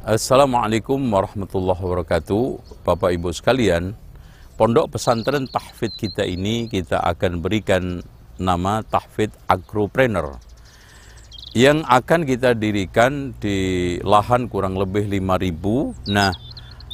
[0.00, 2.56] Assalamualaikum warahmatullahi wabarakatuh.
[2.88, 3.92] Bapak Ibu sekalian,
[4.56, 8.00] pondok pesantren tahfidz kita ini kita akan berikan
[8.40, 10.40] nama tahfidz agropreneur
[11.52, 15.92] yang akan kita dirikan di lahan kurang lebih 5000.
[16.08, 16.32] Nah,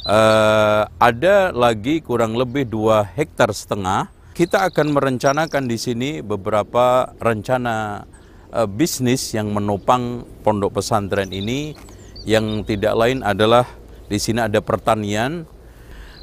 [0.03, 4.11] eh, ada lagi kurang lebih 2 hektar setengah.
[4.35, 8.03] Kita akan merencanakan di sini beberapa rencana
[8.51, 11.95] eh, bisnis yang menopang pondok pesantren ini
[12.27, 13.63] yang tidak lain adalah
[14.11, 15.47] di sini ada pertanian.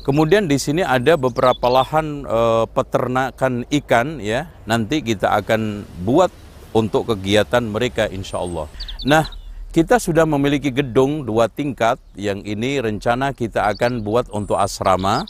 [0.04, 4.52] Kemudian di sini ada beberapa lahan e, peternakan ikan ya.
[4.68, 6.28] Nanti kita akan buat
[6.76, 8.68] untuk kegiatan mereka insya Allah.
[9.08, 9.24] Nah,
[9.72, 15.24] kita sudah memiliki gedung dua tingkat yang ini rencana kita akan buat untuk asrama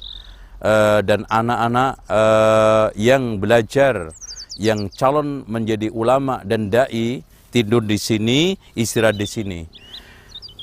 [0.59, 2.23] e, dan anak-anak e,
[2.99, 4.11] yang belajar
[4.59, 7.23] yang calon menjadi ulama dan dai
[7.55, 9.84] tidur di sini, istirahat di sini.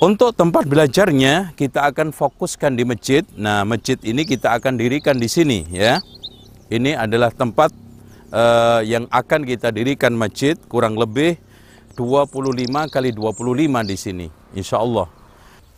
[0.02, 3.21] Untuk tempat belajarnya kita akan fokuskan di masjid.
[3.38, 6.02] Nah, masjid ini kita akan dirikan di sini ya.
[6.73, 7.69] Ini adalah tempat
[8.33, 11.38] uh, yang akan kita dirikan masjid kurang lebih
[11.94, 12.33] 25
[12.89, 15.05] kali 25 di sini insya Allah.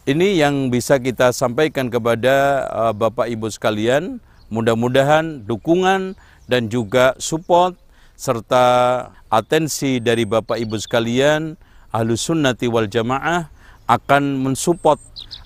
[0.07, 4.23] Ini yang bisa kita sampaikan kepada uh, Bapak Ibu sekalian.
[4.47, 6.15] Mudah-mudahan dukungan
[6.47, 7.75] dan juga support
[8.15, 8.63] serta
[9.27, 11.59] atensi dari Bapak Ibu sekalian
[11.91, 13.51] ahlu sunnati wal jamaah
[13.87, 14.99] akan mensupport,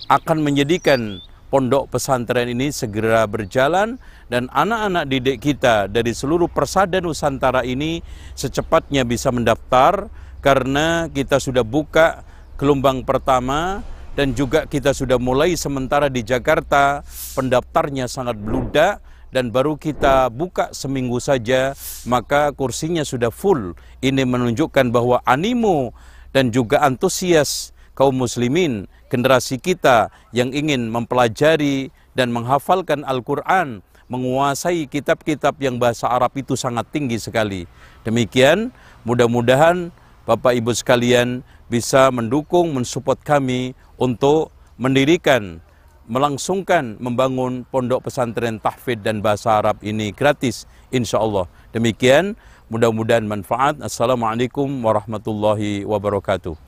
[0.08, 1.18] akan menjadikan
[1.48, 3.96] pondok pesantren ini segera berjalan
[4.28, 8.04] dan anak-anak didik kita dari seluruh persada Nusantara ini
[8.36, 10.12] secepatnya bisa mendaftar
[10.44, 12.22] karena kita sudah buka
[12.60, 13.80] gelombang pertama
[14.14, 17.06] dan juga kita sudah mulai sementara di Jakarta.
[17.38, 18.98] Pendaftarnya sangat beludak
[19.30, 21.72] dan baru kita buka seminggu saja
[22.04, 23.78] maka kursinya sudah full.
[24.04, 25.96] Ini menunjukkan bahwa animo
[26.34, 35.58] dan juga antusias kaum muslimin, generasi kita yang ingin mempelajari dan menghafalkan Al-Quran, menguasai kitab-kitab
[35.58, 37.66] yang bahasa Arab itu sangat tinggi sekali.
[38.06, 38.70] Demikian,
[39.02, 39.90] mudah-mudahan
[40.22, 45.58] Bapak Ibu sekalian bisa mendukung, mensupport kami untuk mendirikan,
[46.06, 51.50] melangsungkan, membangun pondok pesantren tahfidz dan bahasa Arab ini gratis, insya Allah.
[51.74, 52.38] Demikian,
[52.70, 53.82] mudah-mudahan manfaat.
[53.82, 56.67] Assalamualaikum warahmatullahi wabarakatuh.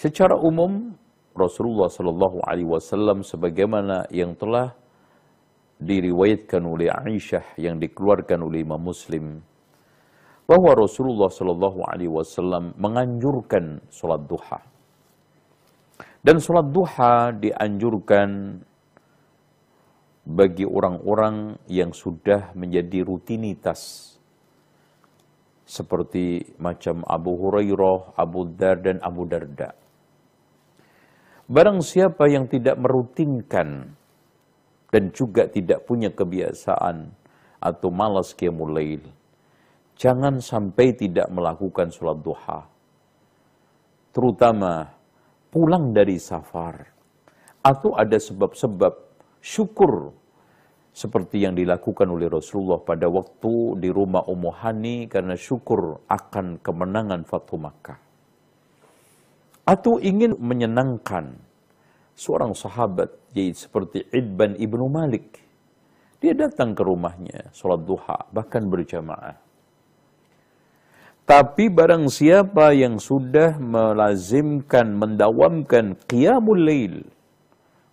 [0.00, 0.96] Secara umum
[1.36, 4.72] Rasulullah Shallallahu Alaihi Wasallam sebagaimana yang telah
[5.76, 9.44] diriwayatkan oleh Aisyah yang dikeluarkan oleh Imam Muslim
[10.48, 14.64] bahwa Rasulullah Shallallahu Alaihi Wasallam menganjurkan sholat duha
[16.24, 18.56] dan sholat duha dianjurkan
[20.24, 24.16] bagi orang-orang yang sudah menjadi rutinitas
[25.68, 29.79] seperti macam Abu Hurairah, Abu Dar dan Abu Darda.
[31.50, 33.90] Barang siapa yang tidak merutinkan
[34.94, 37.10] dan juga tidak punya kebiasaan
[37.58, 38.78] atau malas qiyamul
[39.98, 42.70] jangan sampai tidak melakukan sholat duha.
[44.14, 44.94] Terutama
[45.50, 46.86] pulang dari safar
[47.66, 48.94] atau ada sebab-sebab
[49.42, 50.14] syukur
[50.94, 57.26] seperti yang dilakukan oleh Rasulullah pada waktu di rumah Ummu Hani karena syukur akan kemenangan
[57.26, 58.09] Fatu Makkah
[59.64, 61.36] atau ingin menyenangkan
[62.16, 65.40] seorang sahabat yaitu seperti Idban ibnu Malik.
[66.20, 69.40] Dia datang ke rumahnya, sholat duha, bahkan berjamaah.
[71.24, 77.06] Tapi barang siapa yang sudah melazimkan, mendawamkan qiyamul lail,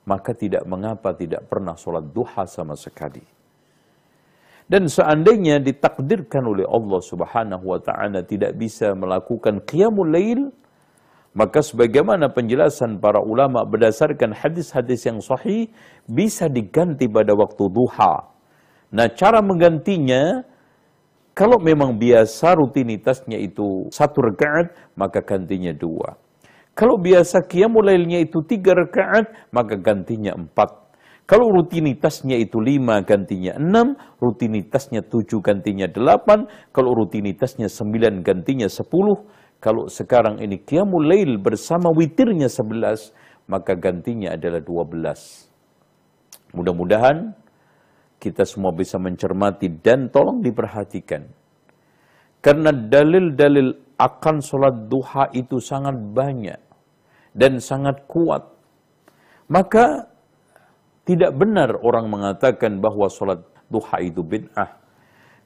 [0.09, 3.21] maka tidak mengapa tidak pernah sholat duha sama sekali.
[4.67, 10.51] Dan seandainya ditakdirkan oleh Allah subhanahu wa ta'ala tidak bisa melakukan qiyamul lail,
[11.37, 15.69] maka sebagaimana penjelasan para ulama berdasarkan hadis-hadis yang sahih
[16.09, 18.25] bisa diganti pada waktu duha.
[18.89, 20.41] Nah, cara menggantinya
[21.37, 26.17] kalau memang biasa rutinitasnya itu satu rakaat, maka gantinya dua.
[26.73, 30.89] Kalau biasa qiyamul lailnya itu tiga rakaat, maka gantinya empat.
[31.29, 33.93] Kalau rutinitasnya itu lima, gantinya enam.
[34.17, 36.49] Rutinitasnya tujuh, gantinya delapan.
[36.73, 39.21] Kalau rutinitasnya sembilan, gantinya sepuluh.
[39.57, 43.09] Kalau sekarang ini qiyamul lail bersama witirnya sebelas,
[43.49, 45.49] maka gantinya adalah dua belas.
[46.53, 47.33] Mudah-mudahan
[48.21, 51.25] kita semua bisa mencermati dan tolong diperhatikan.
[52.41, 56.61] Karena dalil-dalil akan sholat duha itu sangat banyak
[57.33, 58.45] dan sangat kuat.
[59.49, 60.05] Maka
[61.01, 63.41] tidak benar orang mengatakan bahwa sholat
[63.73, 64.69] duha itu bid'ah.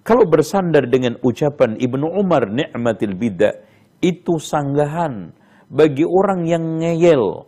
[0.02, 3.71] Kalau bersandar dengan ucapan Ibnu Umar ni'matil bid'ah,
[4.02, 5.32] itu sanggahan
[5.70, 7.48] bagi orang yang ngeyel.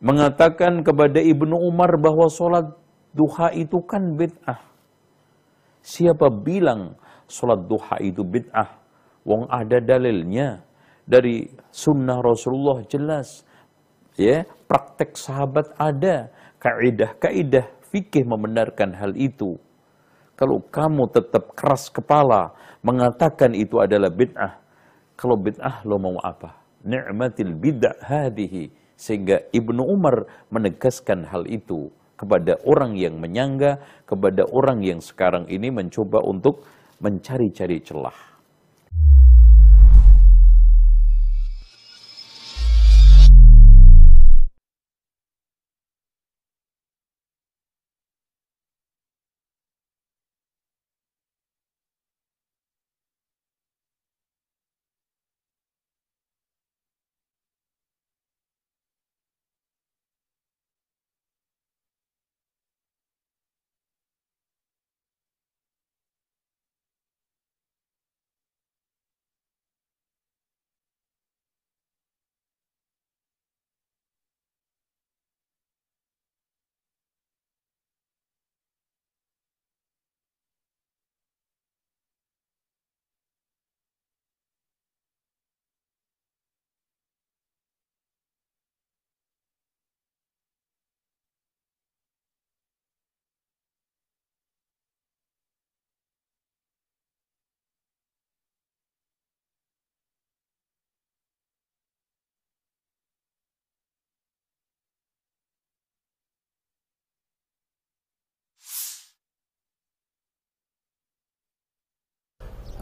[0.00, 2.72] Mengatakan kepada Ibnu Umar bahwa sholat
[3.12, 4.60] duha itu kan bid'ah.
[5.84, 6.96] Siapa bilang
[7.28, 8.80] sholat duha itu bid'ah?
[9.24, 10.60] Wong ada dalilnya
[11.04, 13.44] dari sunnah Rasulullah jelas
[14.16, 19.60] ya praktek sahabat ada kaidah-kaidah fikih membenarkan hal itu
[20.34, 24.63] kalau kamu tetap keras kepala mengatakan itu adalah bid'ah
[25.14, 26.58] kalau bid'ah lo mau apa?
[26.84, 28.70] Ni'matil bid'ah hadihi.
[28.94, 35.70] Sehingga Ibnu Umar menegaskan hal itu kepada orang yang menyangga kepada orang yang sekarang ini
[35.74, 36.62] mencoba untuk
[37.02, 38.33] mencari-cari celah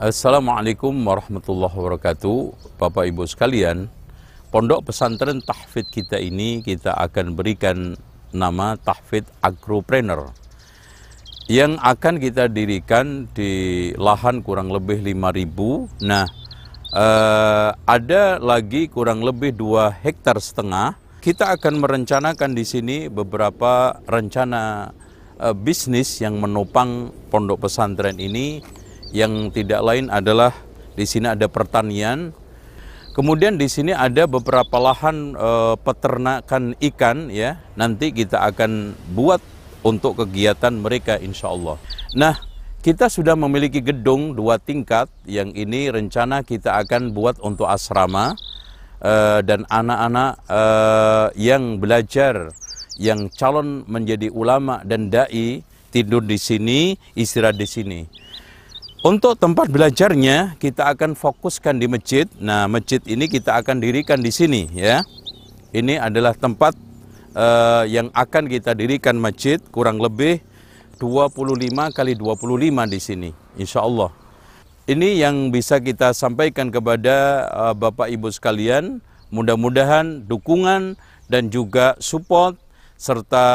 [0.03, 2.39] Assalamualaikum warahmatullahi wabarakatuh.
[2.75, 3.87] Bapak Ibu sekalian
[4.51, 7.95] Pondok pesantren tahfid kita ini kita akan berikan
[8.35, 10.35] nama tahfid agropreneur
[11.47, 16.27] Yang akan kita dirikan di lahan kurang lebih 5000 Nah
[16.99, 20.99] eh, ada lagi kurang lebih 2 hektar setengah.
[21.23, 24.91] Kita akan merencanakan di sini beberapa rencana
[25.39, 28.82] eh, bisnis yang menopang pondok pesantren ini
[29.13, 30.57] yang tidak lain adalah
[30.97, 32.33] di sini ada pertanian.
[33.13, 35.51] Kemudian di sini ada beberapa lahan e,
[35.85, 37.61] peternakan ikan ya.
[37.77, 39.45] Nanti kita akan buat
[39.85, 41.77] untuk kegiatan mereka insya Allah.
[42.17, 42.41] Nah,
[42.81, 48.33] kita sudah memiliki gedung dua tingkat yang ini rencana kita akan buat untuk asrama
[48.97, 50.63] e, dan anak-anak e,
[51.37, 52.49] yang belajar
[52.97, 55.61] yang calon menjadi ulama dan dai
[55.93, 58.01] tidur di sini, istirahat di sini.
[59.03, 62.31] Untuk tempat belajarnya kita akan fokuskan di masjid.
[62.39, 65.03] Nah, masjid ini kita akan dirikan di sini ya.
[65.75, 66.79] Ini adalah tempat
[67.35, 70.39] uh, yang akan kita dirikan masjid kurang lebih
[71.03, 71.35] 25
[71.91, 74.15] kali 25 di sini insya Allah.
[74.87, 79.03] Ini yang bisa kita sampaikan kepada uh, Bapak Ibu sekalian.
[79.35, 80.95] Mudah-mudahan dukungan
[81.27, 82.55] dan juga support
[82.95, 83.47] serta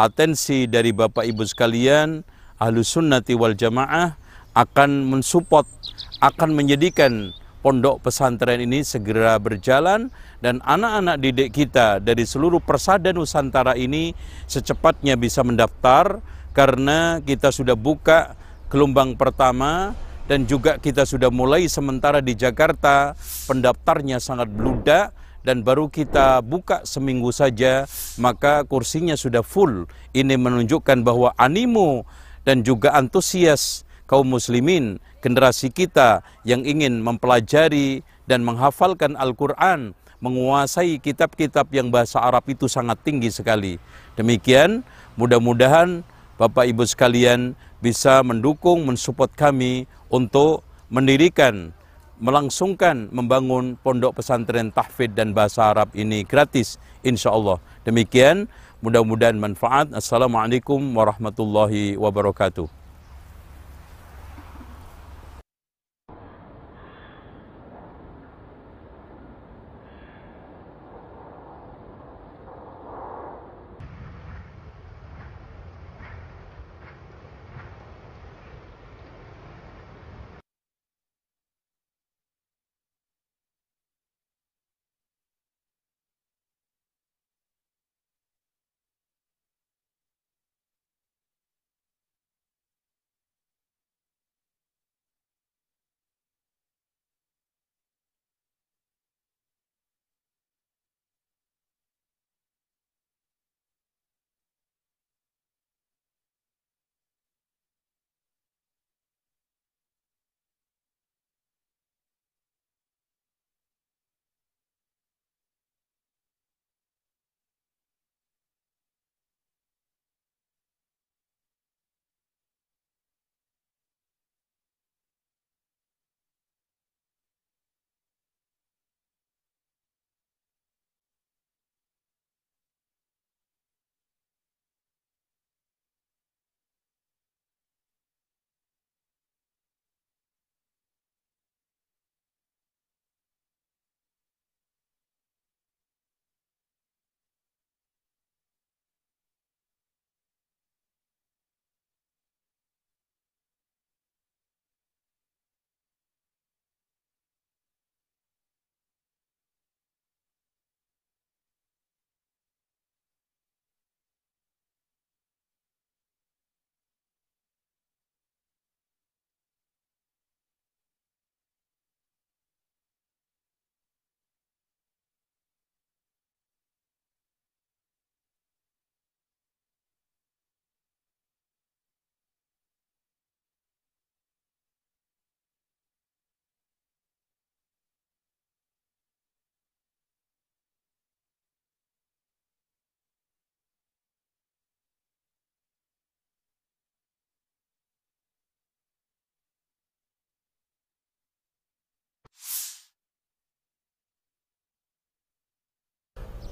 [0.00, 2.24] atensi dari Bapak Ibu sekalian
[2.56, 4.27] ahlu sunnati wal jamaah
[4.58, 5.70] akan mensupport,
[6.18, 7.30] akan menjadikan
[7.62, 10.10] pondok pesantren ini segera berjalan
[10.42, 14.14] dan anak-anak didik kita dari seluruh persada Nusantara ini
[14.50, 16.18] secepatnya bisa mendaftar
[16.54, 18.34] karena kita sudah buka
[18.66, 19.94] gelombang pertama
[20.26, 23.14] dan juga kita sudah mulai sementara di Jakarta.
[23.46, 27.88] Pendaftarnya sangat beludak dan baru kita buka seminggu saja
[28.20, 29.86] maka kursinya sudah full.
[30.12, 32.04] Ini menunjukkan bahwa animo
[32.44, 41.68] dan juga antusias kaum muslimin, generasi kita yang ingin mempelajari dan menghafalkan Al-Quran, menguasai kitab-kitab
[41.70, 43.76] yang bahasa Arab itu sangat tinggi sekali.
[44.16, 44.82] Demikian,
[45.14, 46.02] mudah-mudahan
[46.40, 51.76] Bapak Ibu sekalian bisa mendukung, mensupport kami untuk mendirikan
[52.18, 56.74] melangsungkan membangun pondok pesantren tahfidz dan bahasa Arab ini gratis
[57.06, 57.62] insya Allah.
[57.86, 58.50] Demikian
[58.82, 59.94] mudah-mudahan manfaat.
[59.94, 62.77] Assalamualaikum warahmatullahi wabarakatuh.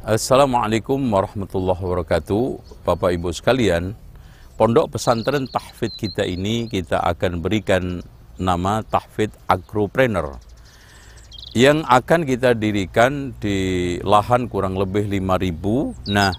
[0.07, 2.63] Assalamualaikum warahmatullahi wabarakatuh.
[2.87, 3.99] Bapak Ibu sekalian
[4.55, 8.07] Pondok pesantren tahfidz kita ini kita akan berikan
[8.39, 10.39] nama tahfidz agropreneur
[11.59, 16.31] yang akan kita dirikan di lahan kurang lebih 5000 nah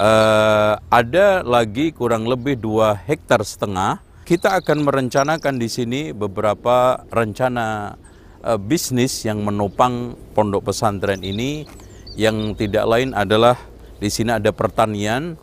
[0.00, 4.00] eh, ada lagi kurang lebih 2 hektar setengah.
[4.24, 8.00] Kita akan merencanakan di sini beberapa rencana
[8.40, 11.83] eh, bisnis yang menopang pondok pesantren ini
[12.14, 13.58] yang tidak lain adalah
[13.98, 15.38] di sini ada pertanian.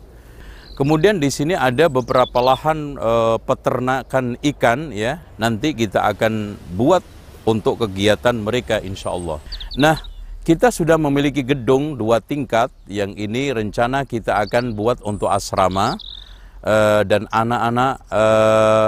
[0.72, 3.12] Kemudian di sini ada beberapa lahan e,
[3.44, 5.20] peternakan ikan ya.
[5.36, 7.04] Nanti kita akan buat
[7.44, 9.38] untuk kegiatan mereka insya Allah.
[9.76, 10.00] Nah,
[10.42, 16.00] kita sudah memiliki gedung dua tingkat yang ini rencana kita akan buat untuk asrama
[16.64, 18.24] e, dan anak-anak e,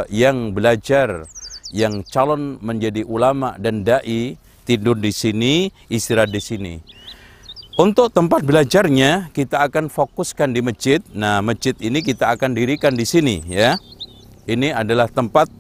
[0.08, 1.28] yang belajar
[1.74, 6.74] yang calon menjadi ulama dan dai tidur di sini, istirahat di sini.
[7.74, 11.02] Untuk tempat belajarnya kita akan fokuskan di masjid.
[11.10, 13.74] Nah, masjid ini kita akan dirikan di sini ya.
[14.46, 15.50] Ini adalah tempat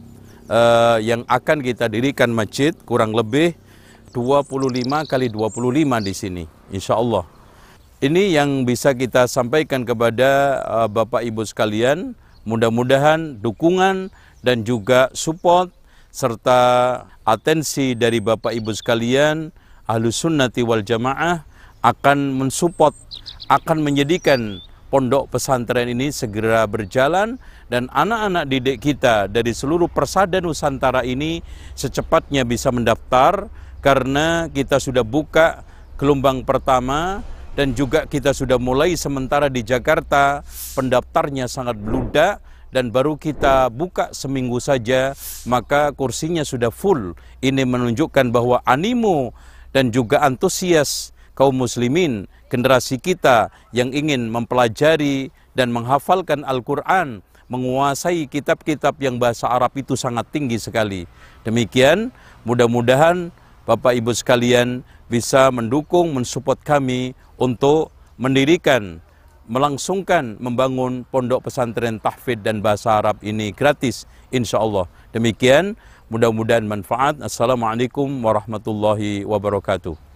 [0.46, 3.58] uh, yang akan kita dirikan masjid kurang lebih
[4.14, 4.46] 25
[5.10, 7.26] kali 25 di sini insya Allah.
[7.98, 12.14] Ini yang bisa kita sampaikan kepada uh, Bapak Ibu sekalian.
[12.46, 14.14] Mudah-mudahan dukungan
[14.46, 15.74] dan juga support
[16.14, 16.62] serta
[17.26, 19.50] atensi dari Bapak Ibu sekalian
[19.90, 21.53] Ahlus Sunnati wal Jamaah
[21.84, 22.96] akan mensupport,
[23.52, 27.36] akan menjadikan pondok pesantren ini segera berjalan
[27.68, 31.44] dan anak-anak didik kita dari seluruh persada Nusantara ini
[31.76, 33.52] secepatnya bisa mendaftar
[33.84, 35.60] karena kita sudah buka
[36.00, 37.20] gelombang pertama
[37.54, 40.42] dan juga kita sudah mulai sementara di Jakarta.
[40.74, 42.42] Pendaftarnya sangat beludak
[42.74, 45.14] dan baru kita buka seminggu saja
[45.46, 47.14] maka kursinya sudah full.
[47.38, 49.34] Ini menunjukkan bahwa animo
[49.70, 58.96] dan juga antusias kaum muslimin, generasi kita yang ingin mempelajari dan menghafalkan Al-Quran, menguasai kitab-kitab
[58.98, 61.04] yang bahasa Arab itu sangat tinggi sekali.
[61.46, 62.10] Demikian,
[62.48, 63.28] mudah-mudahan
[63.68, 64.80] Bapak Ibu sekalian
[65.12, 69.04] bisa mendukung, mensupport kami untuk mendirikan,
[69.44, 74.88] melangsungkan, membangun pondok pesantren tahfidz dan bahasa Arab ini gratis, insya Allah.
[75.12, 75.76] Demikian,
[76.12, 77.16] Mudah-mudahan manfaat.
[77.18, 80.13] Assalamualaikum warahmatullahi wabarakatuh.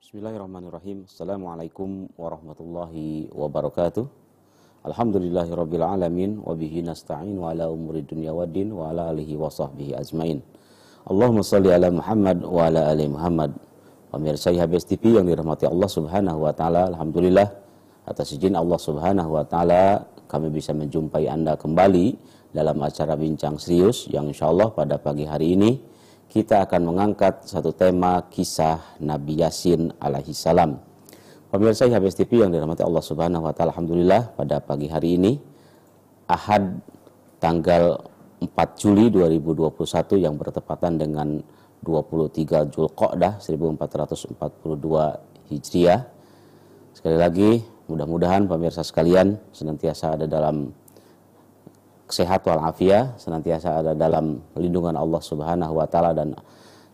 [0.00, 1.04] Bismillahirrahmanirrahim.
[1.04, 4.08] Assalamualaikum warahmatullahi wabarakatuh.
[4.88, 9.92] Alhamdulillahirabbil alamin wa bihi nasta'in wa ala umuri dunya waddin wa ala alihi wa sahbihi
[10.00, 10.40] ajmain.
[11.04, 13.52] Allahumma salli ala Muhammad wa ala ali Muhammad.
[14.08, 17.52] Pemirsa IHBS TV yang dirahmati Allah Subhanahu wa taala, alhamdulillah
[18.08, 22.16] atas izin Allah Subhanahu wa taala kami bisa menjumpai Anda kembali
[22.56, 25.76] dalam acara bincang serius yang insyaallah pada pagi hari ini
[26.30, 30.78] kita akan mengangkat satu tema kisah Nabi Yasin alaihi salam.
[31.50, 35.42] Pemirsa IHBS TV yang dirahmati Allah Subhanahu wa taala, alhamdulillah pada pagi hari ini
[36.30, 36.78] Ahad
[37.42, 37.98] tanggal
[38.38, 38.46] 4
[38.78, 39.74] Juli 2021
[40.22, 41.42] yang bertepatan dengan
[41.82, 44.38] 23 Zulqa'dah 1442
[45.50, 46.06] Hijriah.
[46.94, 47.58] Sekali lagi,
[47.90, 50.70] mudah-mudahan pemirsa sekalian senantiasa ada dalam
[52.10, 56.10] kesehatan walafiat senantiasa ada dalam lindungan Allah Subhanahu wa taala.
[56.10, 56.34] Dan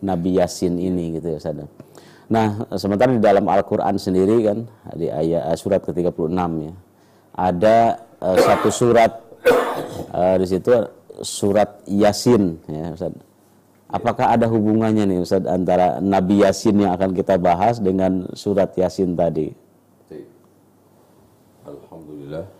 [0.00, 1.60] Nabi Yasin ini gitu ya Ustaz.
[2.30, 4.58] Nah, sementara di dalam Al-Qur'an sendiri kan
[4.96, 6.32] di ayat uh, surat ke-36
[6.64, 6.74] ya.
[7.36, 7.76] Ada
[8.24, 9.12] uh, satu surat
[10.16, 10.72] uh, di situ
[11.20, 13.12] surat Yasin ya Ustaz.
[13.90, 19.12] Apakah ada hubungannya nih Ustaz antara Nabi Yasin yang akan kita bahas dengan surat Yasin
[19.12, 19.52] tadi?
[21.68, 22.59] Alhamdulillah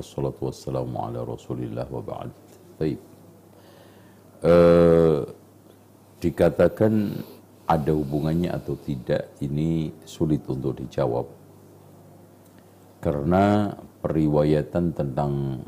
[0.00, 2.32] wassalatu wassalamu ala rasulillah wa ba'd.
[2.80, 3.00] Baik.
[4.40, 5.28] Uh,
[6.24, 7.12] dikatakan
[7.68, 11.28] ada hubungannya atau tidak ini sulit untuk dijawab.
[13.04, 15.60] Karena periwayatan tentang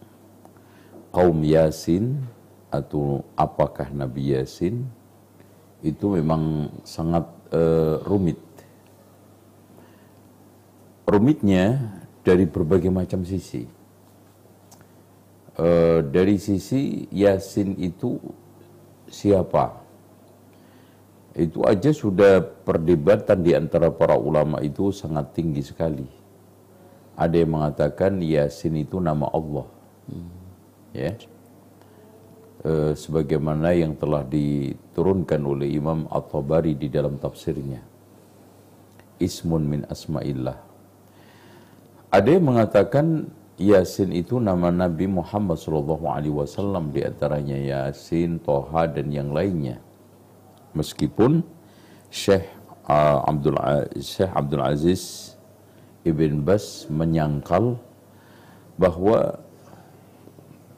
[1.13, 2.17] kaum Yasin
[2.73, 4.89] atau apakah Nabi Yasin
[5.85, 8.41] itu memang sangat uh, rumit.
[11.05, 13.82] Rumitnya dari berbagai macam sisi
[15.59, 18.17] uh, dari sisi Yasin itu
[19.09, 19.83] siapa?
[21.33, 26.05] Itu aja sudah perdebatan di antara para ulama itu sangat tinggi sekali.
[27.17, 29.67] Ada yang mengatakan Yasin itu nama Allah.
[30.09, 30.31] Hmm.
[30.93, 31.17] Ya.
[32.63, 37.81] Uh, sebagaimana yang telah diturunkan oleh Imam At-Tabari di dalam tafsirnya.
[39.19, 40.59] Ismun min asma'illah.
[42.13, 43.25] Ada yang mengatakan
[43.63, 49.79] Yasin itu nama Nabi Muhammad Shallallahu Alaihi Wasallam di antaranya Yasin, Toha dan yang lainnya.
[50.75, 51.47] Meskipun
[52.11, 52.43] Syekh
[52.91, 53.55] uh, Abdul
[54.03, 55.35] Syekh Abdul Aziz
[56.03, 57.79] Ibn Bas menyangkal
[58.75, 59.39] bahwa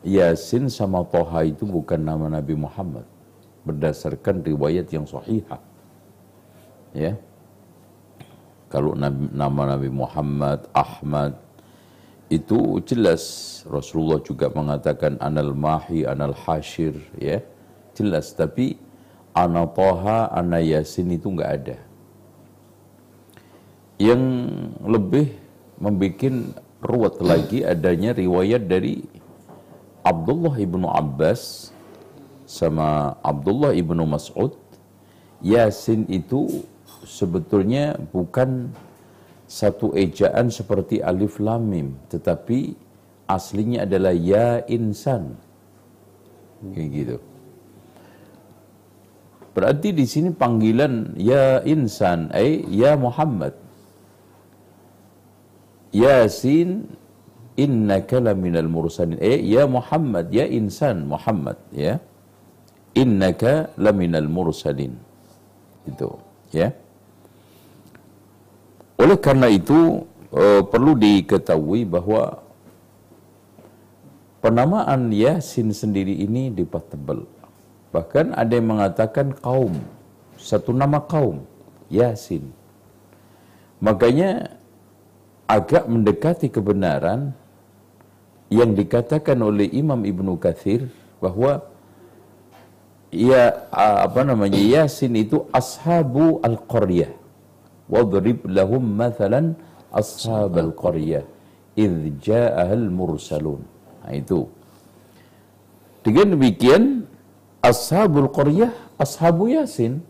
[0.05, 3.09] Yasin sama Toha itu bukan nama Nabi Muhammad
[3.65, 5.57] berdasarkan riwayat yang sahihah.
[6.93, 7.17] Ya.
[8.69, 11.39] Kalau nama Nabi Muhammad, Ahmad,
[12.35, 13.23] itu jelas.
[13.71, 17.41] Rasulullah juga mengatakan anal mahi anal hashir ya.
[17.95, 18.35] Jelas.
[18.35, 18.77] Tapi
[19.33, 21.79] ana toha ana yasin itu enggak ada.
[23.97, 24.23] Yang
[24.83, 25.27] lebih
[25.79, 26.35] membuat
[26.85, 29.07] ruwet lagi adanya riwayat dari
[30.05, 31.73] Abdullah ibnu Abbas
[32.45, 34.53] sama Abdullah ibnu Mas'ud.
[35.41, 36.65] Yasin itu
[37.05, 38.73] sebetulnya bukan
[39.55, 42.75] satu ejaan seperti alif lam mim, tetapi
[43.31, 45.39] aslinya adalah ya insan.
[46.75, 47.17] Kayak gitu.
[49.55, 53.55] Berarti di sini panggilan ya insan, eh ya Muhammad.
[55.95, 56.91] Yasin
[57.55, 59.15] innaka laminal mursalin.
[59.23, 62.03] Eh ya Muhammad, ya insan Muhammad ya.
[62.99, 64.99] Innaka laminal mursalin.
[65.87, 66.19] Itu
[66.51, 66.75] ya.
[68.95, 72.43] Oleh karena itu uh, perlu diketahui bahwa
[74.39, 77.27] penamaan Yasin sendiri ini debatable.
[77.91, 79.79] Bahkan ada yang mengatakan kaum,
[80.35, 81.47] satu nama kaum,
[81.89, 82.51] Yasin.
[83.79, 84.59] Makanya
[85.47, 87.35] agak mendekati kebenaran
[88.53, 90.87] yang dikatakan oleh Imam Ibnu Kathir
[91.19, 91.65] bahwa
[93.15, 97.24] ya apa namanya Yasin itu ashabu al-qaryah.
[97.91, 99.55] Wadrib lahum mathalan
[99.93, 101.25] ashab al-qaryah
[101.77, 103.61] idh ja'ahal mursalun.
[104.05, 104.49] Nah, itu.
[106.05, 107.09] Dengan demikian
[107.65, 110.05] ashabul qaryah ashabu Yasin.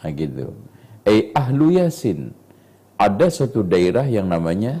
[0.00, 0.52] Nah, gitu.
[1.04, 2.32] Eh ahlu Yasin.
[2.96, 4.80] Ada satu daerah yang namanya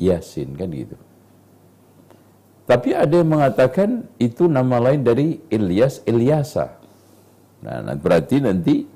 [0.00, 0.96] Yasin kan gitu.
[2.66, 6.66] Tapi ada yang mengatakan itu nama lain dari Ilyas Ilyasa.
[7.62, 8.95] Nah, berarti nanti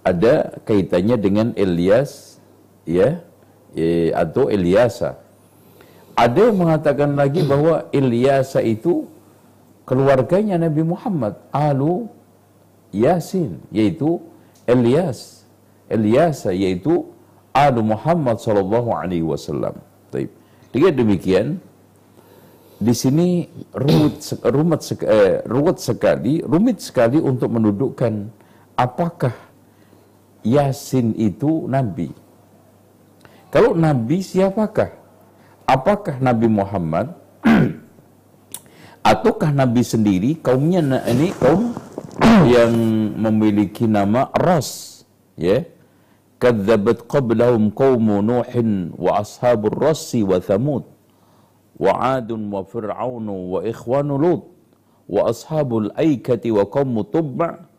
[0.00, 2.40] ada kaitannya dengan Ilyas
[2.88, 3.20] ya
[3.76, 5.20] e, atau Ilyasa.
[6.16, 9.08] Ada yang mengatakan lagi bahwa Ilyasa itu
[9.88, 12.08] keluarganya Nabi Muhammad, Alu
[12.92, 14.20] Yasin, yaitu
[14.68, 15.44] Ilyas.
[15.90, 17.08] Ilyasa yaitu
[17.50, 19.80] Alu Muhammad sallallahu alaihi wasallam.
[20.14, 20.30] Baik.
[20.70, 21.46] Dengan demikian,
[22.80, 28.32] di sini rumit, rumit, eh, rumit sekali, rumit sekali untuk mendudukkan
[28.78, 29.49] apakah
[30.44, 32.10] Yasin itu Nabi.
[33.50, 34.94] Kalau Nabi siapakah?
[35.66, 37.14] Apakah Nabi Muhammad?
[39.10, 41.72] Ataukah Nabi sendiri kaumnya ini kaum
[42.54, 42.72] yang
[43.16, 45.02] memiliki nama Ras,
[45.40, 45.64] ya?
[46.40, 50.88] Kadzabat qablahum qaumu Nuhin wa ashabur Rasi wa Thamud
[51.76, 54.42] wa 'Adun wa Fir'aun wa ikhwanu Lut
[55.04, 57.69] wa ashabul Aikati wa qaumu Tubba'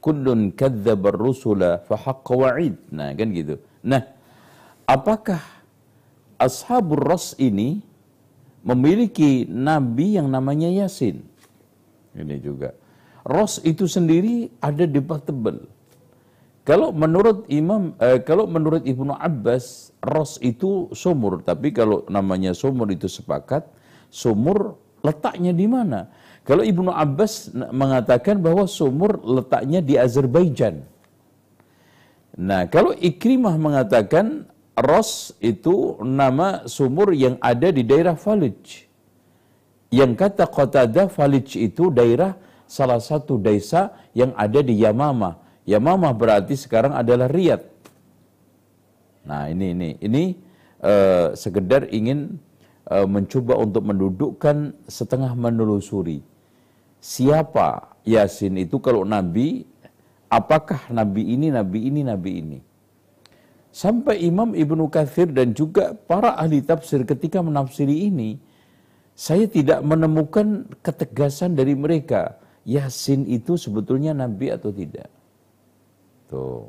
[0.00, 2.76] kullun kadzdzabar rusula fa haqqa wa'id.
[2.90, 3.60] Nah, kan gitu.
[3.84, 4.02] Nah,
[4.88, 5.40] apakah
[6.40, 7.84] ashabur ras ini
[8.64, 11.20] memiliki nabi yang namanya Yasin?
[12.16, 12.74] Ini juga.
[13.22, 15.68] Ras itu sendiri ada debatable.
[16.64, 22.88] Kalau menurut Imam eh, kalau menurut Ibnu Abbas, ras itu sumur, tapi kalau namanya sumur
[22.92, 23.64] itu sepakat,
[24.12, 26.12] sumur letaknya di mana?
[26.50, 30.82] Kalau Ibnu Abbas mengatakan bahwa sumur letaknya di Azerbaijan.
[32.34, 38.90] Nah, kalau Ikrimah mengatakan Ros itu nama sumur yang ada di daerah Falij.
[39.94, 42.34] Yang kata Qatada Falij itu daerah
[42.66, 45.38] salah satu desa yang ada di Yamama
[45.70, 47.62] Yamamah berarti sekarang adalah Riyadh.
[49.22, 50.22] Nah ini ini ini
[50.82, 52.40] uh, sekedar ingin
[52.90, 56.24] uh, mencoba untuk mendudukkan setengah menelusuri
[57.00, 59.64] siapa Yasin itu kalau Nabi,
[60.28, 62.58] apakah Nabi ini, Nabi ini, Nabi ini.
[63.70, 68.40] Sampai Imam Ibnu Kathir dan juga para ahli tafsir ketika menafsiri ini,
[69.14, 72.40] saya tidak menemukan ketegasan dari mereka.
[72.66, 75.08] Yasin itu sebetulnya Nabi atau tidak.
[76.28, 76.68] Tuh.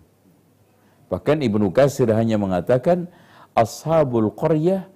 [1.11, 3.11] Bahkan Ibnu Kasir hanya mengatakan
[3.51, 4.87] ashabul qaryah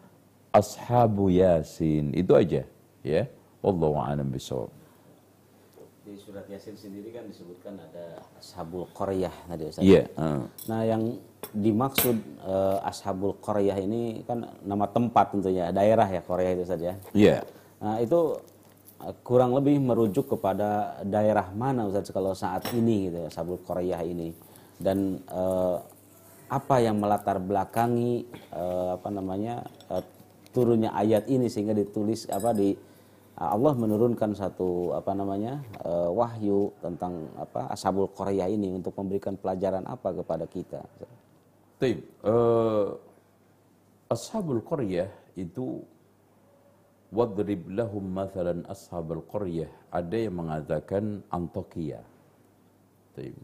[0.56, 2.16] ashabu yasin.
[2.16, 2.64] Itu aja,
[3.04, 3.28] ya.
[3.60, 4.32] Wallahu a'lam.
[6.06, 9.82] Di surat Yasin sendiri kan disebutkan ada ashabul qaryah tadi Ustaz.
[9.82, 10.22] Iya, yeah.
[10.22, 10.46] uh.
[10.70, 11.18] Nah, yang
[11.50, 12.14] dimaksud
[12.46, 16.94] uh, ashabul qaryah ini kan nama tempat tentunya, daerah ya Korea itu saja.
[17.10, 17.42] Iya.
[17.42, 17.42] Yeah.
[17.82, 18.38] Nah, itu
[19.02, 24.06] eh, kurang lebih merujuk kepada daerah mana Ustaz kalau saat ini gitu ya, ashabul qaryah
[24.06, 24.30] ini
[24.78, 25.82] dan uh,
[26.54, 30.06] apa yang melatar belakangi uh, apa namanya uh,
[30.54, 32.78] turunnya ayat ini sehingga ditulis apa di
[33.36, 39.84] Allah menurunkan satu apa namanya uh, wahyu tentang apa ashabul Korea ini untuk memberikan pelajaran
[39.84, 40.80] apa kepada kita.
[41.76, 42.96] Taip, uh,
[44.08, 45.84] ashabul Korea itu
[47.12, 52.00] wadrib lahum mathalan ashabul Korea ada yang mengatakan Antokia.
[53.20, 53.36] Taip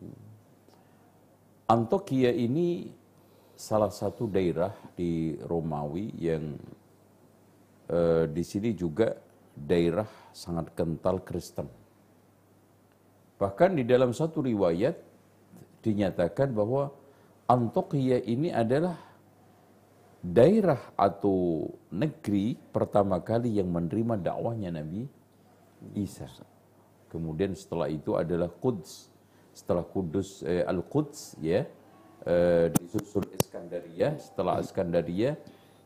[1.72, 2.92] Antokia ini
[3.56, 6.60] salah satu daerah di Romawi yang
[7.88, 9.16] eh, di sini juga
[9.68, 11.70] daerah sangat kental Kristen.
[13.38, 14.95] Bahkan di dalam satu riwayat
[15.82, 16.93] dinyatakan bahwa
[17.49, 18.95] Antokia ini adalah
[20.22, 25.09] daerah atau negeri pertama kali yang menerima dakwahnya Nabi
[25.97, 26.30] Isa.
[27.09, 29.09] Kemudian setelah itu adalah Quds
[29.51, 31.68] setelah Kudus eh, Al-Quds ya
[32.24, 35.36] eh, disusul Iskandaria setelah Iskandaria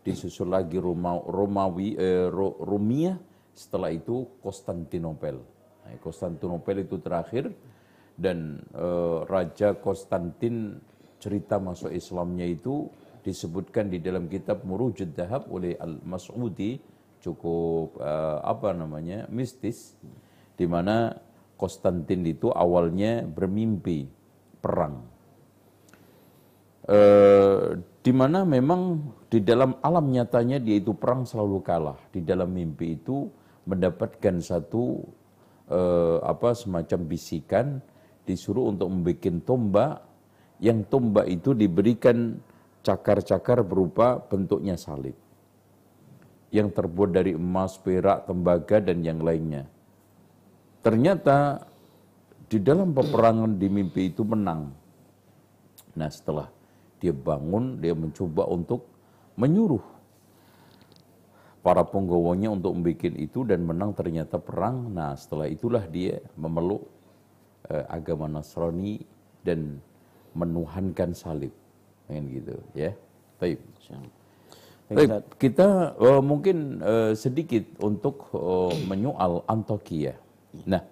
[0.06, 2.30] disusul lagi Roma, Romawi, eh,
[2.62, 3.18] Rumia,
[3.56, 5.40] setelah itu Konstantinopel.
[5.88, 7.50] Nah, Konstantinopel itu terakhir
[8.20, 10.78] dan eh, Raja Konstantin
[11.18, 12.92] cerita masuk Islamnya itu
[13.24, 16.78] disebutkan di dalam kitab Murujud Dahab oleh Al-Mas'udi
[17.24, 19.96] cukup eh, apa namanya mistis
[20.54, 21.16] di mana
[21.56, 24.06] Konstantin itu awalnya bermimpi
[24.60, 25.08] perang.
[26.86, 31.98] Eh, di mana memang di dalam alam nyatanya dia itu perang selalu kalah.
[32.14, 33.26] Di dalam mimpi itu
[33.66, 35.02] mendapatkan satu
[35.70, 37.82] eh, apa semacam bisikan
[38.26, 39.94] disuruh untuk membuat tombak
[40.62, 42.40] yang tombak itu diberikan
[42.86, 45.18] cakar-cakar berupa bentuknya salib
[46.54, 49.68] yang terbuat dari emas, perak, tembaga dan yang lainnya.
[50.80, 51.66] Ternyata
[52.48, 54.72] di dalam peperangan di mimpi itu menang.
[55.98, 56.48] Nah setelah
[57.02, 58.88] dia bangun, dia mencoba untuk
[59.36, 59.95] menyuruh
[61.66, 64.94] para penggawanya untuk membuat itu dan menang ternyata perang.
[64.94, 66.86] Nah setelah itulah dia memeluk
[67.74, 69.02] eh, agama Nasrani
[69.42, 69.82] dan
[70.38, 71.50] menuhankan salib.
[72.06, 72.94] Kan gitu ya.
[73.42, 73.66] Baik.
[74.86, 80.14] Baik, kita uh, mungkin uh, sedikit untuk uh, menyoal Antokia.
[80.70, 80.86] Nah,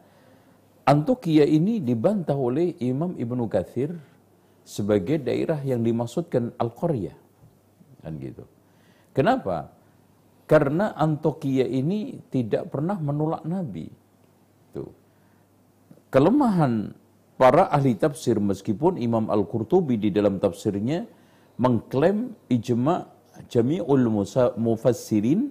[0.82, 3.94] Antokia ini dibantah oleh Imam Ibnu Kathir
[4.66, 7.14] sebagai daerah yang dimaksudkan Al-Qaryah.
[8.02, 8.50] Kan gitu.
[9.14, 9.70] Kenapa?
[10.54, 13.90] Karena Antokia ini tidak pernah menolak Nabi.
[14.70, 14.94] Tuh.
[16.14, 16.94] Kelemahan
[17.42, 21.10] para ahli tafsir meskipun Imam Al-Qurtubi di dalam tafsirnya
[21.58, 23.02] mengklaim ijma'
[23.50, 24.06] jami'ul
[24.62, 25.50] mufassirin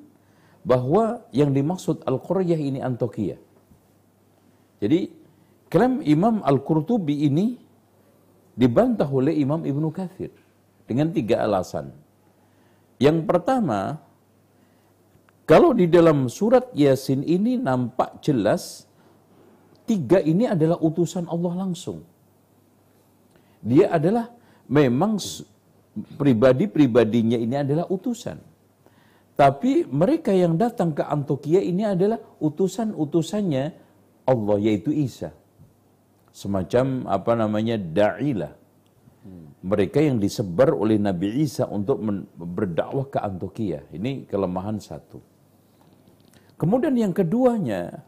[0.62, 3.42] bahwa yang dimaksud Al-Qaryah ini Antokia.
[4.78, 5.10] Jadi
[5.66, 7.58] klaim Imam Al-Qurtubi ini
[8.54, 10.30] dibantah oleh Imam Ibnu Kathir
[10.86, 11.90] dengan tiga alasan.
[13.02, 13.98] Yang pertama,
[15.52, 18.88] kalau di dalam surat Yasin ini nampak jelas
[19.84, 22.00] tiga ini adalah utusan Allah langsung.
[23.60, 24.32] Dia adalah
[24.72, 25.20] memang
[26.16, 28.40] pribadi-pribadinya ini adalah utusan.
[29.36, 33.64] Tapi mereka yang datang ke Antokia ini adalah utusan-utusannya
[34.24, 35.36] Allah yaitu Isa
[36.32, 38.56] semacam apa namanya da'ilah.
[39.60, 42.00] Mereka yang disebar oleh Nabi Isa untuk
[42.40, 43.84] berdakwah ke Antokia.
[43.92, 45.31] Ini kelemahan satu.
[46.62, 48.06] Kemudian yang keduanya,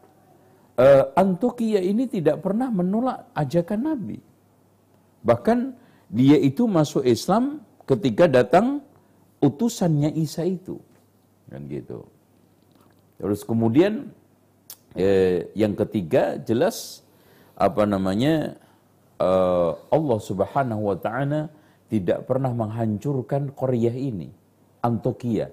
[0.79, 4.23] uh, Antokia ini tidak pernah menolak ajakan Nabi.
[5.27, 5.75] Bahkan
[6.07, 8.79] dia itu masuk Islam ketika datang
[9.43, 10.79] utusannya Isa itu.
[11.51, 12.07] Kan gitu.
[13.19, 14.15] Terus kemudian
[14.95, 17.03] eh, yang ketiga jelas
[17.55, 18.59] apa namanya
[19.23, 21.51] uh, Allah Subhanahu wa taala
[21.87, 24.31] tidak pernah menghancurkan Korea ini,
[24.83, 25.51] Antokia.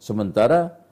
[0.00, 0.85] Sementara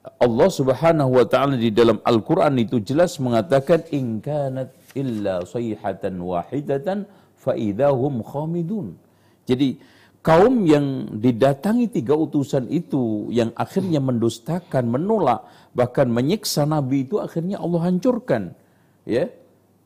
[0.00, 7.04] Allah Subhanahu wa taala di dalam Al-Qur'an itu jelas mengatakan in kanat illa sayhatan wahidatan
[7.36, 8.96] fa idahum khamidun.
[9.44, 9.76] Jadi
[10.24, 15.44] kaum yang didatangi tiga utusan itu yang akhirnya mendustakan, menolak,
[15.76, 18.56] bahkan menyiksa nabi itu akhirnya Allah hancurkan.
[19.04, 19.28] Ya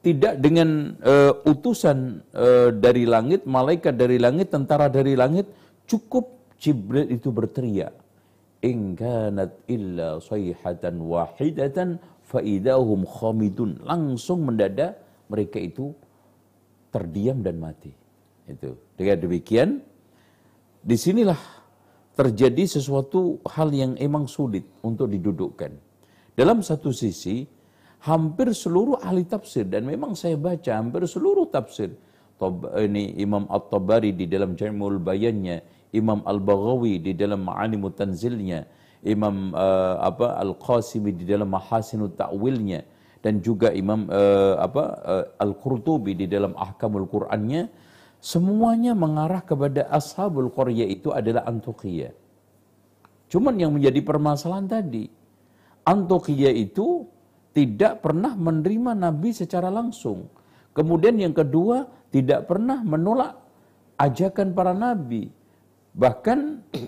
[0.05, 5.49] tidak dengan uh, utusan uh, dari langit, malaikat dari langit, tentara dari langit,
[5.89, 6.29] cukup
[6.61, 8.04] Jibril itu berteriak.
[8.65, 13.85] In kanat illa sayhatan wahidatan faidahum khamidun.
[13.85, 14.97] Langsung mendadak
[15.29, 15.93] mereka itu
[16.89, 17.93] terdiam dan mati.
[18.49, 18.77] Itu.
[18.97, 19.85] Dengan demikian,
[20.81, 21.37] di sinilah
[22.17, 25.73] terjadi sesuatu hal yang emang sulit untuk didudukkan.
[26.33, 27.45] Dalam satu sisi,
[28.09, 31.93] hampir seluruh ahli tafsir dan memang saya baca hampir seluruh tafsir
[32.83, 38.67] ini Imam At-Tabari di dalam Jamul Bayannya, Imam Al-Baghawi di dalam Ma'animut Tanzilnya,
[39.07, 42.83] Imam uh, apa Al-Qasimi di dalam Mahasinut Ta'wilnya
[43.23, 47.69] dan juga Imam uh, apa uh, Al-Qurtubi di dalam Ahkamul Qur'annya
[48.21, 52.17] semuanya mengarah kepada Ashabul Qaryah itu adalah Antokia.
[53.29, 55.05] Cuman yang menjadi permasalahan tadi,
[55.85, 57.05] Antokia itu
[57.53, 60.33] tidak pernah menerima Nabi secara langsung.
[60.73, 63.37] Kemudian yang kedua, tidak pernah menolak
[64.01, 65.34] ajakan para Nabi.
[65.95, 66.39] Bahkan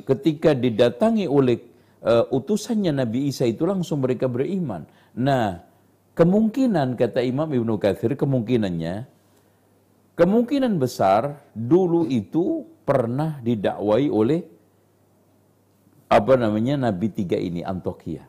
[0.02, 1.62] ketika didatangi oleh
[2.02, 4.82] uh, utusannya Nabi Isa itu langsung mereka beriman.
[5.14, 5.62] Nah,
[6.18, 9.06] kemungkinan kata Imam Ibnu Katsir kemungkinannya
[10.18, 14.40] kemungkinan besar dulu itu pernah didakwai oleh
[16.06, 18.26] apa namanya Nabi tiga ini Antokia.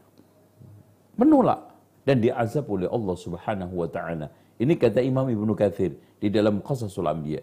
[1.17, 1.73] Menolak
[2.05, 4.29] dan diazab oleh Allah Subhanahu wa taala.
[4.57, 7.41] Ini kata Imam Ibnu Katsir di dalam Qasasul Anbiya.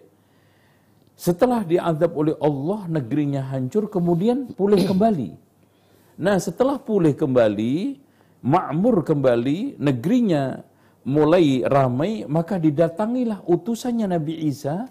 [1.15, 5.31] Setelah diazab oleh Allah, negerinya hancur, kemudian pulih kembali.
[6.19, 8.03] Nah, setelah pulih kembali,
[8.43, 10.59] makmur kembali, negerinya
[11.07, 14.91] mulai ramai, maka didatangilah utusannya Nabi Isa.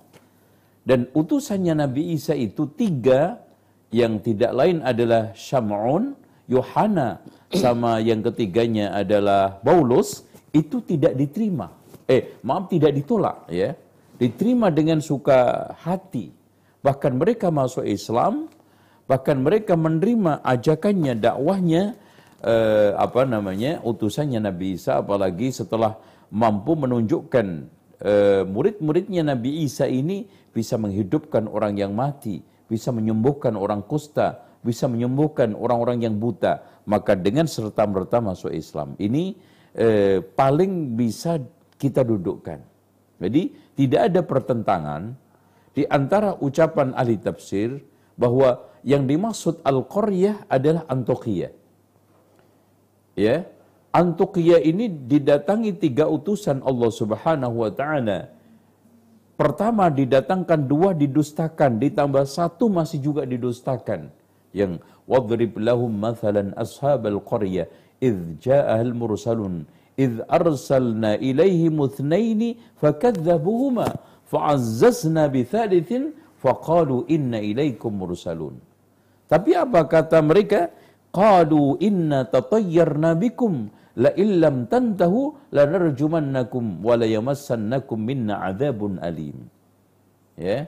[0.83, 3.43] Dan utusannya Nabi Isa itu tiga,
[3.91, 6.15] yang tidak lain adalah Syam'un,
[6.47, 7.19] Yohana,
[7.51, 10.23] sama yang ketiganya adalah Paulus,
[10.55, 11.71] itu tidak diterima.
[12.07, 13.79] Eh, maaf tidak ditolak ya
[14.17, 16.33] diterima dengan suka hati.
[16.83, 18.51] Bahkan mereka masuk Islam,
[19.07, 21.95] bahkan mereka menerima ajakannya, dakwahnya,
[22.43, 25.95] eh, apa namanya, utusannya Nabi Isa, apalagi setelah
[26.33, 27.47] mampu menunjukkan
[28.03, 34.91] eh, murid-muridnya Nabi Isa ini bisa menghidupkan orang yang mati, bisa menyembuhkan orang kusta, bisa
[34.91, 36.83] menyembuhkan orang-orang yang buta.
[36.83, 38.99] Maka dengan serta merta masuk Islam.
[38.99, 39.39] Ini
[39.71, 41.39] eh, paling bisa
[41.79, 42.72] kita dudukkan.
[43.23, 45.15] Jadi tidak ada pertentangan
[45.73, 47.81] di antara ucapan ahli tafsir
[48.19, 51.53] bahwa yang dimaksud Al-Qaryah adalah Antokiyah.
[53.15, 53.47] Ya,
[53.93, 58.29] Antokiyah ini didatangi tiga utusan Allah Subhanahu wa taala.
[59.33, 64.13] Pertama didatangkan, dua didustakan, ditambah satu masih juga didustakan.
[64.53, 67.65] Yang wadrib lahum mathalan ashabal qaryah
[67.97, 69.65] idh ja'ahal mursalun
[69.98, 72.40] إذ أرسلنا إليهم اثنين
[72.80, 73.88] فكذبوهما
[74.30, 75.90] فعززنا بثالث
[76.42, 78.54] فقالوا إن إليكم مرسلون
[79.28, 80.72] Tapi apa kata mereka?
[81.12, 83.68] Qalu inna tatayyarna bikum
[84.00, 89.36] la illam tantahu lanarjumannakum wa la yamassannakum minna adzabun alim.
[90.32, 90.64] Ya.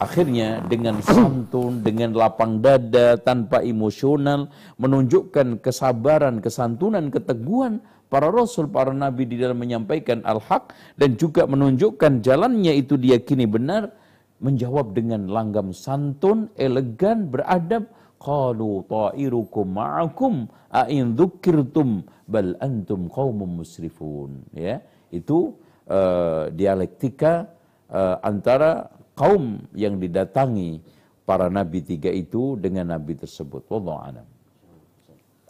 [0.00, 4.48] Akhirnya dengan santun, dengan lapang dada, tanpa emosional,
[4.80, 12.21] menunjukkan kesabaran, kesantunan, keteguhan, para rasul, para nabi di dalam menyampaikan al-haq dan juga menunjukkan
[12.21, 13.91] jalannya itu diyakini benar,
[14.39, 17.87] menjawab dengan langgam santun, elegan, beradab,
[18.19, 20.33] qalu ta'irukum ma'akum
[20.71, 24.43] a'in dzukirtum bal antum qaumum musrifun.
[24.55, 24.81] Ya
[25.13, 25.53] itu
[25.87, 27.47] uh, dialektika
[27.91, 30.83] uh, antara kaum yang didatangi
[31.23, 33.63] para nabi tiga itu dengan nabi tersebut.
[33.71, 34.27] Wallahu alam.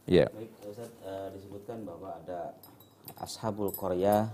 [0.05, 0.29] Ya.
[0.29, 2.57] Baik, Ustaz, uh, disebutkan bahwa ada
[3.21, 4.25] ashabul Korea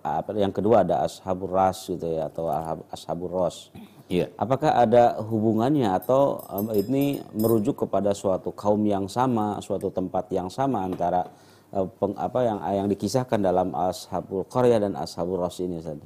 [0.00, 2.48] apa yang kedua ada ashabul ras gitu ya atau
[2.88, 3.68] ashabul ros.
[4.08, 4.32] Iya.
[4.40, 10.48] Apakah ada hubungannya atau um, ini merujuk kepada suatu kaum yang sama, suatu tempat yang
[10.48, 11.28] sama antara
[11.76, 16.00] uh, peng, apa yang yang dikisahkan dalam ashabul Korea dan ashabul ros ini Ustaz?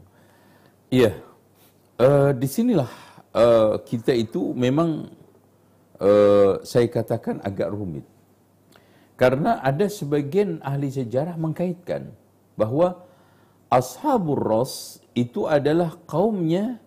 [0.90, 1.14] Iya.
[2.02, 2.90] Uh, di sinilah
[3.38, 5.06] uh, kita itu memang
[6.02, 8.02] uh, saya katakan agak rumit.
[9.22, 12.10] Karena ada sebagian ahli sejarah mengkaitkan
[12.58, 13.06] bahwa
[13.70, 16.82] Ashabur Ras itu adalah kaumnya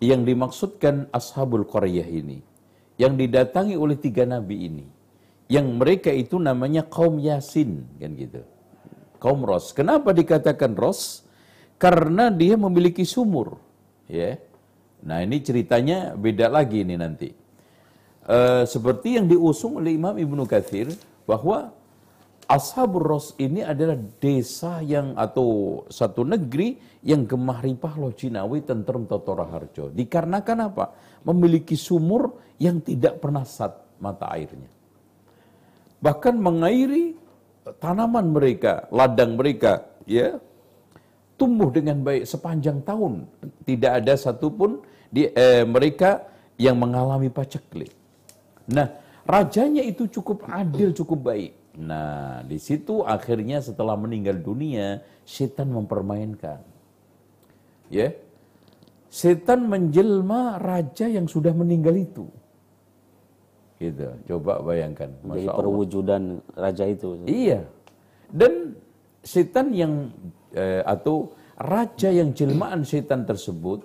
[0.00, 2.40] yang dimaksudkan Ashabul Qaryah ini.
[2.96, 4.86] Yang didatangi oleh tiga nabi ini.
[5.52, 7.84] Yang mereka itu namanya kaum Yasin.
[8.00, 8.40] kan gitu.
[9.20, 9.76] Kaum Ros.
[9.76, 11.28] Kenapa dikatakan Ros?
[11.76, 13.60] Karena dia memiliki sumur.
[14.08, 14.40] ya.
[15.04, 17.28] Nah ini ceritanya beda lagi ini nanti.
[18.24, 20.88] Uh, seperti yang diusung oleh Imam Ibnu Kathir
[21.28, 21.76] bahwa
[22.48, 29.04] Ashabur Ros ini adalah desa yang atau satu negeri yang gemah ripah loh Cinawi tentrem
[29.04, 29.92] Totora Harjo.
[29.92, 30.96] Dikarenakan apa?
[31.28, 34.72] Memiliki sumur yang tidak pernah sat mata airnya.
[36.00, 37.12] Bahkan mengairi
[37.76, 40.40] tanaman mereka, ladang mereka, ya
[41.36, 43.28] tumbuh dengan baik sepanjang tahun.
[43.68, 44.80] Tidak ada satupun
[45.12, 46.24] di eh, mereka
[46.56, 47.92] yang mengalami paceklik.
[48.72, 48.88] Nah,
[49.28, 51.52] Rajanya itu cukup adil, cukup baik.
[51.76, 56.64] Nah, di situ akhirnya setelah meninggal dunia, setan mempermainkan.
[57.92, 58.16] Ya.
[59.12, 62.24] Setan menjelma raja yang sudah meninggal itu.
[63.76, 64.08] Gitu.
[64.32, 65.12] Coba bayangkan.
[65.12, 67.20] Jadi perwujudan raja itu.
[67.28, 67.68] Iya.
[68.32, 68.80] Dan
[69.20, 70.08] setan yang
[70.56, 73.84] eh, atau raja yang jelmaan setan tersebut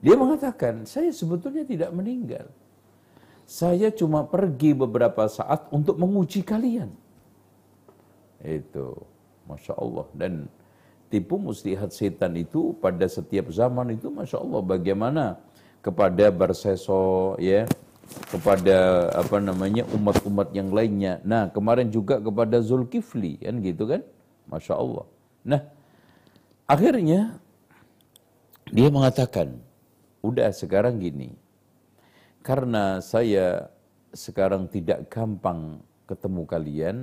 [0.00, 2.48] dia mengatakan, saya sebetulnya tidak meninggal.
[3.50, 6.94] Saya cuma pergi beberapa saat untuk menguji kalian.
[8.38, 8.94] Itu,
[9.50, 10.06] Masya Allah.
[10.14, 10.46] Dan
[11.10, 15.24] tipu muslihat setan itu pada setiap zaman itu Masya Allah bagaimana
[15.82, 17.66] kepada Barseso ya
[18.30, 21.18] kepada apa namanya umat-umat yang lainnya.
[21.26, 24.02] Nah kemarin juga kepada Zulkifli kan gitu kan,
[24.50, 25.06] masya Allah.
[25.46, 25.62] Nah
[26.66, 27.38] akhirnya
[28.70, 29.58] dia mengatakan,
[30.22, 31.34] udah sekarang gini,
[32.40, 33.68] karena saya
[34.10, 35.78] sekarang tidak gampang
[36.08, 36.96] ketemu kalian,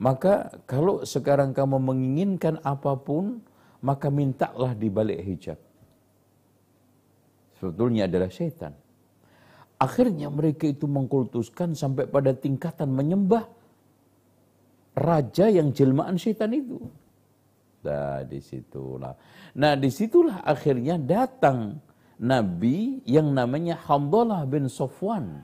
[0.00, 3.38] maka kalau sekarang kamu menginginkan apa pun,
[3.84, 5.58] maka mintalah di balik hijab.
[7.62, 8.74] sebetulnya adalah setan.
[9.78, 13.46] Akhirnya mereka itu mengkultuskan sampai pada tingkatan menyembah
[14.98, 16.82] raja yang jelmaan setan itu.
[17.86, 19.14] Nah, di situlah.
[19.58, 21.78] Nah, di situlah akhirnya datang
[22.22, 25.42] Nabi yang namanya Hamdalah bin Sofwan.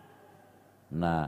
[0.95, 1.27] Nah,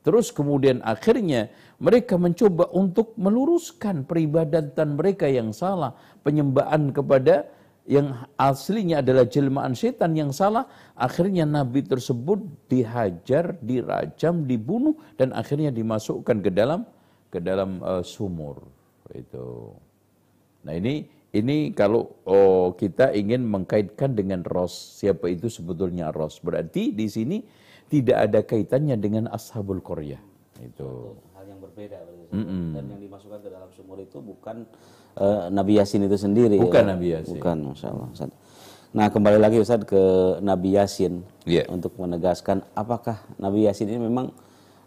[0.00, 5.92] terus kemudian akhirnya mereka mencoba untuk meluruskan peribadatan mereka yang salah,
[6.24, 7.44] penyembahan kepada
[7.84, 10.64] yang aslinya adalah jelmaan setan yang salah,
[10.96, 16.88] akhirnya nabi tersebut dihajar, dirajam, dibunuh dan akhirnya dimasukkan ke dalam
[17.28, 18.64] ke dalam uh, sumur
[19.12, 19.74] itu.
[20.64, 26.42] Nah, ini ini kalau oh, kita ingin mengkaitkan dengan ros, siapa itu sebetulnya ros?
[26.42, 27.38] Berarti di sini
[27.86, 30.18] tidak ada kaitannya dengan ashabul Korea.
[30.58, 31.98] Itu hal yang berbeda
[32.34, 32.64] mm -mm.
[32.74, 34.66] dan yang dimasukkan ke dalam sumur itu bukan
[35.22, 36.58] uh, Nabi Yasin itu sendiri.
[36.58, 36.90] Bukan ya?
[36.98, 37.38] Nabi Yasin.
[37.38, 38.08] Bukan, Masya Allah.
[38.10, 38.30] Ustaz.
[38.90, 40.02] Nah kembali lagi Ustaz ke
[40.42, 41.62] Nabi Yasin yeah.
[41.70, 44.34] untuk menegaskan apakah Nabi Yasin ini memang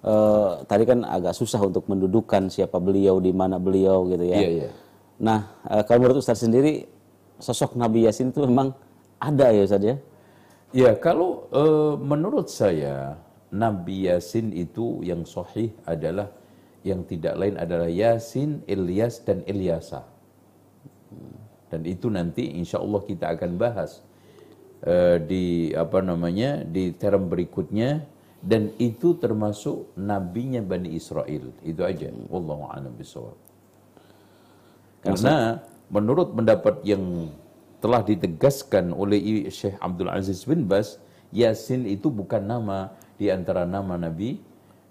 [0.03, 4.43] uh, tadi kan agak susah untuk mendudukan siapa beliau di mana beliau gitu ya.
[4.43, 4.71] Yeah, yeah.
[5.21, 6.89] Nah uh, kalau menurut Ustaz sendiri
[7.37, 8.73] sosok Nabi Yasin itu memang
[9.21, 9.95] ada ya Ustaz ya?
[10.73, 13.21] Ya kalau uh, menurut saya
[13.53, 16.33] Nabi Yasin itu yang sahih adalah
[16.81, 20.03] yang tidak lain adalah Yasin, Ilyas dan Ilyasa.
[21.71, 24.01] Dan itu nanti insya Allah kita akan bahas
[24.83, 28.03] uh, di apa namanya di term berikutnya
[28.43, 31.53] dan itu termasuk nabinya Bani Israel.
[31.63, 32.11] Itu aja.
[32.27, 33.52] Wallahu a'lam bishawab.
[35.03, 35.59] Karena
[35.91, 37.27] menurut pendapat yang
[37.83, 40.95] telah ditegaskan oleh Syekh Abdul Aziz bin Bas,
[41.35, 44.39] Yasin itu bukan nama di antara nama Nabi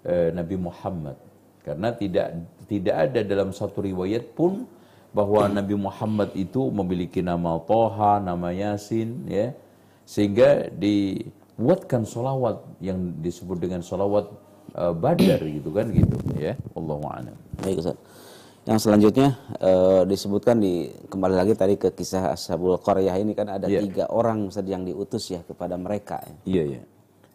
[0.05, 1.17] eh, Nabi Muhammad.
[1.65, 4.69] Karena tidak tidak ada dalam satu riwayat pun
[5.15, 9.57] bahwa Nabi Muhammad itu memiliki nama Toha, nama Yasin, ya,
[10.05, 14.29] sehingga dibuatkan solawat yang disebut dengan solawat
[14.75, 17.37] uh, Badar gitu kan gitu, ya, Allah a'lam.
[17.63, 17.97] Baik Ustaz.
[18.63, 23.67] Yang selanjutnya uh, disebutkan di kembali lagi tadi ke kisah Ashabul Qaryah ini kan ada
[23.67, 23.83] yeah.
[23.83, 26.23] tiga orang yang diutus ya kepada mereka.
[26.23, 26.27] Ya.
[26.27, 26.75] Iya yeah, iya.
[26.79, 26.85] Yeah.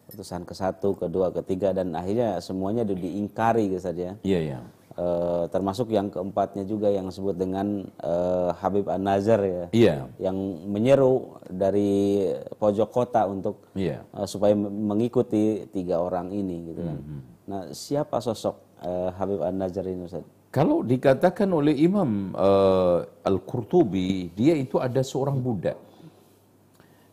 [0.09, 4.17] Utusan ke satu, kedua, ketiga dan akhirnya semuanya diingkari gitu saja.
[4.25, 4.51] Iya yeah, iya.
[4.57, 4.63] Yeah
[4.99, 9.63] Uh, termasuk yang keempatnya juga yang disebut dengan uh, Habib An-Nazar ya.
[9.71, 9.95] Iya.
[10.19, 12.27] Yang menyeru dari
[12.59, 14.03] pojok kota untuk yeah.
[14.11, 16.99] uh, supaya mengikuti tiga orang ini gitu kan.
[16.99, 17.21] Mm -hmm.
[17.47, 20.27] Nah, siapa sosok uh, Habib An-Nazar ini Ustaz?
[20.49, 25.77] Kalau dikatakan oleh Imam uh, Al-Qurtubi, dia itu ada seorang budak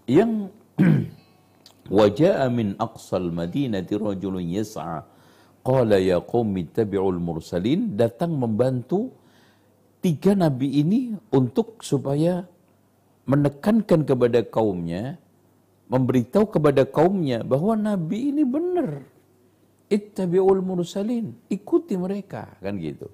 [0.09, 0.49] yang
[1.99, 5.05] wajah min aqsal madinati rajulun yas'a
[5.67, 9.11] Qala ya qaumi tabi'ul mursalin datang membantu
[9.99, 12.47] tiga nabi ini untuk supaya
[13.27, 15.19] menekankan kepada kaumnya,
[15.91, 19.03] memberitahu kepada kaumnya bahwa nabi ini benar.
[19.91, 23.11] Ittabi'ul mursalin, ikuti mereka, kan gitu.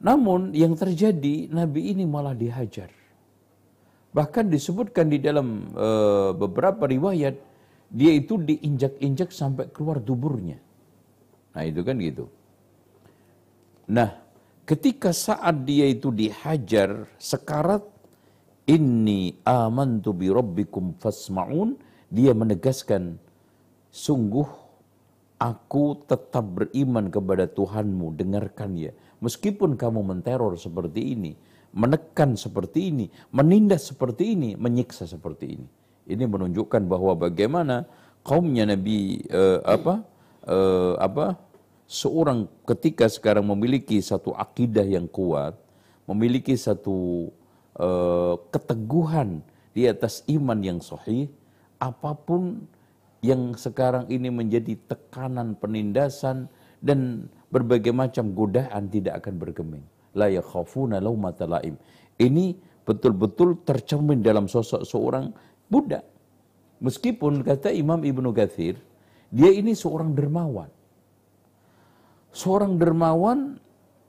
[0.00, 2.88] Namun yang terjadi nabi ini malah dihajar.
[4.10, 7.36] Bahkan disebutkan di dalam uh, beberapa riwayat
[7.92, 10.58] dia itu diinjak-injak sampai keluar duburnya.
[11.54, 12.26] Nah itu kan gitu.
[13.92, 14.10] Nah
[14.64, 17.84] ketika saat dia itu dihajar sekarat
[18.70, 21.74] ini amantu bi rabbikum fasma'un
[22.10, 23.18] dia menegaskan
[23.90, 24.46] sungguh
[25.42, 31.32] aku tetap beriman kepada Tuhanmu dengarkan ya meskipun kamu menteror seperti ini
[31.70, 35.68] menekan seperti ini menindas seperti ini menyiksa seperti ini.
[36.10, 37.86] Ini menunjukkan bahwa bagaimana
[38.26, 40.02] kaumnya Nabi uh, apa
[40.50, 41.38] uh, apa
[41.86, 45.54] seorang ketika sekarang memiliki satu akidah yang kuat,
[46.10, 47.30] memiliki satu
[47.78, 51.30] uh, keteguhan di atas iman yang sahih,
[51.78, 52.66] apa pun
[53.22, 56.46] yang sekarang ini menjadi tekanan penindasan
[56.80, 59.84] dan berbagai macam godaan tidak akan bergeming.
[60.14, 61.74] La yakhafuna laumata laim.
[62.16, 62.54] Ini
[62.86, 65.30] betul-betul tercermin dalam sosok seorang
[65.66, 66.06] budak.
[66.80, 68.78] Meskipun kata Imam Ibnu Gathir,
[69.28, 70.70] dia ini seorang dermawan.
[72.30, 73.58] Seorang dermawan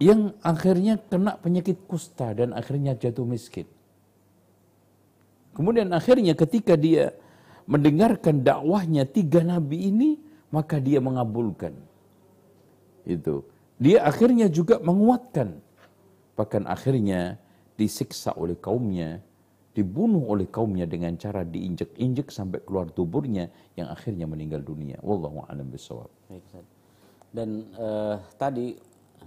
[0.01, 3.69] yang akhirnya kena penyakit kusta dan akhirnya jatuh miskin.
[5.51, 7.11] Kemudian akhirnya ketika dia
[7.69, 10.17] mendengarkan dakwahnya tiga nabi ini,
[10.49, 11.75] maka dia mengabulkan.
[13.05, 13.45] Itu.
[13.81, 15.57] Dia akhirnya juga menguatkan.
[16.37, 17.37] Bahkan akhirnya
[17.73, 19.21] disiksa oleh kaumnya,
[19.71, 24.99] dibunuh oleh kaumnya dengan cara diinjek-injek sampai keluar tuburnya yang akhirnya meninggal dunia.
[25.01, 26.11] Wallahu a'lam bishawab.
[27.31, 28.75] Dan uh, tadi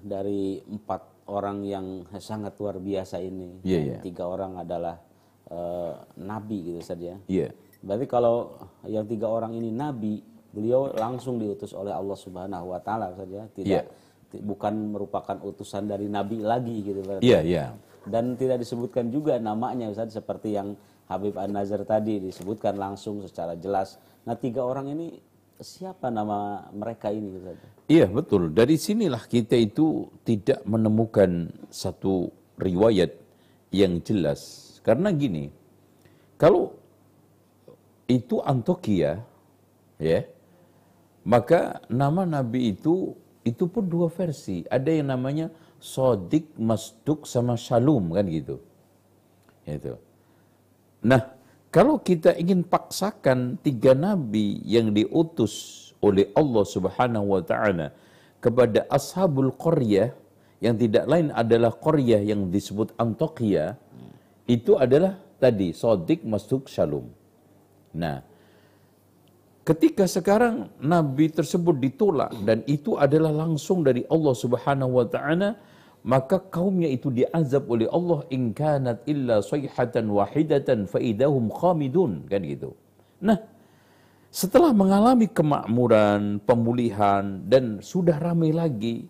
[0.05, 1.87] dari empat orang yang
[2.20, 4.01] sangat luar biasa ini, yeah, yeah.
[4.05, 5.01] tiga orang adalah
[5.49, 7.16] uh, nabi gitu saja.
[7.25, 7.57] Yeah.
[7.81, 10.20] Berarti kalau yang tiga orang ini nabi,
[10.55, 13.90] beliau langsung diutus oleh Allah Subhanahu wa taala saja, tidak
[14.30, 17.26] ti- bukan merupakan utusan dari nabi lagi gitu berarti.
[17.26, 17.64] Iya, iya.
[18.07, 20.78] Dan tidak disebutkan juga namanya Ustaz seperti yang
[21.11, 23.98] Habib An-Nazar tadi disebutkan langsung secara jelas.
[24.24, 25.18] Nah, tiga orang ini
[25.61, 27.59] siapa nama mereka ini Ustaz?
[27.90, 28.52] Iya betul.
[28.55, 33.12] Dari sinilah kita itu tidak menemukan satu riwayat
[33.74, 34.72] yang jelas.
[34.84, 35.48] Karena gini,
[36.36, 36.76] kalau
[38.05, 39.16] itu Antokia,
[39.96, 40.20] ya,
[41.25, 44.64] maka nama Nabi itu itu pun dua versi.
[44.68, 48.57] Ada yang namanya Sodik, Masduk, sama Shalom kan gitu.
[49.68, 50.01] Itu.
[51.05, 51.20] Nah,
[51.68, 57.93] kalau kita ingin paksakan tiga nabi yang diutus oleh Allah Subhanahu wa taala
[58.41, 60.12] kepada ashabul qaryah
[60.64, 63.77] yang tidak lain adalah qaryah yang disebut Antokia
[64.49, 67.09] itu adalah tadi Sodik, Masduk, Shalom.
[67.97, 68.25] Nah,
[69.65, 75.57] ketika sekarang nabi tersebut ditolak dan itu adalah langsung dari Allah Subhanahu wa taala
[76.05, 82.45] maka kaumnya itu diazab oleh Allah in kanat illa sayhatan wahidatan fa idahum khamidun kan
[82.45, 82.77] gitu.
[83.25, 83.41] Nah,
[84.29, 89.09] setelah mengalami kemakmuran, pemulihan dan sudah ramai lagi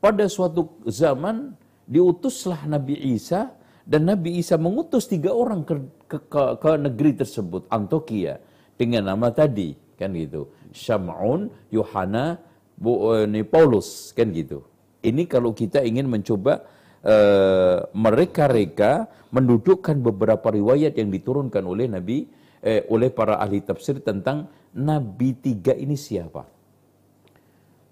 [0.00, 1.52] pada suatu zaman
[1.84, 3.52] diutuslah Nabi Isa
[3.84, 5.74] dan Nabi Isa mengutus tiga orang ke,
[6.08, 8.40] ke, ke, ke negeri tersebut Antokia
[8.76, 12.40] dengan nama tadi kan gitu Syam'un, Yohana,
[12.80, 14.64] eh, Paulus kan gitu.
[15.04, 16.64] Ini kalau kita ingin mencoba
[17.04, 22.26] eh, mereka-reka mendudukkan beberapa riwayat yang diturunkan oleh Nabi
[22.64, 26.48] eh, oleh para ahli tafsir tentang Nabi tiga ini siapa.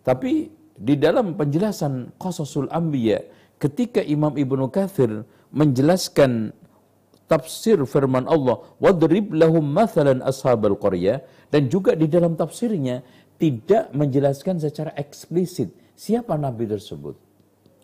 [0.01, 0.49] Tapi
[0.81, 3.21] di dalam penjelasan Qasasul Anbiya
[3.61, 6.57] ketika Imam Ibnu Katsir menjelaskan
[7.31, 11.23] tafsir firman Allah wadrib lahum mathalan ashabal qaryah
[11.55, 13.07] dan juga di dalam tafsirnya
[13.39, 17.15] tidak menjelaskan secara eksplisit siapa nabi tersebut.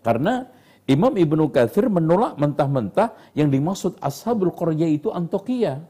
[0.03, 0.45] Karena
[0.87, 5.83] Imam Ibnu Katsir menolak mentah-mentah yang dimaksud ashabul qaryah itu Antokia.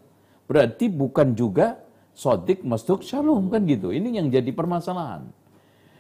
[0.47, 1.81] Berarti bukan juga
[2.17, 3.93] Sodik, Masduk, Shalom kan gitu.
[3.93, 5.29] Ini yang jadi permasalahan.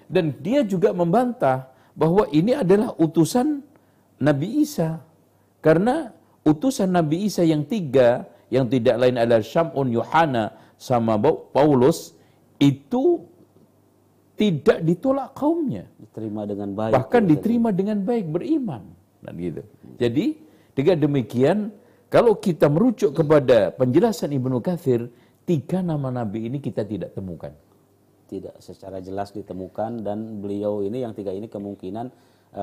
[0.09, 3.61] Dan dia juga membantah bahwa ini adalah utusan
[4.17, 5.05] Nabi Isa.
[5.61, 6.16] Karena
[6.47, 11.19] utusan Nabi Isa yang tiga, yang tidak lain adalah Syamun, Yohana, sama
[11.51, 12.15] Paulus,
[12.63, 13.27] itu
[14.39, 15.91] tidak ditolak kaumnya.
[15.99, 16.93] Diterima dengan baik.
[16.95, 18.85] Bahkan diterima dengan baik, beriman.
[19.25, 19.63] Dan gitu.
[19.99, 20.39] Jadi,
[20.77, 21.59] dengan demikian,
[22.07, 25.11] kalau kita merujuk kepada penjelasan Ibnu Katsir,
[25.49, 27.51] tiga nama Nabi ini kita tidak temukan.
[28.27, 32.11] tidak secara jelas ditemukan dan beliau ini yang tiga ini kemungkinan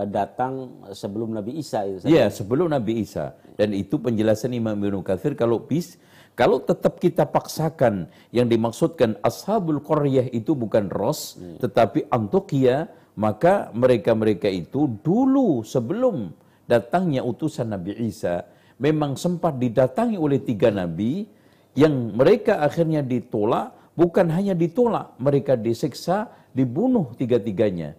[0.10, 2.06] datang sebelum Nabi Isa itu.
[2.10, 3.38] Iya, sebelum Nabi Isa.
[3.58, 6.02] Dan itu penjelasan Imam Ibnu Katsir kalau bis
[6.34, 14.50] kalau tetap kita paksakan yang dimaksudkan ashabul qaryah itu bukan Ros, tetapi Antokia, maka mereka-mereka
[14.50, 16.34] itu dulu sebelum
[16.66, 18.50] datangnya utusan Nabi Isa
[18.82, 21.30] memang sempat didatangi oleh tiga nabi
[21.78, 27.98] yang mereka akhirnya ditolak, bukan hanya ditolak, mereka disiksa, dibunuh tiga-tiganya.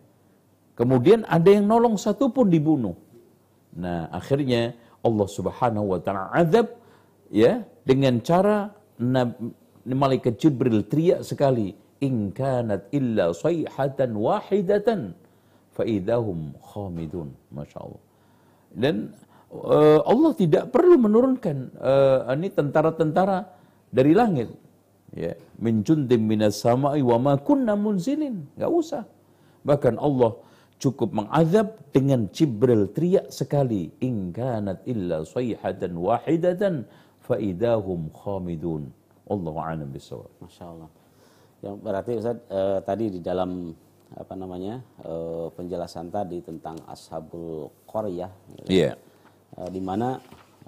[0.74, 2.98] Kemudian ada yang nolong satu pun dibunuh.
[3.78, 4.74] Nah, akhirnya
[5.06, 6.74] Allah Subhanahu wa taala azab
[7.30, 8.74] ya dengan cara
[9.86, 15.14] malaikat Jibril teriak sekali, "In kanat illa sayhatan wahidatan
[15.70, 18.02] fa idahum khamidun." Masya Allah.
[18.74, 19.14] Dan
[19.54, 23.46] eh, Allah tidak perlu menurunkan eh, ini tentara-tentara
[23.94, 24.50] dari langit.
[25.14, 28.42] Ya, min jundim minas sama'i wa ma kunna munzilin.
[28.58, 29.04] Enggak usah.
[29.62, 30.34] Bahkan Allah
[30.84, 36.84] cukup mengazab dengan Jibril teriak sekali, "In kanat illa sayhatan wahidatan
[37.24, 38.92] fa idahum khamidun."
[39.24, 40.28] Allahu a'lam bissawab.
[40.44, 40.90] Masya Allah.
[41.64, 43.72] Yang berarti Ustaz eh, tadi di dalam
[44.12, 48.92] apa namanya eh, penjelasan tadi tentang ashabul qaryah, gitu, Iya.
[49.56, 50.20] eh, di mana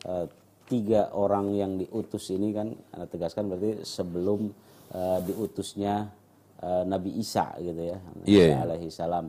[0.09, 0.25] eh,
[0.67, 4.49] tiga orang yang diutus ini kan anda tegaskan berarti sebelum
[4.97, 6.09] eh, diutusnya
[6.65, 8.65] eh, Nabi Isa gitu ya, Isa iya.
[8.65, 9.29] alaihi salam.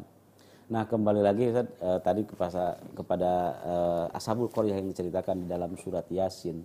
[0.67, 3.31] Nah kembali lagi Ustaz, eh, tadi kepada, kepada
[3.63, 6.59] eh, ashabul yang diceritakan di dalam surat Yasin.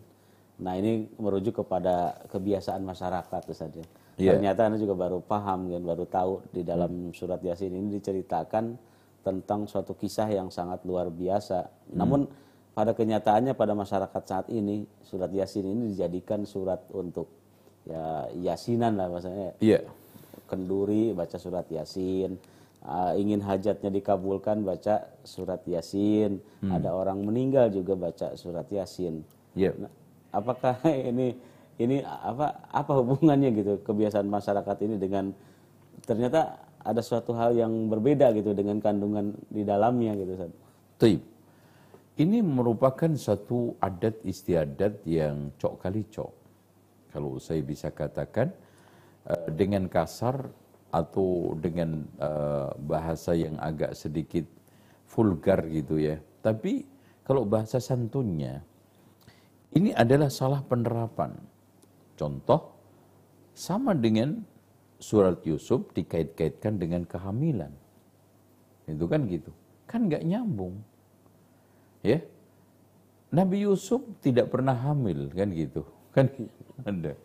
[0.58, 3.86] Nah ini merujuk kepada kebiasaan masyarakat Ustaz ya.
[4.18, 4.36] Iya.
[4.36, 8.74] Ternyata Anda juga baru paham kan, baru tahu di dalam surat Yasin ini diceritakan
[9.22, 11.70] tentang suatu kisah yang sangat luar biasa.
[11.94, 12.26] Namun
[12.74, 17.30] pada kenyataannya pada masyarakat saat ini surat Yasin ini dijadikan surat untuk
[17.86, 19.82] ya yasinan lah maksudnya Iya.
[20.46, 22.38] kenduri baca surat yasin
[22.82, 29.22] Ah, ingin hajatnya dikabulkan baca surat yasin ada orang meninggal juga baca surat yasin
[29.54, 29.70] Iya.
[29.76, 29.92] Nah,
[30.32, 30.80] apakah
[31.10, 31.36] ini
[31.80, 35.32] ini apa apa hubungannya gitu kebiasaan masyarakat ini dengan
[36.04, 40.52] ternyata ada suatu hal yang berbeda gitu dengan kandungan di dalamnya gitu Ustaz.
[42.12, 46.32] Ini merupakan satu adat istiadat yang cok kali cok.
[47.14, 48.52] Kalau saya bisa katakan
[49.26, 50.44] eh, dengan kasar
[50.92, 54.44] atau dengan eh, bahasa yang agak sedikit
[55.08, 56.20] vulgar gitu ya.
[56.44, 56.84] Tapi
[57.24, 58.60] kalau bahasa santunnya
[59.72, 61.32] ini adalah salah penerapan.
[62.12, 62.76] Contoh
[63.56, 64.44] sama dengan
[65.00, 67.72] surat Yusuf dikait-kaitkan dengan kehamilan.
[68.84, 69.48] Itu kan gitu.
[69.88, 70.76] Kan nggak nyambung.
[72.04, 72.20] Ya.
[73.32, 75.88] Nabi Yusuf tidak pernah hamil kan gitu.
[76.12, 76.28] Kan
[76.88, 77.16] ada.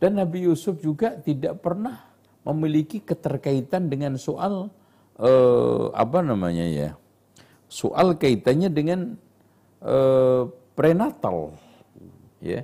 [0.00, 2.15] Dan Nabi Yusuf juga tidak pernah
[2.46, 4.70] memiliki keterkaitan dengan soal
[5.18, 6.90] eh, apa namanya ya?
[7.66, 9.18] Soal kaitannya dengan
[9.82, 10.42] eh,
[10.78, 11.58] prenatal.
[12.38, 12.62] Ya.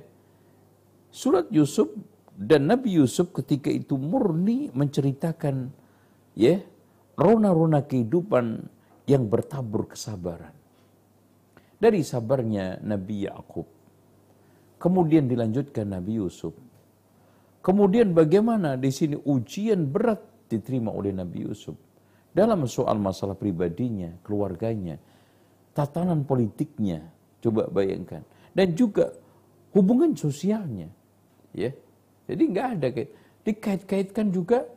[1.13, 1.91] Surat Yusuf
[2.33, 5.69] dan Nabi Yusuf ketika itu murni menceritakan
[6.33, 6.57] ya
[7.13, 8.65] rona-rona kehidupan
[9.05, 10.55] yang bertabur kesabaran.
[11.77, 13.67] Dari sabarnya Nabi Yakub.
[14.79, 16.55] Kemudian dilanjutkan Nabi Yusuf.
[17.63, 20.19] Kemudian bagaimana di sini ujian berat
[20.51, 21.79] diterima oleh Nabi Yusuf
[22.35, 24.99] dalam soal masalah pribadinya, keluarganya,
[25.71, 27.07] tatanan politiknya.
[27.39, 28.19] Coba bayangkan.
[28.51, 29.15] Dan juga
[29.71, 30.91] hubungan sosialnya.
[31.55, 31.71] Ya.
[32.27, 32.87] Jadi nggak ada
[33.47, 34.67] dikait-kaitkan juga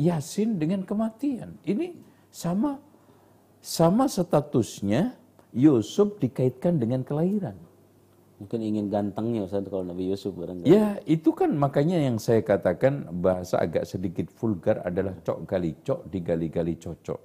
[0.00, 1.56] Yasin dengan kematian.
[1.64, 1.92] Ini
[2.32, 2.80] sama
[3.60, 5.12] sama statusnya
[5.52, 7.56] Yusuf dikaitkan dengan kelahiran.
[8.40, 10.64] Mungkin ingin gantengnya Ustaz kalau Nabi Yusuf barangkali.
[10.64, 16.08] Ya, itu kan makanya yang saya katakan bahasa agak sedikit vulgar adalah cok gali cok
[16.08, 17.20] digali-gali cocok.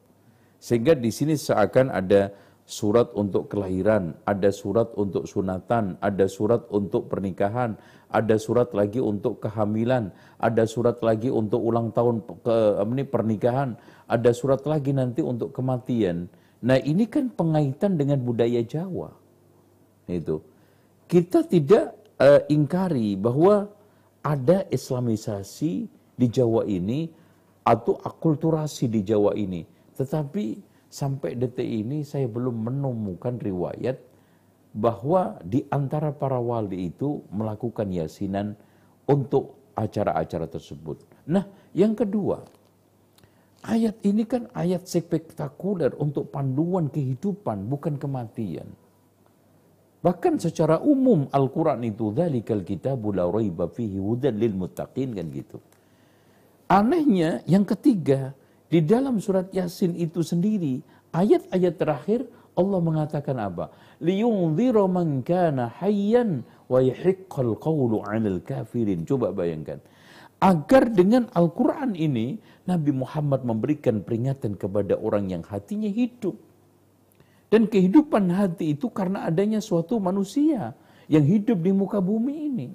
[0.59, 2.36] Sehingga di sini seakan ada
[2.68, 7.80] surat untuk kelahiran, ada surat untuk sunatan, ada surat untuk pernikahan,
[8.11, 14.36] ada surat lagi untuk kehamilan, ada surat lagi untuk ulang tahun ke ini pernikahan, ada
[14.36, 16.28] surat lagi nanti untuk kematian.
[16.59, 19.16] Nah ini kan pengaitan dengan budaya Jawa.
[20.11, 20.55] Itu.
[21.16, 23.72] Kita tidak uh, ingkari bahwa
[24.20, 27.07] ada islamisasi di Jawa ini
[27.63, 29.63] atau akulturasi di Jawa ini.
[29.95, 30.59] Tetapi
[30.91, 33.95] sampai detik ini saya belum menemukan riwayat
[34.76, 38.59] bahwa di antara para wali itu melakukan yasinan
[39.07, 40.99] untuk acara-acara tersebut.
[41.32, 42.43] Nah, yang kedua,
[43.66, 48.70] Ayat ini kan ayat spektakuler untuk panduan kehidupan, bukan kematian.
[50.06, 55.58] Bahkan secara umum Al-Quran itu Dhalikal kitabu la raiba fihi hudan lil muttaqin kan gitu.
[56.70, 58.38] Anehnya yang ketiga,
[58.70, 60.78] di dalam surat Yasin itu sendiri,
[61.10, 62.22] ayat-ayat terakhir
[62.53, 63.74] Allah mengatakan apa?
[63.97, 69.10] Liyunzira man kana hayyan wa yahiqqal qawlu 'alal kafirin.
[69.10, 69.82] Coba bayangkan.
[70.38, 72.38] Agar dengan Al-Quran ini
[72.70, 76.38] Nabi Muhammad memberikan peringatan kepada orang yang hatinya hidup.
[77.50, 80.74] Dan kehidupan hati itu karena adanya suatu manusia
[81.06, 82.68] yang hidup di muka bumi ini.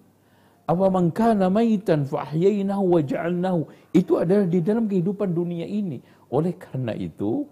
[0.70, 3.60] Awa man kana maitan fa ahyaynahu wa ja'alnahu.
[3.90, 5.98] Itu adalah di dalam kehidupan dunia ini.
[6.30, 7.42] Oleh karena itu,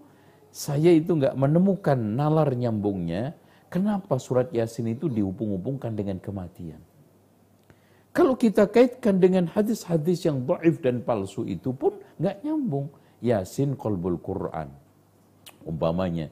[0.49, 3.35] saya itu nggak menemukan nalar nyambungnya.
[3.67, 6.79] Kenapa surat Yasin itu dihubung-hubungkan dengan kematian?
[8.09, 12.89] Kalau kita kaitkan dengan hadis-hadis yang dhaif dan palsu itu pun nggak nyambung.
[13.19, 14.71] Yasin kolbul Quran.
[15.67, 16.31] Umpamanya.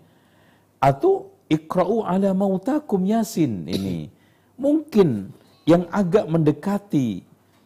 [0.78, 4.14] Atau ikra'u ala mautakum yasin ini.
[4.58, 5.34] Mungkin
[5.68, 7.22] yang agak mendekati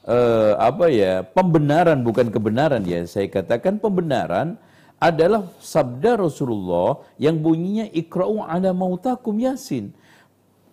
[0.07, 4.57] uh, apa ya pembenaran bukan kebenaran ya saya katakan pembenaran
[4.97, 9.93] adalah sabda Rasulullah yang bunyinya ikra'u ala mautakum yasin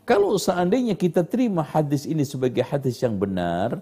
[0.08, 3.76] kalau seandainya kita terima hadis ini sebagai hadis yang benar,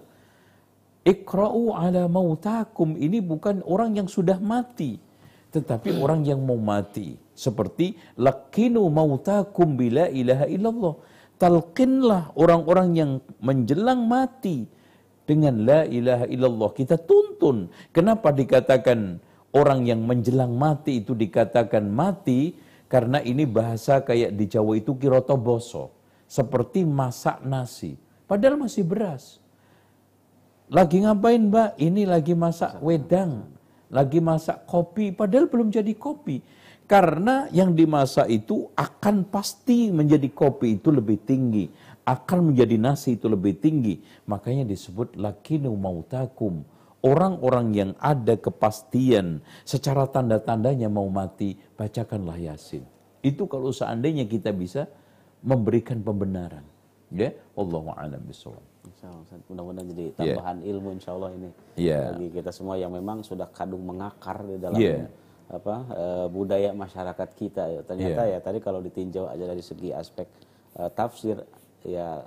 [1.07, 4.99] ikra'u ala mautakum ini bukan orang yang sudah mati,
[5.55, 7.15] tetapi orang yang mau mati.
[7.37, 10.95] Seperti lakinu mautakum bila ilaha illallah.
[11.37, 14.65] Talqinlah orang-orang yang menjelang mati
[15.29, 16.73] dengan la ilaha illallah.
[16.73, 17.69] Kita tuntun.
[17.93, 19.21] Kenapa dikatakan
[19.53, 22.57] orang yang menjelang mati itu dikatakan mati?
[22.89, 25.93] Karena ini bahasa kayak di Jawa itu kiroto boso
[26.25, 27.95] seperti masak nasi.
[28.25, 29.39] Padahal masih beras.
[30.67, 31.79] Lagi ngapain mbak?
[31.79, 33.47] Ini lagi masak wedang.
[33.87, 35.15] Lagi masak kopi.
[35.15, 36.43] Padahal belum jadi kopi.
[36.87, 41.67] Karena yang dimasak itu akan pasti menjadi kopi itu lebih tinggi.
[42.07, 43.99] Akan menjadi nasi itu lebih tinggi.
[44.23, 46.63] Makanya disebut lakinu mautakum.
[47.03, 52.87] Orang-orang yang ada kepastian secara tanda-tandanya mau mati, bacakanlah Yasin.
[53.19, 54.87] Itu kalau seandainya kita bisa
[55.43, 56.63] memberikan pembenaran.
[57.11, 58.63] Ya, Allahu a'lam bishawab.
[59.51, 62.15] Mudah-mudahan jadi tambahan ilmu insya Allah ini Iya.
[62.15, 65.07] bagi kita semua yang memang sudah kadung mengakar di dalam Iya.
[65.47, 67.63] Apa eh, budaya masyarakat kita.
[67.71, 67.81] Ya.
[67.83, 70.27] Ternyata ya tadi kalau ditinjau aja dari segi aspek
[70.75, 71.39] eh, tafsir
[71.87, 72.19] ya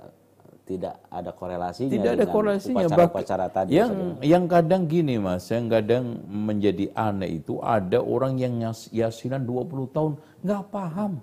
[0.65, 2.85] tidak ada korelasinya Tidak ada dengan korelasinya.
[2.87, 3.13] Bak-
[3.51, 3.69] tadi.
[3.75, 4.37] yang Ustaz, ya.
[4.37, 9.89] yang kadang gini mas, yang kadang menjadi aneh itu ada orang yang yas- yasinan 20
[9.91, 10.13] tahun
[10.45, 11.19] nggak paham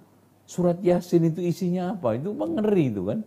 [0.48, 2.16] surat yasin itu isinya apa.
[2.16, 3.20] Itu mengeri itu kan.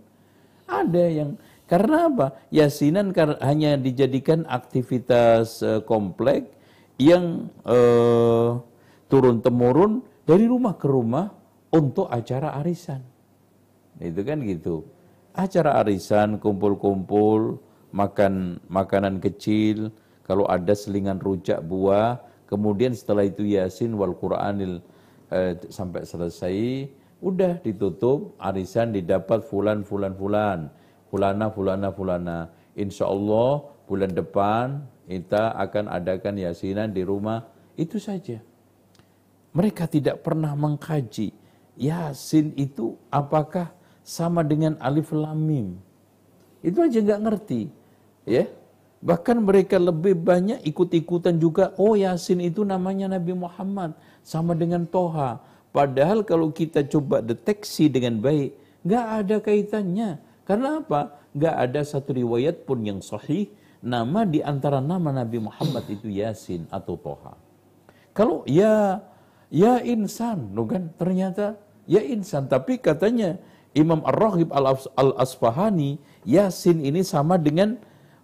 [0.68, 1.30] Ada yang
[1.66, 2.28] karena apa?
[2.52, 6.52] Yasinan hanya dijadikan aktivitas eh, komplek
[7.02, 8.50] yang eh,
[9.10, 11.34] turun temurun dari rumah ke rumah
[11.74, 13.02] untuk acara arisan.
[13.98, 14.86] Itu kan gitu.
[15.34, 17.58] Acara arisan, kumpul-kumpul,
[17.96, 19.90] makan makanan kecil,
[20.28, 24.84] kalau ada selingan rujak buah, kemudian setelah itu Yasin wal Qur'anil
[25.32, 26.88] eh, sampai selesai,
[27.24, 30.60] udah ditutup, arisan didapat fulan fulan fulan,
[31.08, 32.40] fulana fulana fulana.
[32.76, 37.44] Insya Allah bulan depan kita akan adakan yasinan di rumah,
[37.76, 38.40] itu saja.
[39.52, 41.42] Mereka tidak pernah mengkaji
[41.82, 43.72] Yasin itu apakah
[44.06, 45.68] sama dengan alif lam mim.
[46.62, 47.62] Itu aja nggak ngerti.
[48.28, 48.46] Ya.
[49.02, 55.42] Bahkan mereka lebih banyak ikut-ikutan juga, oh Yasin itu namanya Nabi Muhammad sama dengan Toha.
[55.74, 58.54] Padahal kalau kita coba deteksi dengan baik,
[58.86, 60.22] nggak ada kaitannya.
[60.46, 61.18] Karena apa?
[61.34, 63.50] Nggak ada satu riwayat pun yang sahih
[63.82, 67.34] nama di antara nama Nabi Muhammad itu Yasin atau Toha.
[68.14, 69.02] Kalau ya
[69.50, 70.94] ya insan, no kan?
[70.96, 71.58] Ternyata
[71.90, 73.42] ya insan, tapi katanya
[73.74, 74.52] Imam Ar-Raghib
[74.96, 77.80] Al-Asfahani, Yasin ini sama dengan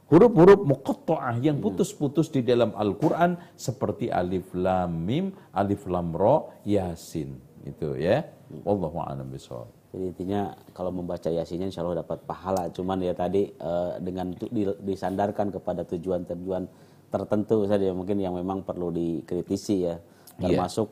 [0.08, 7.40] huruf-huruf muqatta'ah yang putus-putus di dalam Al-Qur'an seperti alif lam mim, alif lam ra, Yasin.
[7.68, 8.24] Itu ya.
[8.64, 9.77] Wallahu a'lam bishawab.
[9.92, 12.68] Jadi intinya kalau membaca yasinnya insya Allah dapat pahala.
[12.76, 14.36] Cuman ya tadi eh, dengan
[14.84, 16.64] disandarkan kepada tujuan-tujuan
[17.08, 19.96] tertentu saja mungkin yang memang perlu dikritisi ya.
[20.38, 20.92] Termasuk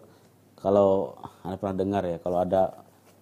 [0.55, 2.71] kalau anda pernah dengar ya kalau ada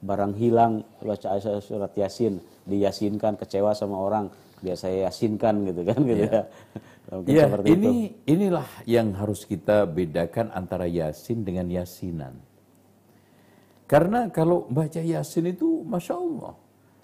[0.04, 4.30] barang hilang baca surat yasin diyasinkan kecewa sama orang
[4.64, 6.42] biar saya yasinkan gitu kan gitu ya.
[7.12, 8.32] Mungkin Ya, seperti ini itu.
[8.32, 12.40] inilah yang harus kita bedakan antara Yasin dengan Yasinan.
[13.88, 16.56] Karena kalau baca Yasin itu, Masya Allah,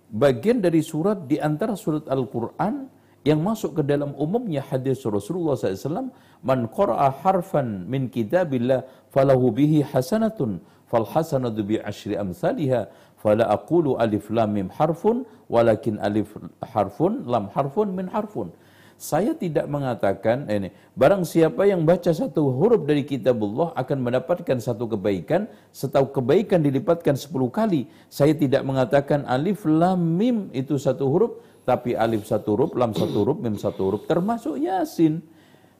[0.10, 2.88] bagian dari surat di antara surat Al-Quran
[3.28, 6.10] yang masuk ke dalam umumnya hadis Rasulullah SAW,
[6.40, 12.88] Man qara'a harfan min kitabillah falahu bihi hasanatun, fal hasanatu bi ashri amsalihha,
[13.20, 16.32] fala aqulu alif lam mim harfun, walakin alif
[16.64, 18.56] harfun, lam harfun, min harfun.
[19.00, 20.70] Saya tidak mengatakan eh, ini
[21.00, 27.16] barang siapa yang baca satu huruf dari kitabullah akan mendapatkan satu kebaikan setahu kebaikan dilipatkan
[27.16, 27.88] 10 kali.
[28.12, 33.24] Saya tidak mengatakan alif lam mim itu satu huruf tapi alif satu huruf, lam satu
[33.24, 35.24] huruf, mim satu huruf termasuk yasin.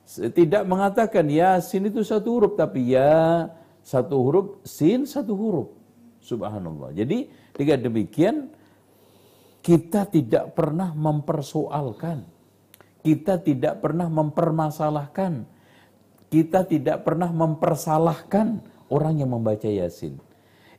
[0.08, 3.52] Tidak mengatakan yasin itu satu huruf tapi ya
[3.84, 5.68] satu huruf, sin satu huruf.
[6.24, 6.96] Subhanallah.
[6.96, 8.48] Jadi dengan demikian
[9.60, 12.39] kita tidak pernah mempersoalkan
[13.04, 15.48] kita tidak pernah mempermasalahkan,
[16.30, 20.20] kita tidak pernah mempersalahkan orang yang membaca Yasin.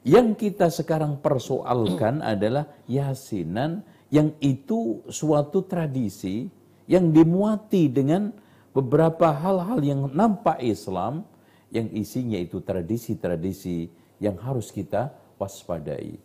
[0.04, 6.50] Yang kita sekarang persoalkan adalah Yasinan yang itu suatu tradisi
[6.90, 8.34] yang dimuati dengan
[8.74, 11.22] beberapa hal-hal yang nampak Islam
[11.70, 13.86] yang isinya itu tradisi-tradisi
[14.18, 16.18] yang harus kita waspadai.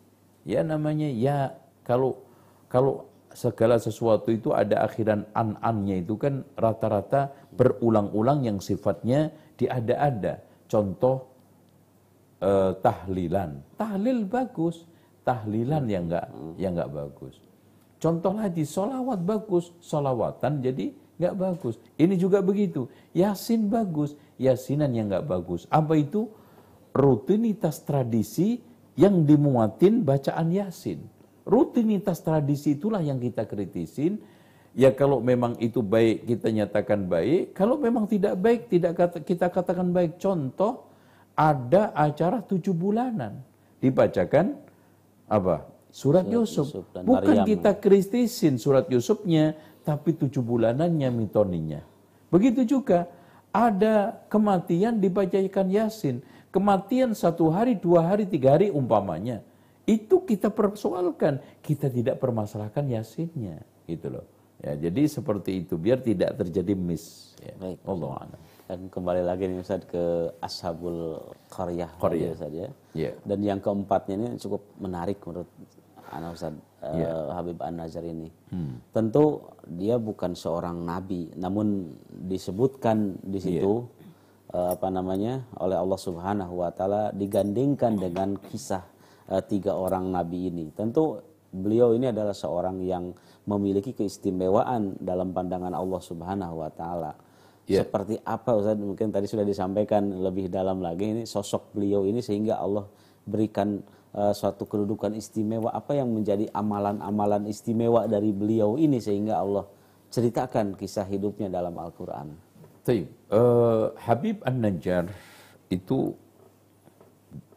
[0.45, 1.53] Ya namanya ya
[1.85, 2.25] kalau
[2.65, 9.29] kalau segala sesuatu itu ada akhiran an-annya itu kan rata-rata berulang-ulang yang sifatnya
[9.59, 10.39] diada-ada.
[10.71, 11.27] Contoh
[12.39, 13.59] eh, tahlilan.
[13.75, 14.87] Tahlil bagus,
[15.27, 17.35] tahlilan yang enggak yang enggak bagus.
[17.99, 21.75] Contoh lagi solawat bagus, solawatan jadi nggak bagus.
[21.95, 22.91] Ini juga begitu.
[23.15, 25.67] Yasin bagus, yasinan yang nggak bagus.
[25.71, 26.27] Apa itu?
[26.95, 28.63] Rutinitas tradisi
[28.95, 31.03] yang dimuatin bacaan yasin.
[31.45, 34.17] Rutinitas tradisi itulah yang kita kritisin.
[34.75, 39.47] Ya kalau memang itu baik kita nyatakan baik, kalau memang tidak baik tidak kata, kita
[39.47, 40.19] katakan baik.
[40.19, 40.89] Contoh
[41.37, 43.39] ada acara tujuh bulanan
[43.79, 44.57] dibacakan
[45.31, 45.69] apa?
[45.95, 46.67] Surat, Yusuf.
[46.67, 47.47] Yusuf dan Bukan Maryam.
[47.47, 49.55] kita kritisin surat Yusufnya,
[49.87, 51.79] tapi tujuh bulanannya mitoninya.
[52.27, 53.07] Begitu juga
[53.55, 56.19] ada kematian dibacakan Yasin.
[56.51, 59.39] Kematian satu hari, dua hari, tiga hari umpamanya.
[59.85, 61.41] Itu kita persoalkan.
[61.61, 63.61] Kita tidak permasalahkan Yasinnya.
[63.85, 64.25] Gitu loh.
[64.65, 65.77] Ya, jadi seperti itu.
[65.77, 67.37] Biar tidak terjadi miss.
[67.41, 67.53] Ya.
[67.61, 67.77] Baik.
[67.85, 68.33] Allah.
[68.65, 71.21] Dan kembali lagi nih Ustaz ke Ashabul
[71.53, 71.91] Qaryah.
[72.01, 72.33] Qaryah.
[72.33, 72.69] Ustaz, ya.
[72.97, 73.11] Ya.
[73.21, 75.45] Dan yang keempatnya ini cukup menarik menurut
[76.09, 76.57] Ana Ustaz.
[76.85, 78.29] eh, Habib An-Najjar ini.
[78.93, 81.97] Tentu dia bukan seorang nabi, namun
[82.29, 83.85] disebutkan di situ
[84.53, 88.85] eh, apa namanya oleh Allah Subhanahu wa taala digandingkan dengan kisah
[89.29, 90.69] eh, tiga orang nabi ini.
[90.73, 91.19] Tentu
[91.55, 93.15] beliau ini adalah seorang yang
[93.47, 97.11] memiliki keistimewaan dalam pandangan Allah Subhanahu wa taala.
[97.65, 97.81] Ya.
[97.81, 102.61] Seperti apa Ustaz mungkin tadi sudah disampaikan lebih dalam lagi ini sosok beliau ini sehingga
[102.61, 102.85] Allah
[103.25, 103.81] berikan
[104.13, 109.65] eh, suatu kedudukan istimewa apa yang menjadi amalan-amalan istimewa dari beliau ini sehingga Allah
[110.13, 112.37] ceritakan kisah hidupnya dalam Al-Qur'an.
[112.85, 115.09] Eh, Habib An-Najjar
[115.73, 116.13] itu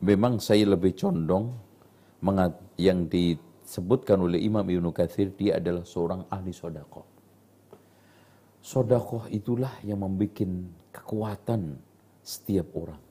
[0.03, 1.55] memang saya lebih condong
[2.79, 7.07] yang disebutkan oleh Imam Ibnu Katsir dia adalah seorang ahli sodakoh.
[8.59, 10.43] Sodakoh itulah yang membuat
[10.91, 11.79] kekuatan
[12.23, 13.03] setiap orang.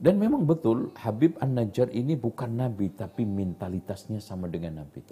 [0.00, 5.04] Dan memang betul Habib An-Najjar ini bukan nabi tapi mentalitasnya sama dengan nabi.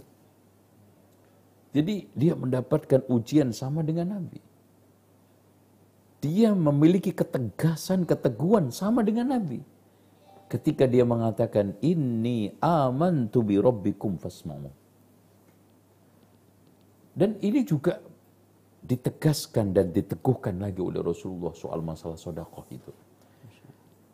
[1.76, 4.40] Jadi dia mendapatkan ujian sama dengan nabi.
[6.24, 9.61] Dia memiliki ketegasan, keteguhan sama dengan nabi.
[10.49, 14.16] Ketika dia mengatakan inni amantu bi rabbikum.
[17.12, 18.01] Dan ini juga
[18.80, 22.88] ditegaskan dan diteguhkan lagi oleh Rasulullah soal masalah sodakoh itu.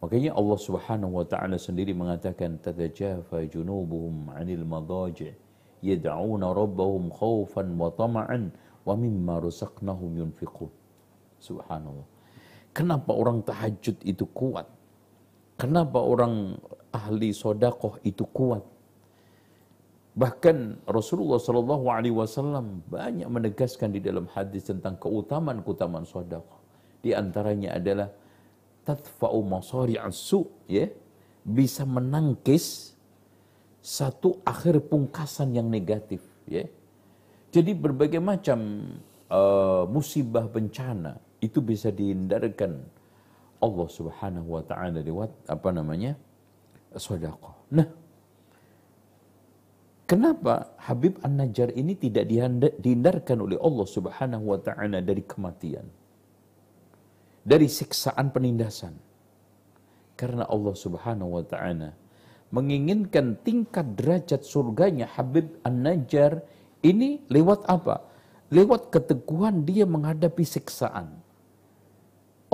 [0.03, 5.33] Makanya Allah Subhanahu wa taala sendiri mengatakan tatajafa junubuhum 'anil madaji'
[5.81, 8.51] yad'una rabbahum khaufan wa tama'an
[8.83, 10.73] wa mimma razaqnahum yunfiqun.
[11.39, 12.09] Subhanallah.
[12.75, 14.67] Kenapa orang tahajud itu kuat?
[15.65, 16.61] Kenapa orang
[16.93, 18.61] ahli sodakoh itu kuat?
[20.13, 26.61] Bahkan Rasulullah Shallallahu Alaihi Wasallam banyak menegaskan di dalam hadis tentang keutamaan-keutamaan sodakoh.
[27.01, 28.13] Di antaranya adalah
[28.85, 30.85] tadfa'u masari asu, ya,
[31.41, 32.93] bisa menangkis
[33.81, 36.69] satu akhir pungkasan yang negatif, ya.
[37.49, 38.85] Jadi berbagai macam
[39.33, 42.85] uh, musibah bencana itu bisa dihindarkan
[43.65, 46.13] Allah Subhanahu wa taala lewat apa namanya?
[46.95, 47.57] sedekah.
[47.75, 47.89] Nah,
[50.07, 52.31] kenapa Habib An-Najjar ini tidak
[52.79, 55.87] dihindarkan oleh Allah Subhanahu wa taala dari kematian?
[57.43, 58.95] Dari siksaan penindasan.
[60.15, 61.91] Karena Allah Subhanahu wa taala
[62.55, 66.47] menginginkan tingkat derajat surganya Habib An-Najjar
[66.87, 68.07] ini lewat apa?
[68.55, 71.24] Lewat keteguhan dia menghadapi siksaan.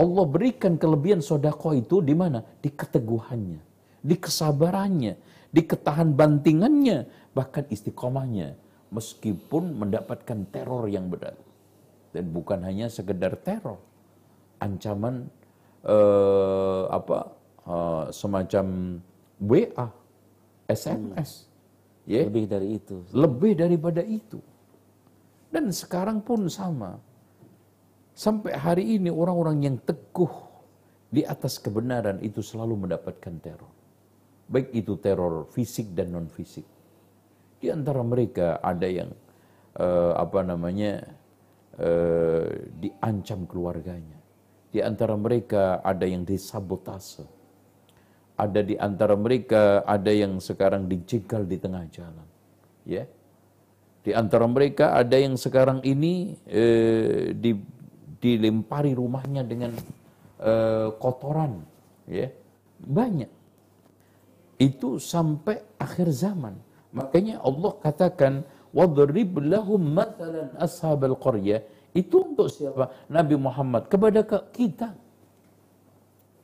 [0.00, 2.40] Allah berikan kelebihan sodako itu di mana?
[2.40, 3.60] Di keteguhannya,
[4.00, 5.12] di kesabarannya,
[5.52, 7.04] di ketahan bantingannya,
[7.36, 8.56] bahkan istiqomahnya.
[8.90, 11.38] Meskipun mendapatkan teror yang berat.
[12.10, 13.78] Dan bukan hanya sekedar teror.
[14.58, 15.30] Ancaman
[15.86, 17.30] eh, apa
[17.70, 18.66] eh, semacam
[19.38, 19.86] WA,
[20.66, 21.46] SMS.
[22.08, 22.26] Ya.
[22.26, 22.96] Lebih dari itu.
[23.14, 24.42] Lebih daripada itu.
[25.54, 26.98] Dan sekarang pun sama
[28.20, 30.28] Sampai hari ini orang-orang yang teguh
[31.08, 33.72] di atas kebenaran itu selalu mendapatkan teror.
[34.44, 36.68] Baik itu teror fisik dan non fisik.
[37.56, 39.08] Di antara mereka ada yang
[39.80, 41.00] uh, apa namanya
[41.80, 42.44] uh,
[42.76, 44.20] diancam keluarganya.
[44.68, 47.24] Di antara mereka ada yang disabotase.
[48.36, 52.28] Ada di antara mereka ada yang sekarang dijegal di tengah jalan.
[52.84, 53.08] Ya.
[54.04, 57.79] Di antara mereka ada yang sekarang ini eh, di
[58.20, 59.72] dilempari rumahnya dengan
[60.40, 61.64] uh, kotoran,
[62.06, 62.28] ya
[62.80, 63.28] banyak.
[64.60, 66.54] Itu sampai akhir zaman.
[66.92, 68.44] Makanya Allah katakan
[68.76, 71.64] wadrib lahum matalan ashabal qaryah
[71.96, 72.92] itu untuk siapa?
[73.08, 74.20] Nabi Muhammad kepada
[74.52, 74.94] kita.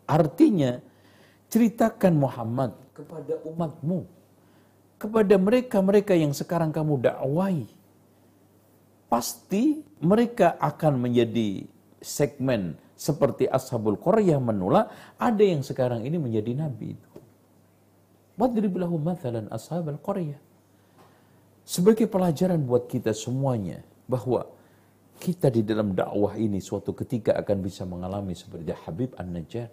[0.07, 0.81] Artinya
[1.53, 4.17] ceritakan Muhammad kepada umatmu
[4.97, 7.69] kepada mereka-mereka yang sekarang kamu dakwai
[9.07, 11.65] pasti mereka akan menjadi
[12.03, 14.89] segmen seperti Ashabul Qaryah menolak,
[15.21, 17.11] ada yang sekarang ini menjadi nabi itu.
[18.37, 20.41] Mathalan ashabul Qaryah.
[21.67, 24.47] Sebagai pelajaran buat kita semuanya bahwa
[25.17, 29.69] kita di dalam dakwah ini suatu ketika akan bisa mengalami seperti Habib An-Najjar.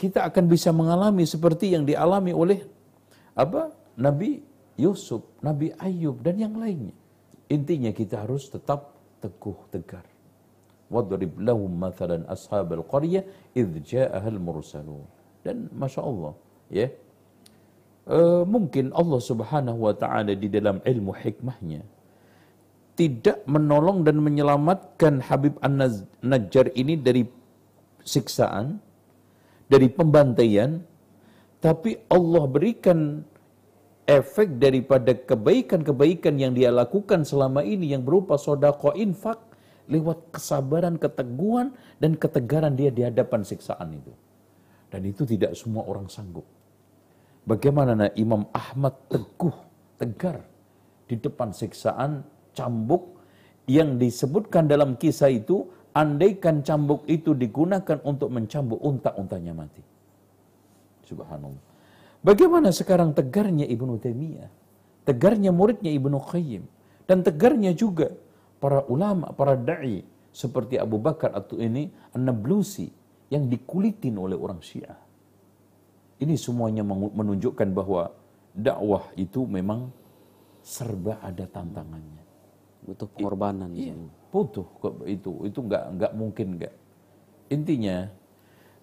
[0.00, 2.64] Kita akan bisa mengalami seperti yang dialami oleh
[3.36, 3.68] apa?
[4.00, 4.40] Nabi
[4.80, 6.96] Yusuf, Nabi Ayub dan yang lainnya.
[7.52, 10.06] Intinya kita harus tetap teguh tegar.
[10.90, 13.22] Wadrib lahum mathalan ashabal qaryah
[13.54, 15.06] idh ja'ahal mursalun.
[15.44, 16.32] Dan Masya Allah,
[16.72, 16.88] ya.
[18.10, 21.84] Uh, mungkin Allah subhanahu wa ta'ala di dalam ilmu hikmahnya
[23.00, 27.24] tidak menolong dan menyelamatkan Habib An-Najjar ini dari
[28.04, 28.76] siksaan,
[29.72, 30.84] dari pembantaian,
[31.64, 33.24] tapi Allah berikan
[34.10, 39.38] efek daripada kebaikan-kebaikan yang dia lakukan selama ini yang berupa sodako infak
[39.86, 41.70] lewat kesabaran, keteguhan,
[42.02, 44.10] dan ketegaran dia di hadapan siksaan itu.
[44.90, 46.46] Dan itu tidak semua orang sanggup.
[47.46, 49.54] Bagaimana nah, Imam Ahmad teguh,
[49.98, 50.42] tegar
[51.06, 53.22] di depan siksaan cambuk
[53.70, 59.82] yang disebutkan dalam kisah itu, andaikan cambuk itu digunakan untuk mencambuk unta-untanya mati.
[61.06, 61.69] Subhanallah.
[62.20, 64.50] Bagaimana sekarang tegarnya Ibnu Taimiyah,
[65.08, 66.68] tegarnya muridnya Ibnu Qayyim,
[67.08, 68.12] dan tegarnya juga
[68.60, 72.92] para ulama, para dai seperti Abu Bakar atau ini An-Nablusi
[73.32, 75.00] yang dikulitin oleh orang Syiah.
[76.20, 78.12] Ini semuanya menunjukkan bahwa
[78.52, 79.88] dakwah itu memang
[80.60, 82.20] serba ada tantangannya.
[82.84, 83.72] Butuh pengorbanan.
[83.72, 83.96] Iya,
[84.28, 84.68] butuh
[85.08, 85.48] itu.
[85.48, 86.74] Itu nggak nggak mungkin nggak.
[87.48, 88.12] Intinya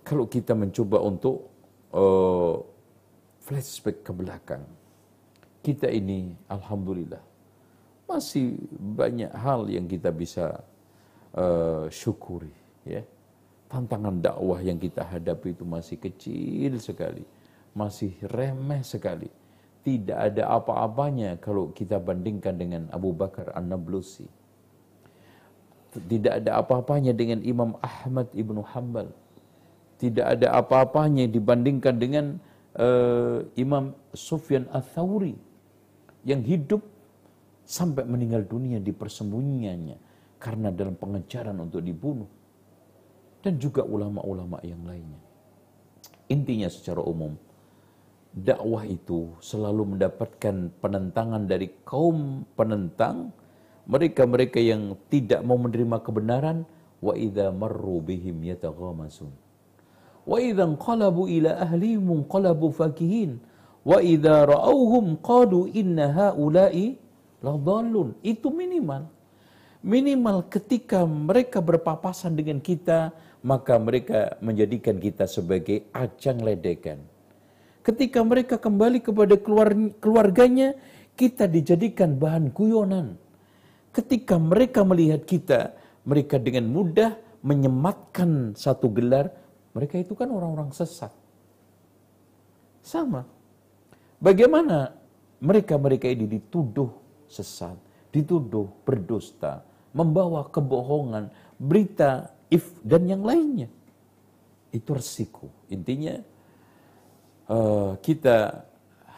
[0.01, 1.53] kalau kita mencoba untuk
[1.93, 2.57] uh,
[3.47, 4.67] flashback ke belakang.
[5.63, 7.23] Kita ini alhamdulillah
[8.07, 10.63] masih banyak hal yang kita bisa
[11.35, 12.51] uh, syukuri
[12.87, 13.03] ya.
[13.67, 17.27] Tantangan dakwah yang kita hadapi itu masih kecil sekali,
[17.75, 19.27] masih remeh sekali.
[19.83, 24.23] Tidak ada apa-apanya kalau kita bandingkan dengan Abu Bakar An-Nablusi.
[25.95, 29.11] Tidak ada apa-apanya dengan Imam Ahmad Ibnu Hanbal.
[29.99, 32.25] Tidak ada apa-apanya dibandingkan dengan
[32.77, 35.35] uh, Imam Sufyan Ats-Tsauri
[36.23, 36.85] yang hidup
[37.67, 39.97] sampai meninggal dunia di persembunyiannya
[40.37, 42.29] karena dalam pengejaran untuk dibunuh.
[43.37, 45.21] Dan juga ulama-ulama yang lainnya.
[46.27, 47.37] Intinya secara umum
[48.33, 53.31] dakwah itu selalu mendapatkan penentangan dari kaum penentang.
[53.87, 56.67] Mereka-mereka yang tidak mau menerima kebenaran
[56.99, 59.46] wa idza marru bihim yataghamasun
[60.27, 63.39] Wa idza qalabu ila ahlihim qalabu fakihin.
[63.87, 66.35] Wa idza ra'awhum qalu inna.
[68.27, 69.07] Itu minimal.
[69.87, 76.99] Minimal ketika mereka berpapasan dengan kita, maka mereka menjadikan kita sebagai ajang ledekan.
[77.87, 79.39] Ketika mereka kembali kepada
[80.03, 80.75] keluarganya,
[81.15, 83.15] kita dijadikan bahan guyonan.
[83.95, 85.71] Ketika mereka melihat kita,
[86.03, 89.31] mereka dengan mudah menyematkan satu gelar
[89.75, 91.11] mereka itu kan orang-orang sesat.
[92.83, 93.27] Sama.
[94.17, 94.95] Bagaimana
[95.43, 96.89] mereka-mereka ini dituduh
[97.27, 97.75] sesat,
[98.09, 99.61] dituduh berdusta,
[99.91, 101.29] membawa kebohongan,
[101.59, 103.67] berita if dan yang lainnya.
[104.71, 105.51] Itu resiko.
[105.67, 106.15] Intinya
[107.51, 108.63] uh, kita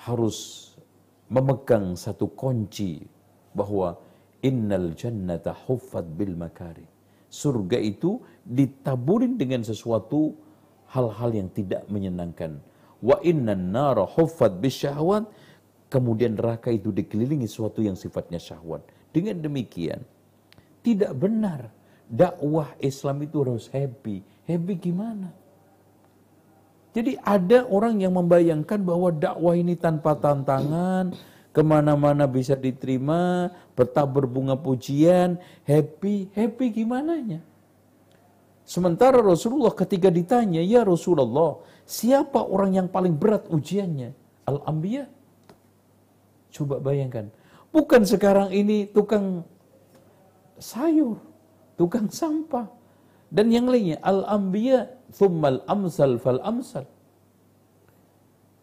[0.10, 0.70] harus
[1.30, 3.06] memegang satu kunci
[3.54, 4.02] bahwa
[4.42, 6.89] innal jannata huffat bil makari.
[7.30, 10.34] Surga itu ditaburin dengan sesuatu
[10.90, 12.58] hal-hal yang tidak menyenangkan.
[13.00, 15.30] Wa inna nara huffat bisyahwat.
[15.90, 18.86] Kemudian neraka itu dikelilingi sesuatu yang sifatnya syahwat.
[19.10, 20.06] Dengan demikian,
[20.86, 21.74] tidak benar
[22.06, 24.22] dakwah Islam itu harus happy.
[24.46, 25.34] Happy gimana?
[26.90, 31.14] Jadi ada orang yang membayangkan bahwa dakwah ini tanpa tantangan,
[31.60, 35.36] ke mana-mana bisa diterima, bertabur bunga pujian,
[35.68, 37.44] happy, happy gimana nya?
[38.64, 44.16] Sementara Rasulullah ketika ditanya, ya Rasulullah, siapa orang yang paling berat ujiannya?
[44.48, 45.04] Al-Anbiya.
[46.56, 47.28] Coba bayangkan.
[47.76, 49.44] Bukan sekarang ini tukang
[50.64, 51.20] sayur,
[51.76, 52.72] tukang sampah,
[53.28, 54.00] dan yang lainnya.
[54.00, 56.88] Al-Anbiya, thummal amsal fal amsal.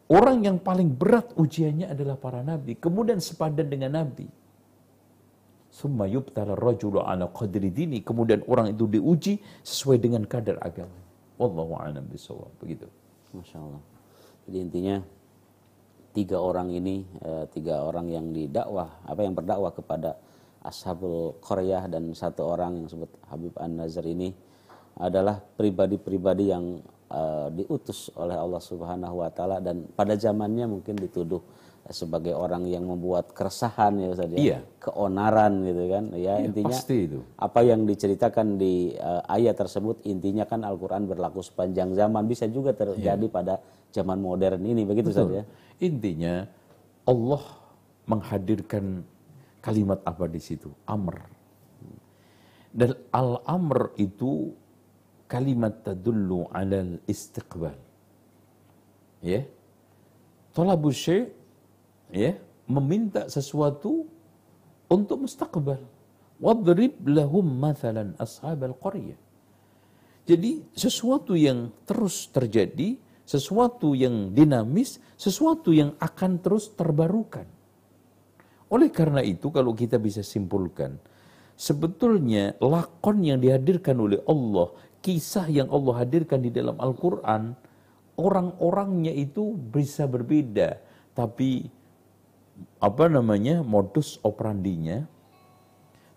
[0.07, 2.79] Orang yang paling berat ujiannya adalah para nabi.
[2.79, 4.31] Kemudian sepadan dengan nabi.
[5.67, 8.07] Summa yubtala rajulu ala qadri dini.
[8.07, 10.95] Kemudian orang itu diuji sesuai dengan kadar agama.
[11.37, 12.55] Wallahu a'lam bishawab.
[12.63, 12.87] Begitu.
[13.35, 13.83] Masya Allah.
[14.47, 14.97] Jadi intinya
[16.15, 20.17] tiga orang ini, eh, tiga orang yang didakwah, apa yang berdakwah kepada
[20.63, 24.35] Ashabul Qaryah dan satu orang yang disebut Habib An-Nazar ini
[24.97, 26.81] adalah pribadi-pribadi yang
[27.11, 31.43] uh, diutus oleh Allah Subhanahu wa taala dan pada zamannya mungkin dituduh
[31.87, 34.39] sebagai orang yang membuat keresahan ya Ustaz ya.
[34.39, 34.59] Iya.
[34.83, 36.05] Keonaran gitu kan.
[36.19, 37.23] Ya iya, intinya pasti itu.
[37.39, 42.75] apa yang diceritakan di uh, ayat tersebut intinya kan Al-Qur'an berlaku sepanjang zaman bisa juga
[42.75, 43.35] terjadi iya.
[43.35, 43.55] pada
[43.95, 45.45] zaman modern ini begitu Ustaz ya.
[45.79, 46.43] Intinya
[47.07, 47.43] Allah
[48.11, 49.07] menghadirkan
[49.63, 50.71] kalimat apa di situ?
[50.91, 51.23] Amr.
[52.77, 54.53] Dan al-amr itu
[55.31, 57.77] kalimat tadullu alal istiqbal.
[59.23, 59.45] Ya.
[60.57, 61.29] Talabu syai'
[62.15, 62.33] ya,
[62.65, 64.09] meminta sesuatu
[64.89, 65.83] untuk mustaqbal.
[66.41, 69.19] Wadrib lahum mathalan ashabal qaryah.
[70.27, 77.45] Jadi sesuatu yang terus terjadi sesuatu yang dinamis, sesuatu yang akan terus terbarukan.
[78.71, 80.99] Oleh karena itu kalau kita bisa simpulkan,
[81.59, 84.71] sebetulnya lakon yang dihadirkan oleh Allah,
[85.07, 87.55] kisah yang Allah hadirkan di dalam Al-Quran,
[88.19, 90.83] orang-orangnya itu bisa berbeda,
[91.15, 91.71] tapi
[92.83, 95.07] apa namanya modus operandinya,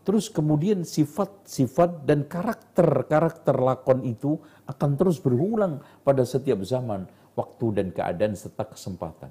[0.02, 7.06] terus kemudian sifat-sifat dan karakter-karakter lakon itu akan terus berulang pada setiap zaman,
[7.38, 9.30] waktu dan keadaan serta kesempatan.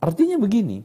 [0.00, 0.80] Artinya begini,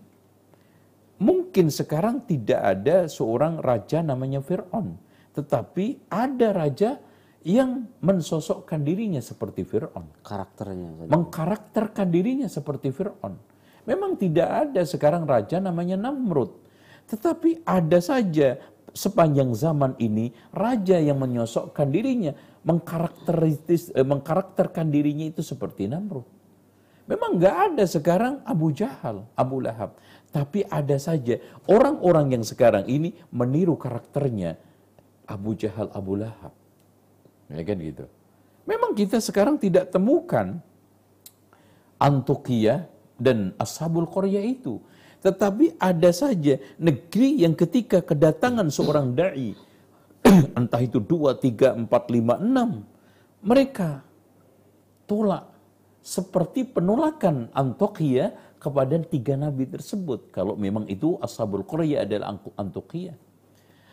[1.15, 4.99] mungkin sekarang tidak ada seorang raja namanya Fir'aun,
[5.31, 6.99] tetapi ada raja
[7.44, 10.24] yang mensosokkan dirinya seperti Fir'aun.
[10.24, 11.11] Karakternya.
[11.11, 13.36] Mengkarakterkan dirinya seperti Fir'aun.
[13.84, 16.56] Memang tidak ada sekarang raja namanya Namrud.
[17.11, 18.64] Tetapi ada saja
[18.95, 22.32] sepanjang zaman ini raja yang menyosokkan dirinya,
[22.64, 26.24] mengkarakteristis, eh, mengkarakterkan dirinya itu seperti Namrud.
[27.03, 29.99] Memang nggak ada sekarang Abu Jahal, Abu Lahab.
[30.32, 31.36] Tapi ada saja
[31.68, 34.56] orang-orang yang sekarang ini meniru karakternya
[35.28, 36.62] Abu Jahal, Abu Lahab.
[37.53, 38.05] Ya kan gitu.
[38.65, 40.57] Memang kita sekarang tidak temukan
[42.01, 42.89] Antokia
[43.21, 44.81] dan Ashabul Korea itu.
[45.23, 49.55] Tetapi ada saja negeri yang ketika kedatangan seorang da'i,
[50.59, 52.84] entah itu dua, tiga, empat, lima, enam,
[53.39, 54.03] mereka
[55.07, 55.47] tolak
[56.03, 60.31] seperti penolakan Antokia kepada tiga nabi tersebut.
[60.35, 63.15] Kalau memang itu Ashabul Korea adalah Antokia.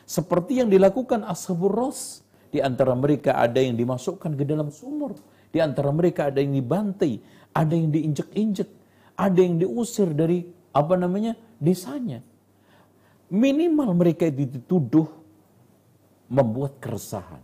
[0.07, 5.15] Seperti yang dilakukan Ashabul Ros di antara mereka ada yang dimasukkan ke dalam sumur.
[5.51, 7.19] Di antara mereka ada yang dibantai,
[7.55, 8.71] ada yang diinjek-injek,
[9.19, 12.23] ada yang diusir dari apa namanya desanya.
[13.31, 15.07] Minimal mereka dituduh
[16.31, 17.43] membuat keresahan.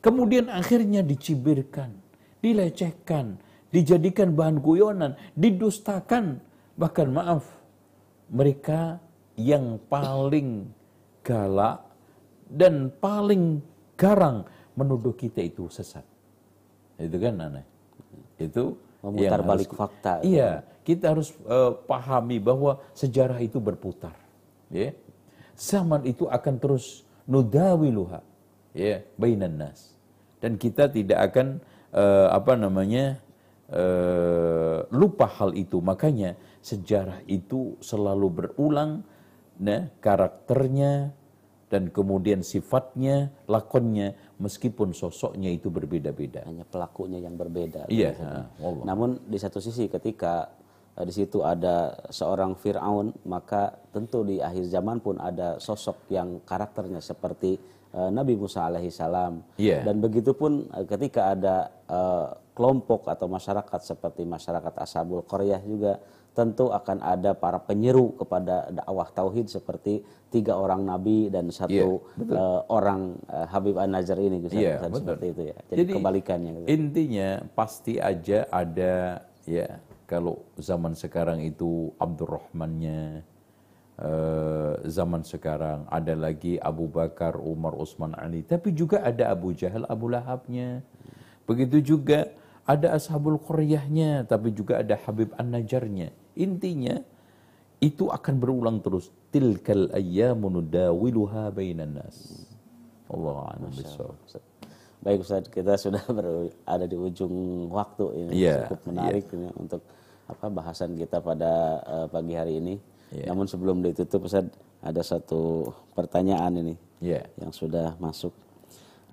[0.00, 1.92] Kemudian akhirnya dicibirkan,
[2.40, 6.40] dilecehkan, dijadikan bahan guyonan, didustakan.
[6.78, 7.44] Bahkan maaf,
[8.30, 9.02] mereka
[9.34, 10.70] yang paling
[11.26, 11.82] galak
[12.48, 13.60] dan paling
[13.98, 14.46] garang
[14.78, 16.06] menuduh kita itu sesat.
[16.96, 17.66] Itu kan aneh.
[18.38, 20.12] Itu memutar balik harus, fakta.
[20.22, 24.14] Iya, kita harus uh, pahami bahwa sejarah itu berputar.
[24.70, 24.94] Ya.
[25.58, 28.22] Zaman itu akan terus nudawiluha
[28.78, 29.98] ya bainan nas.
[30.38, 31.58] Dan kita tidak akan
[31.90, 33.18] uh, apa namanya
[33.74, 35.82] uh, lupa hal itu.
[35.82, 39.02] Makanya sejarah itu selalu berulang
[39.58, 41.10] nah karakternya
[41.68, 46.48] dan kemudian sifatnya, lakonnya, meskipun sosoknya itu berbeda-beda.
[46.48, 47.86] Hanya pelakunya yang berbeda.
[47.92, 48.16] Iya.
[48.16, 48.84] Allah.
[48.88, 50.48] Namun di satu sisi ketika
[50.96, 56.40] uh, di situ ada seorang Fir'aun, maka tentu di akhir zaman pun ada sosok yang
[56.48, 57.60] karakternya seperti
[57.92, 59.60] uh, Nabi Musa alaihissalam.
[59.60, 59.84] Yeah.
[59.84, 66.00] Dan begitu pun uh, ketika ada uh, kelompok atau masyarakat seperti masyarakat Ashabul Qaryah juga
[66.38, 72.38] tentu akan ada para penyeru kepada dakwah tauhid seperti tiga orang nabi dan satu yeah,
[72.38, 75.58] uh, orang uh, Habib An-Najjar ini Gus yeah, seperti itu ya.
[75.66, 76.52] Jadi, Jadi kebalikannya.
[76.62, 76.66] Gitu.
[76.70, 83.26] Intinya pasti aja ada ya kalau zaman sekarang itu Abdurrahmannya
[83.98, 89.84] uh, zaman sekarang ada lagi Abu Bakar, Umar, Utsman, Ali, tapi juga ada Abu Jahal,
[89.90, 90.86] Abu Lahabnya.
[91.50, 92.30] Begitu juga
[92.68, 96.12] ada Ashabul Qaryahnya, tapi juga ada Habib An-Najjarnya.
[96.38, 96.94] Intinya
[97.82, 99.10] itu akan berulang terus.
[99.28, 102.46] Tilkal ayyamu nudawiluha bainan nas.
[103.10, 103.70] Allah a'lam
[104.98, 106.02] Baik Ustaz, kita sudah
[106.74, 109.36] ada di ujung waktu ini yeah, cukup menarik yeah.
[109.38, 109.82] ini untuk
[110.26, 112.74] apa bahasan kita pada uh, pagi hari ini.
[113.14, 113.30] Yeah.
[113.30, 114.50] Namun sebelum ditutup Ustaz,
[114.82, 117.22] ada satu pertanyaan ini yeah.
[117.38, 118.34] yang sudah masuk.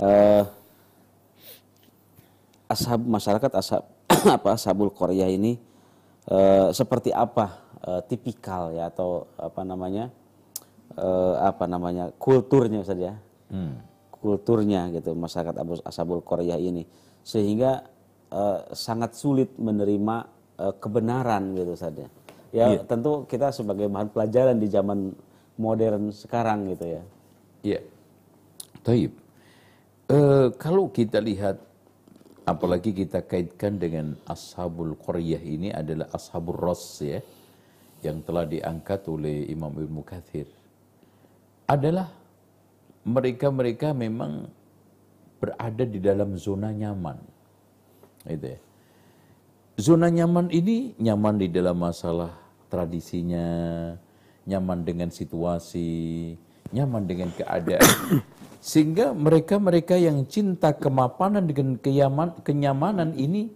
[0.01, 0.43] Uh,
[2.65, 3.85] ashab masyarakat ashab
[4.41, 5.61] apa ashabul Korea ini
[6.29, 10.09] uh, seperti apa uh, tipikal ya atau apa namanya
[10.97, 13.15] uh, apa namanya kulturnya saja ya.
[13.53, 13.75] hmm.
[14.13, 16.85] kulturnya gitu masyarakat ashabul Korea ini
[17.25, 17.85] sehingga
[18.33, 20.15] uh, sangat sulit menerima
[20.61, 22.05] uh, kebenaran gitu saja
[22.53, 22.85] ya yeah.
[22.85, 25.11] tentu kita sebagai bahan pelajaran di zaman
[25.57, 27.03] modern sekarang gitu ya
[27.65, 27.83] iya yeah.
[28.85, 29.17] Taib.
[30.05, 31.57] Uh, kalau kita lihat
[32.45, 37.17] Apalagi kita kaitkan dengan Ashabul Qaryah ini adalah Ashabul Ras ya.
[38.05, 40.45] Yang telah diangkat oleh Imam Ibn Kathir.
[41.65, 42.13] Adalah
[43.01, 44.45] mereka-mereka memang
[45.41, 47.17] berada di dalam zona nyaman.
[48.29, 48.59] Itu ya.
[49.75, 52.31] Zona nyaman ini nyaman di dalam masalah
[52.71, 53.45] tradisinya,
[54.45, 56.33] nyaman dengan situasi,
[56.69, 57.83] nyaman dengan keadaan.
[58.65, 63.53] Sehingga mereka-mereka yang cinta kemapanan dengan keyaman, kenyamanan ini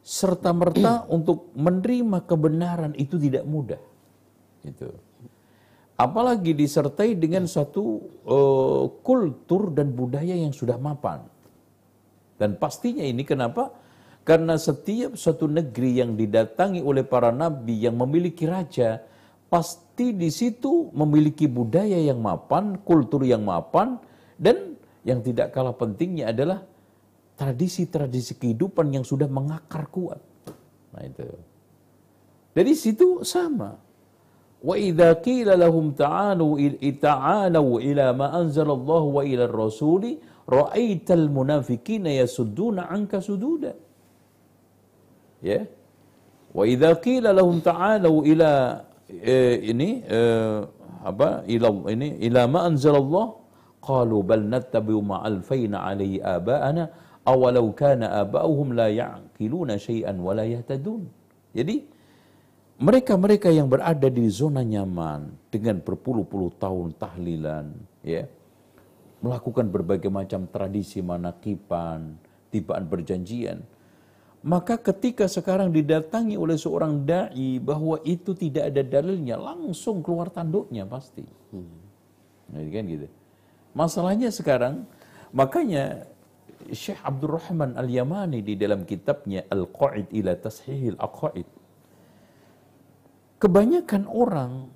[0.00, 3.76] serta-merta untuk menerima kebenaran itu tidak mudah.
[4.64, 4.96] Itu.
[6.00, 11.20] Apalagi disertai dengan satu uh, kultur dan budaya yang sudah mapan.
[12.40, 13.76] Dan pastinya ini kenapa?
[14.24, 19.04] Karena setiap satu negeri yang didatangi oleh para nabi yang memiliki raja,
[19.52, 24.00] pasti di situ memiliki budaya yang mapan, kultur yang mapan,
[24.38, 24.74] dan
[25.04, 26.64] yang tidak kalah pentingnya adalah
[27.34, 30.20] tradisi-tradisi kehidupan yang sudah mengakar kuat.
[30.94, 31.26] Nah itu.
[32.54, 33.74] Dari situ sama.
[34.64, 36.56] Wa idza qila lahum ta'alu
[36.96, 40.16] ta'alu ila ma anzalallahu wa ila ar-rasuli
[40.48, 43.76] ra'aital munafiqina yasudduna 'anka sududa.
[45.44, 45.68] Ya.
[46.54, 48.50] Wa idza qila lahum ta'alu ila
[49.10, 50.58] eh, ini eh,
[51.04, 53.43] apa ila ini ila ma anzalallah
[53.84, 56.88] qalu bal nattabi'u ma alfaina alaihi aba'ana
[57.28, 61.04] awalau kana aba'uhum la ya'qiluna syai'an wa la yahtadun
[61.52, 61.84] jadi
[62.80, 67.70] mereka-mereka yang berada di zona nyaman dengan berpuluh-puluh tahun tahlilan
[68.02, 68.24] ya
[69.22, 72.18] melakukan berbagai macam tradisi manakipan
[72.50, 73.62] tibaan berjanjian
[74.44, 80.84] maka ketika sekarang didatangi oleh seorang dai bahwa itu tidak ada dalilnya, langsung keluar tanduknya
[80.84, 81.24] pasti.
[81.48, 81.80] Hmm.
[82.52, 83.08] Nah, kan gitu.
[83.74, 84.86] Masalahnya sekarang,
[85.34, 86.06] makanya
[86.70, 91.48] Syekh Abdul Rahman Al-Yamani di dalam kitabnya Al-Qaid ila Tashihil Aqaid.
[93.42, 94.72] Kebanyakan orang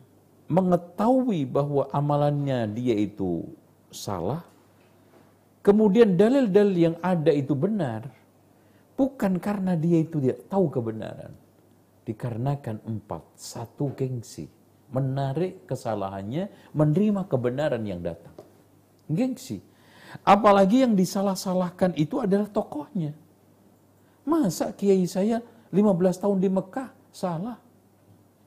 [0.51, 3.47] mengetahui bahwa amalannya dia itu
[3.89, 4.45] salah,
[5.65, 8.19] kemudian dalil-dalil yang ada itu benar,
[8.99, 11.31] Bukan karena dia itu tidak tahu kebenaran.
[12.03, 13.23] Dikarenakan empat.
[13.39, 14.51] Satu gengsi.
[14.91, 18.35] Menarik kesalahannya, menerima kebenaran yang datang.
[19.09, 19.59] Gengsi.
[20.25, 23.13] Apalagi yang disalah-salahkan itu adalah tokohnya.
[24.25, 25.41] Masa kiai saya
[25.73, 27.57] 15 tahun di Mekah salah?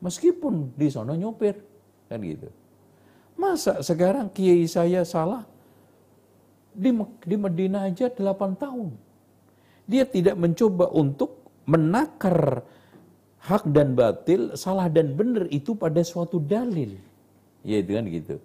[0.02, 1.58] Meskipun di sana nyopir.
[2.10, 2.50] Kan gitu.
[3.38, 5.46] Masa sekarang kiai saya salah?
[6.72, 6.88] Di,
[7.26, 9.12] di Medina aja 8 tahun
[9.86, 12.62] dia tidak mencoba untuk menakar
[13.42, 16.98] hak dan batil, salah dan benar itu pada suatu dalil.
[17.66, 18.36] Ya itu kan gitu.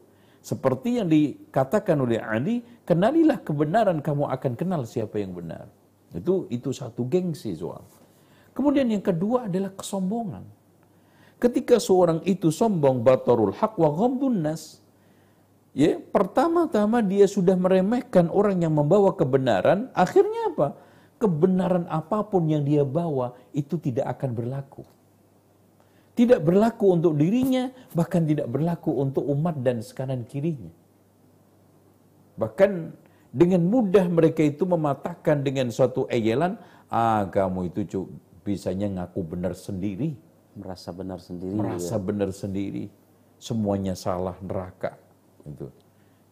[0.47, 5.67] Seperti yang dikatakan oleh Ali, kenalilah kebenaran kamu akan kenal siapa yang benar.
[6.15, 7.83] Itu itu satu gengsi soal.
[8.55, 10.47] Kemudian yang kedua adalah kesombongan.
[11.35, 13.91] Ketika seorang itu sombong batarul haq wa
[14.31, 14.79] nas,
[15.75, 20.69] ya, pertama-tama dia sudah meremehkan orang yang membawa kebenaran, akhirnya apa?
[21.17, 24.85] kebenaran apa pun yang dia bawa itu tidak akan berlaku.
[26.17, 30.73] Tidak berlaku untuk dirinya, bahkan tidak berlaku untuk umat dan sekanan kirinya.
[32.41, 32.71] Bahkan
[33.29, 36.57] dengan mudah mereka itu mematahkan dengan suatu eyelan,
[36.89, 38.09] ah kamu itu
[38.41, 40.17] bisanya ngaku benar sendiri.
[40.57, 41.53] Merasa benar sendiri.
[41.53, 42.01] Merasa ya.
[42.01, 42.89] benar sendiri.
[43.37, 44.97] Semuanya salah neraka.
[45.45, 45.69] Itu.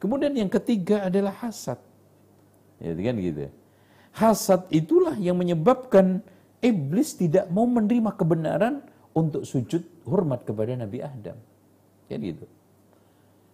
[0.02, 1.78] Kemudian yang ketiga adalah hasad.
[2.82, 3.54] Ya kan gitu.
[4.16, 6.26] Hasad itulah yang menyebabkan
[6.64, 8.82] iblis tidak mau menerima kebenaran
[9.16, 11.40] untuk sujud hormat kepada Nabi Adam.
[12.12, 12.46] Ya gitu.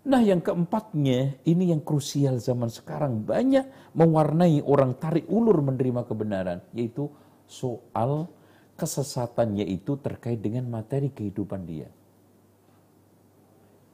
[0.01, 3.21] Nah yang keempatnya, ini yang krusial zaman sekarang.
[3.21, 6.59] Banyak mewarnai orang tarik ulur menerima kebenaran.
[6.73, 7.07] Yaitu
[7.45, 8.25] soal
[8.73, 11.89] kesesatannya itu terkait dengan materi kehidupan dia.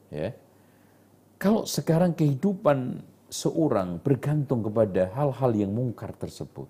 [0.08, 0.32] Ya.
[1.36, 6.66] Kalau sekarang kehidupan seorang bergantung kepada hal-hal yang mungkar tersebut.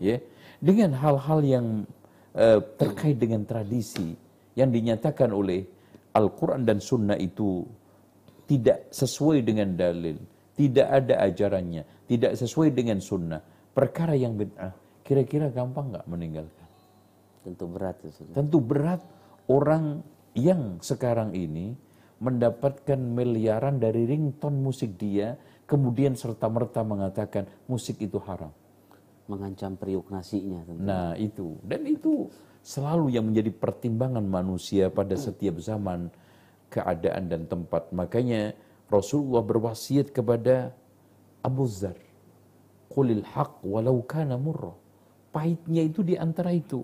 [0.00, 0.22] Ya,
[0.62, 1.66] dengan hal-hal yang
[2.34, 4.12] uh, terkait dengan tradisi
[4.58, 5.62] yang dinyatakan oleh
[6.12, 7.62] Al-Quran dan Sunnah itu
[8.48, 10.16] tidak sesuai dengan dalil,
[10.56, 13.38] tidak ada ajarannya, tidak sesuai dengan Sunnah,
[13.70, 14.72] perkara yang bid'ah,
[15.04, 16.68] kira-kira gampang nggak meninggalkan?
[17.44, 17.96] Tentu berat.
[18.02, 19.00] Ya, Tentu berat
[19.46, 20.02] orang
[20.34, 21.76] yang sekarang ini
[22.18, 25.38] mendapatkan miliaran dari ringtone musik dia
[25.68, 28.50] kemudian serta-merta mengatakan musik itu haram.
[29.28, 30.64] Mengancam periuk nasinya.
[30.64, 30.80] Tentu.
[30.80, 32.32] Nah itu, dan itu
[32.64, 36.08] selalu yang menjadi pertimbangan manusia pada setiap zaman,
[36.72, 37.92] keadaan dan tempat.
[37.92, 38.56] Makanya
[38.88, 40.72] Rasulullah berwasiat kepada
[41.44, 41.96] Abu Zar,
[42.88, 44.76] Qulil haq walau kana murrah.
[45.28, 46.80] Pahitnya itu di antara itu.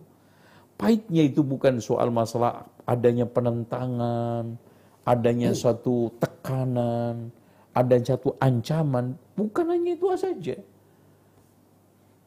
[0.76, 4.60] Pahitnya itu bukan soal masalah adanya penentangan,
[5.08, 7.32] adanya suatu tekanan,
[7.72, 10.56] ada satu ancaman, bukan hanya itu saja.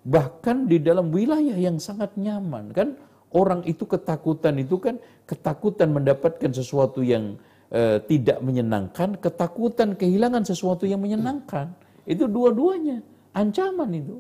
[0.08, 2.96] Bahkan di dalam wilayah yang sangat nyaman, kan
[3.36, 4.96] orang itu ketakutan itu kan
[5.28, 7.36] ketakutan mendapatkan sesuatu yang
[7.76, 11.76] uh, tidak menyenangkan, ketakutan kehilangan sesuatu yang menyenangkan.
[12.08, 13.04] Itu dua-duanya
[13.36, 14.16] ancaman itu.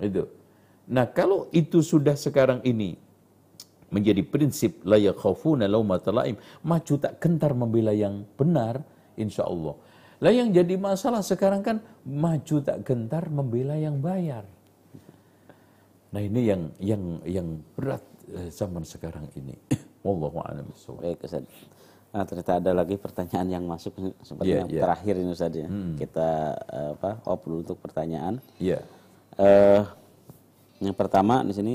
[0.00, 0.24] Itu.
[0.88, 2.96] Nah, kalau itu sudah sekarang ini
[3.92, 8.80] menjadi prinsip la yakhafuna laumata laim, maju tak gentar membela yang benar,
[9.20, 9.76] insya Allah.
[10.24, 14.48] Lah yang jadi masalah sekarang kan maju tak gentar membela yang bayar.
[16.12, 19.56] Nah ini yang yang yang berat eh, zaman sekarang ini.
[20.04, 20.68] Wallahu a'lam
[21.00, 21.46] Baik Ustaz.
[22.12, 24.82] Nah, ternyata ada lagi pertanyaan yang masuk seperti yeah, yang yeah.
[24.84, 25.68] terakhir ini Ustaz ya.
[25.68, 25.96] Hmm.
[25.96, 26.28] Kita
[26.68, 27.10] eh, apa?
[27.24, 28.36] Open untuk pertanyaan.
[28.60, 28.84] Iya.
[29.40, 29.82] Eh
[30.84, 31.74] yang pertama di sini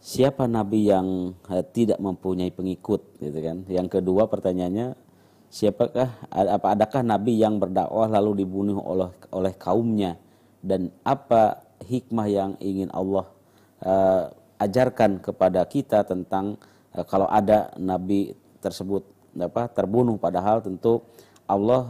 [0.00, 3.68] siapa nabi yang eh, tidak mempunyai pengikut gitu kan.
[3.68, 4.96] Yang kedua pertanyaannya
[5.52, 10.16] siapakah apa adakah nabi yang berdakwah lalu dibunuh oleh oleh kaumnya
[10.64, 13.28] dan apa hikmah yang ingin Allah
[13.82, 14.30] uh,
[14.62, 16.56] ajarkan kepada kita tentang
[16.94, 19.02] uh, kalau ada nabi tersebut
[19.38, 21.02] apa terbunuh padahal tentu
[21.48, 21.82] Allah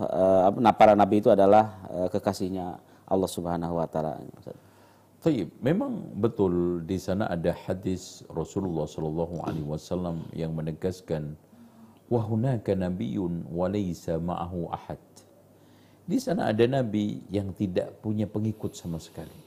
[0.59, 4.19] uh, para nabi itu adalah uh, kekasihnya Allah Subhanahu wa taala.
[5.63, 11.39] Memang betul di sana ada hadis Rasulullah Shallallahu Alaihi Wasallam yang menegaskan
[12.11, 14.99] wahunaka nabiyyun walaysa ma'ahu ahad.
[16.03, 19.42] Di sana ada nabi yang tidak punya pengikut sama sekali.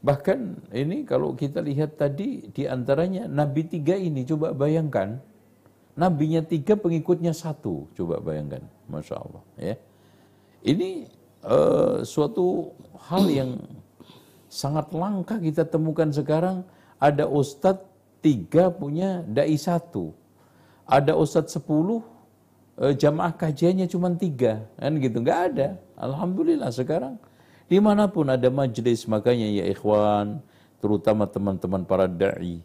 [0.00, 5.20] Bahkan ini kalau kita lihat tadi di antaranya nabi tiga ini coba bayangkan.
[6.00, 7.84] Nabinya tiga pengikutnya satu.
[7.92, 9.42] Coba bayangkan, masya Allah.
[9.60, 9.76] Ya.
[10.64, 11.12] Ini
[11.44, 12.72] uh, suatu
[13.10, 13.60] hal yang
[14.48, 16.64] sangat langka kita temukan sekarang.
[16.96, 17.84] Ada ustadz
[18.24, 20.16] tiga punya dai satu.
[20.88, 22.00] Ada ustadz sepuluh
[22.80, 24.64] uh, jamaah kajiannya cuma tiga.
[24.80, 25.76] Kan gitu nggak ada.
[26.00, 27.20] Alhamdulillah sekarang
[27.70, 30.42] di mana pun ada majelis makanya ya ikhwan
[30.82, 32.58] terutama teman-teman para dai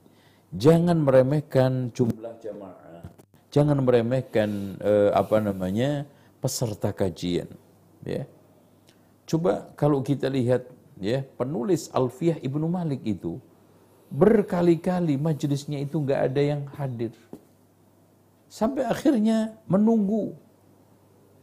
[0.55, 3.03] jangan meremehkan jumlah jamaah.
[3.51, 6.03] Jangan meremehkan uh, apa namanya
[6.43, 7.47] peserta kajian
[8.03, 8.27] ya.
[9.25, 10.67] Coba kalau kita lihat
[10.99, 13.39] ya penulis Alfiyah Ibnu Malik itu
[14.11, 17.15] berkali-kali majelisnya itu nggak ada yang hadir.
[18.51, 20.35] Sampai akhirnya menunggu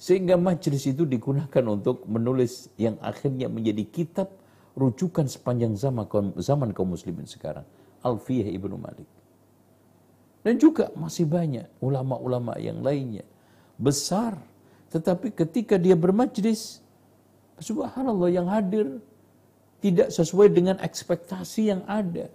[0.02, 4.34] sehingga majelis itu digunakan untuk menulis yang akhirnya menjadi kitab
[4.74, 6.10] rujukan sepanjang zaman
[6.42, 7.62] zaman kaum muslimin sekarang.
[8.02, 9.06] Alfiyah Ibnu Malik.
[10.42, 13.22] Dan juga masih banyak ulama-ulama yang lainnya.
[13.78, 14.42] Besar.
[14.90, 16.82] Tetapi ketika dia bermajlis,
[17.62, 18.98] Subhanallah yang hadir
[19.78, 22.26] tidak sesuai dengan ekspektasi yang ada.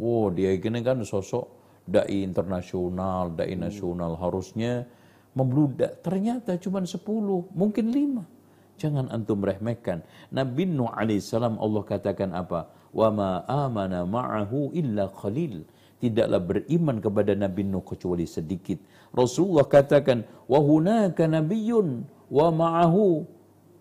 [0.00, 1.44] Wow, dia ini kan sosok
[1.84, 4.88] dai internasional, dai nasional harusnya
[5.34, 6.02] membludak.
[6.02, 6.98] Ternyata cuma 10,
[7.54, 8.26] mungkin 5.
[8.80, 10.00] Jangan antum meremehkan.
[10.32, 12.72] Nabi Nuh alaihissalam Allah katakan apa?
[12.90, 15.68] Wa ma amana ma'ahu illa qalil.
[16.00, 18.80] Tidaklah beriman kepada Nabi Nuh kecuali sedikit.
[19.12, 23.28] Rasulullah katakan, wa hunaka nabiyyun wa ma'ahu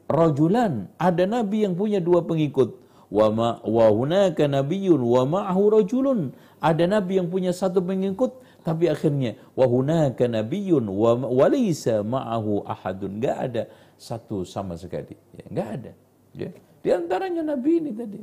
[0.10, 0.90] rajulan.
[1.00, 2.76] Ada nabi yang punya dua pengikut.
[3.10, 6.36] Wa ma wa hunaka nabiyyun wa ma'ahu rajulun.
[6.60, 13.20] Ada nabi yang punya satu pengikut tapi akhirnya wa hunaka nabiyyun wa walaysa ma'ahu ahadun.
[13.20, 13.64] Enggak ada
[13.96, 15.16] satu sama sekali.
[15.36, 15.92] Ya, enggak ada.
[16.36, 16.50] Ya.
[16.80, 18.22] Di antaranya nabi ini tadi.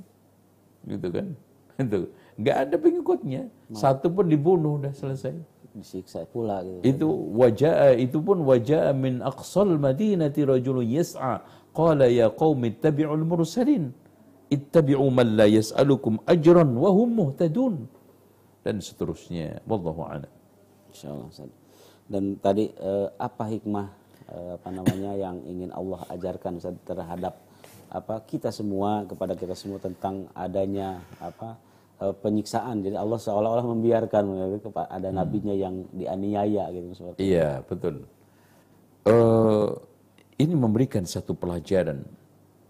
[0.87, 1.27] Gitu kan?
[1.83, 2.09] Itu.
[2.37, 3.43] Enggak ada pengikutnya.
[3.73, 6.81] Satu pun dibunuh udah selesai disiksa pula gitu.
[6.81, 11.45] Itu wajah itu pun wajah min aqsal madinati rajulun yas'a
[11.77, 13.93] qala ya qaumi ittabi'ul mursalin
[14.49, 17.75] ittabi'u man la yas'alukum ajran wa hum muhtadun
[18.67, 20.33] dan seterusnya wallahu a'lam
[20.91, 21.51] insyaallah Ustaz.
[22.11, 23.87] dan tadi eh, apa hikmah
[24.35, 27.39] eh, apa namanya yang ingin Allah ajarkan Ustaz terhadap
[27.87, 31.55] apa kita semua kepada kita semua tentang adanya apa
[32.03, 34.25] eh, penyiksaan jadi Allah seolah-olah membiarkan
[34.75, 35.15] ada hmm.
[35.15, 38.03] nabinya yang dianiaya gitu seperti iya betul
[39.07, 39.71] uh,
[40.37, 42.05] ini memberikan satu pelajaran.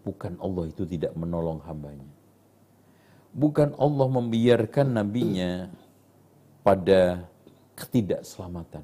[0.06, 2.06] Bukan Allah itu tidak menolong hambanya.
[3.34, 5.66] Bukan Allah membiarkan nabinya
[6.66, 7.22] pada
[7.78, 8.82] ketidakselamatan.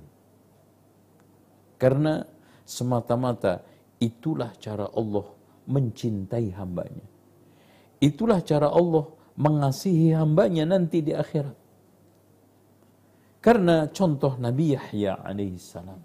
[1.82, 2.22] Karena
[2.62, 3.66] semata-mata
[3.98, 5.26] itulah cara Allah
[5.66, 7.02] mencintai hambanya.
[7.98, 11.58] Itulah cara Allah mengasihi hambanya nanti di akhirat.
[13.42, 15.98] Karena contoh Nabi Yahya alaihissalam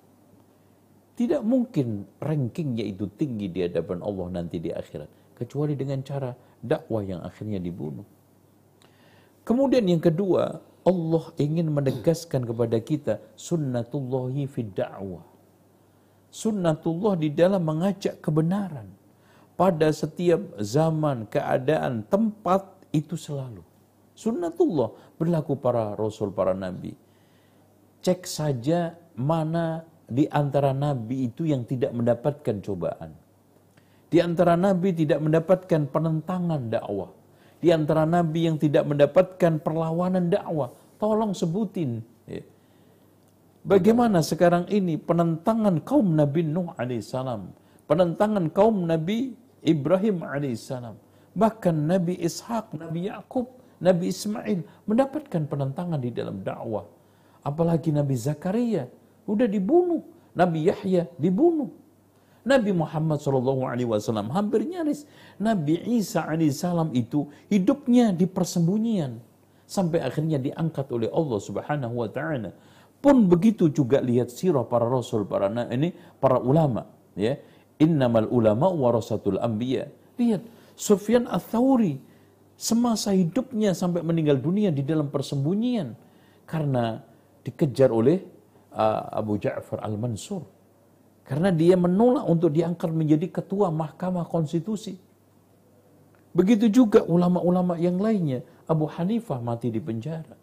[1.14, 5.38] tidak mungkin rankingnya itu tinggi di hadapan Allah nanti di akhirat.
[5.38, 8.06] Kecuali dengan cara dakwah yang akhirnya dibunuh.
[9.46, 10.58] Kemudian yang kedua,
[10.88, 15.26] Allah ingin menegaskan kepada kita sunnatullahi fid da'wah.
[16.32, 18.88] Sunnatullah di dalam mengajak kebenaran.
[19.58, 22.62] Pada setiap zaman, keadaan, tempat
[22.94, 23.66] itu selalu.
[24.14, 26.94] Sunnatullah berlaku para rasul, para nabi.
[28.06, 33.12] Cek saja mana di antara nabi itu yang tidak mendapatkan cobaan.
[34.08, 37.17] Di antara nabi tidak mendapatkan penentangan dakwah.
[37.58, 40.74] Di antara nabi yang tidak mendapatkan perlawanan dakwah?
[40.98, 42.02] Tolong sebutin.
[42.26, 42.42] Ya.
[43.68, 47.52] Bagaimana sekarang ini penentangan kaum Nabi Nuh alaihissalam,
[47.84, 50.96] penentangan kaum Nabi Ibrahim alaihissalam,
[51.36, 56.88] bahkan Nabi Ishak, Nabi Yakub, Nabi Ismail mendapatkan penentangan di dalam dakwah.
[57.46, 58.90] Apalagi Nabi Zakaria
[59.30, 60.02] udah dibunuh,
[60.34, 61.70] Nabi Yahya dibunuh.
[62.48, 65.04] Nabi Muhammad SAW hampir nyaris.
[65.36, 69.20] Nabi Isa alaihissalam itu hidupnya di persembunyian.
[69.68, 72.56] Sampai akhirnya diangkat oleh Allah subhanahu wa ta'ala.
[73.04, 75.92] Pun begitu juga lihat sirah para rasul, para ini
[76.24, 76.88] para ulama.
[77.20, 77.36] Ya.
[77.78, 79.92] Innamal ulama warasatul anbiya.
[80.16, 80.42] Lihat,
[80.74, 82.00] Sufyan al-Thawri
[82.58, 85.94] semasa hidupnya sampai meninggal dunia di dalam persembunyian
[86.50, 87.06] karena
[87.46, 88.24] dikejar oleh
[88.74, 90.57] uh, Abu Ja'far al-Mansur
[91.28, 94.96] karena dia menolak untuk diangkat menjadi ketua Mahkamah Konstitusi.
[96.32, 98.48] Begitu juga ulama-ulama yang lainnya.
[98.64, 100.40] Abu Hanifah mati di penjara.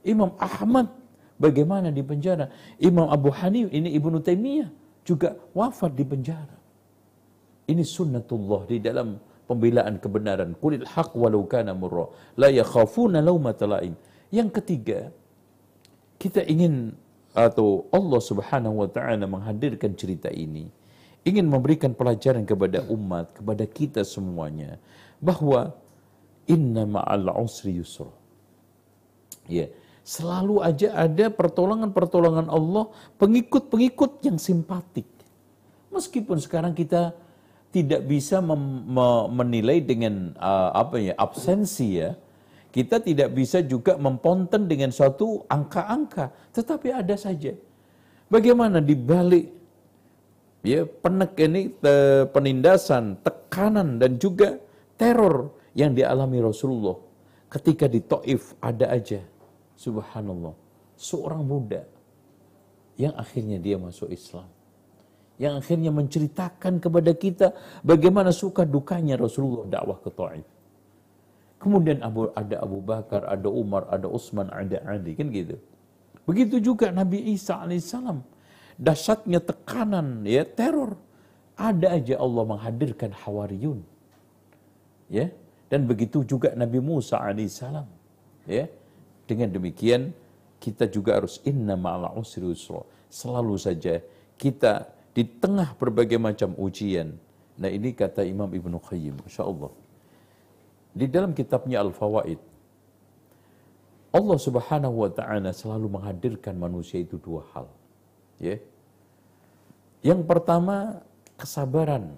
[0.00, 0.88] Imam Ahmad
[1.36, 2.48] bagaimana di penjara.
[2.80, 4.72] Imam Abu Hanif ini Ibnu Taimiyah
[5.04, 6.56] juga wafat di penjara.
[7.68, 10.56] Ini sunnatullah di dalam pembelaan kebenaran.
[10.56, 12.08] Kulil haq walau kana murra.
[12.40, 13.68] La yakhafuna laumata.
[14.32, 15.12] Yang ketiga,
[16.16, 16.96] kita ingin
[17.34, 20.70] atau Allah Subhanahu wa taala menghadirkan cerita ini
[21.24, 24.76] ingin memberikan pelajaran kepada umat, kepada kita semuanya
[25.18, 25.72] bahwa
[26.44, 28.12] inna ma'al usri yusra.
[29.48, 29.72] Ya,
[30.04, 35.08] selalu aja ada pertolongan-pertolongan Allah, pengikut-pengikut yang simpatik.
[35.88, 37.16] Meskipun sekarang kita
[37.72, 38.38] tidak bisa
[39.32, 42.14] menilai dengan uh, apa ya absensi ya,
[42.74, 47.54] kita tidak bisa juga memponten dengan suatu angka-angka, tetapi ada saja.
[48.26, 49.46] Bagaimana di balik
[50.66, 54.58] ya penek ini te, penindasan, tekanan dan juga
[54.98, 56.98] teror yang dialami Rasulullah.
[57.46, 59.22] Ketika di Taif ada aja
[59.78, 60.58] subhanallah
[60.98, 61.86] seorang muda
[62.98, 64.50] yang akhirnya dia masuk Islam.
[65.38, 67.54] Yang akhirnya menceritakan kepada kita
[67.86, 70.53] bagaimana suka dukanya Rasulullah dakwah ke Taif
[71.64, 75.56] Kemudian Abu, ada Abu Bakar, ada Umar, ada Utsman, ada Ali, kan gitu.
[76.28, 78.20] Begitu juga Nabi Isa alaihissalam.
[78.76, 81.00] Dasarnya tekanan, ya teror.
[81.56, 83.80] Ada aja Allah menghadirkan hawariyun.
[85.08, 85.32] Ya,
[85.72, 87.88] dan begitu juga Nabi Musa alaihissalam.
[88.44, 88.68] Ya,
[89.24, 90.12] dengan demikian
[90.60, 92.84] kita juga harus inna ma'ala usri usra.
[93.08, 94.04] Selalu saja
[94.36, 97.16] kita di tengah berbagai macam ujian.
[97.56, 99.72] Nah ini kata Imam Ibnu Qayyim, Masya Allah.
[100.94, 102.38] Di dalam kitabnya Al-Fawaid,
[104.14, 107.66] Allah Subhanahu wa taala selalu menghadirkan manusia itu dua hal.
[108.38, 108.62] Ya.
[110.06, 111.02] Yang pertama,
[111.34, 112.14] kesabaran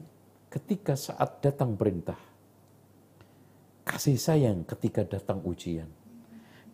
[0.52, 2.20] ketika saat datang perintah.
[3.88, 5.88] Kasih sayang ketika datang ujian.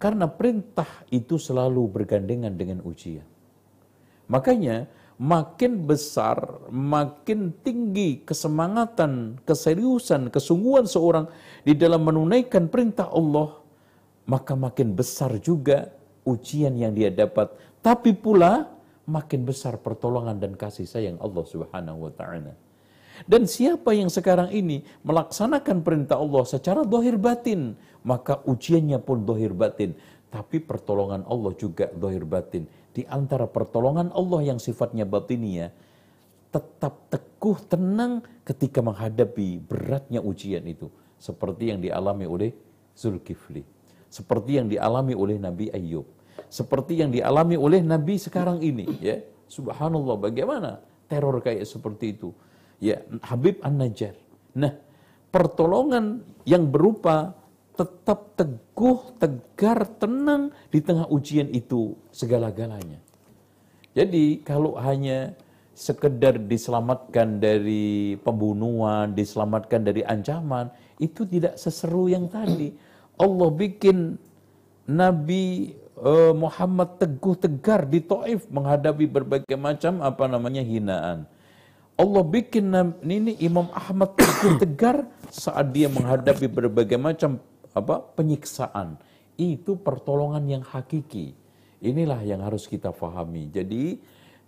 [0.03, 3.29] Karena perintah itu selalu bergandengan dengan ujian.
[4.27, 4.91] Makanya
[5.21, 6.39] makin besar,
[6.73, 11.27] makin tinggi kesemangatan, keseriusan, kesungguhan seorang
[11.63, 13.61] di dalam menunaikan perintah Allah,
[14.25, 15.93] maka makin besar juga
[16.25, 17.53] ujian yang dia dapat.
[17.83, 18.71] Tapi pula
[19.07, 22.55] makin besar pertolongan dan kasih sayang Allah Subhanahu wa taala.
[23.29, 29.53] Dan siapa yang sekarang ini melaksanakan perintah Allah secara dohir batin, maka ujiannya pun dohir
[29.53, 29.95] batin.
[30.33, 35.73] Tapi pertolongan Allah juga dohir batin di antara pertolongan Allah yang sifatnya batinia,
[36.53, 40.93] tetap teguh tenang ketika menghadapi beratnya ujian itu.
[41.17, 42.51] Seperti yang dialami oleh
[42.93, 43.65] Zulkifli.
[44.13, 46.05] Seperti yang dialami oleh Nabi Ayub.
[46.53, 48.85] Seperti yang dialami oleh Nabi sekarang ini.
[49.01, 49.17] ya
[49.49, 52.37] Subhanallah bagaimana teror kayak seperti itu.
[52.77, 54.13] Ya Habib An-Najjar.
[54.53, 54.77] Nah
[55.33, 57.33] pertolongan yang berupa
[57.73, 63.01] tetap teguh, tegar, tenang di tengah ujian itu segala-galanya.
[63.93, 65.37] Jadi kalau hanya
[65.73, 70.69] sekedar diselamatkan dari pembunuhan, diselamatkan dari ancaman,
[71.01, 72.77] itu tidak seseru yang tadi.
[73.17, 74.17] Allah bikin
[74.89, 81.25] Nabi uh, Muhammad teguh tegar di Taif menghadapi berbagai macam apa namanya hinaan.
[81.93, 82.73] Allah bikin
[83.05, 87.39] ini Imam Ahmad teguh tegar saat dia menghadapi berbagai macam
[87.73, 89.01] apa penyiksaan
[89.41, 91.33] itu pertolongan yang hakiki.
[91.83, 93.51] Inilah yang harus kita fahami.
[93.51, 93.99] Jadi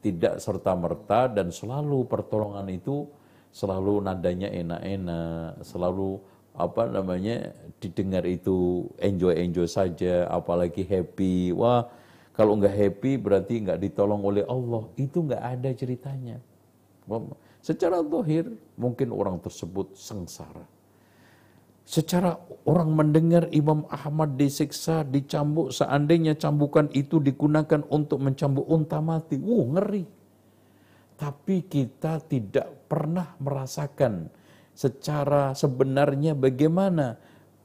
[0.05, 3.09] tidak serta merta dan selalu pertolongan itu
[3.51, 6.21] selalu nadanya enak-enak, selalu
[6.55, 7.51] apa namanya
[7.83, 11.51] didengar itu enjoy enjoy saja, apalagi happy.
[11.57, 11.89] Wah
[12.37, 14.87] kalau nggak happy berarti nggak ditolong oleh Allah.
[14.95, 16.39] Itu nggak ada ceritanya.
[17.65, 20.74] Secara dohir mungkin orang tersebut sengsara.
[21.85, 29.37] Secara orang mendengar Imam Ahmad disiksa, dicambuk, seandainya cambukan itu digunakan untuk mencambuk unta mati.
[29.37, 30.05] Wuh, ngeri.
[31.15, 34.33] Tapi kita tidak pernah merasakan
[34.75, 37.21] secara sebenarnya bagaimana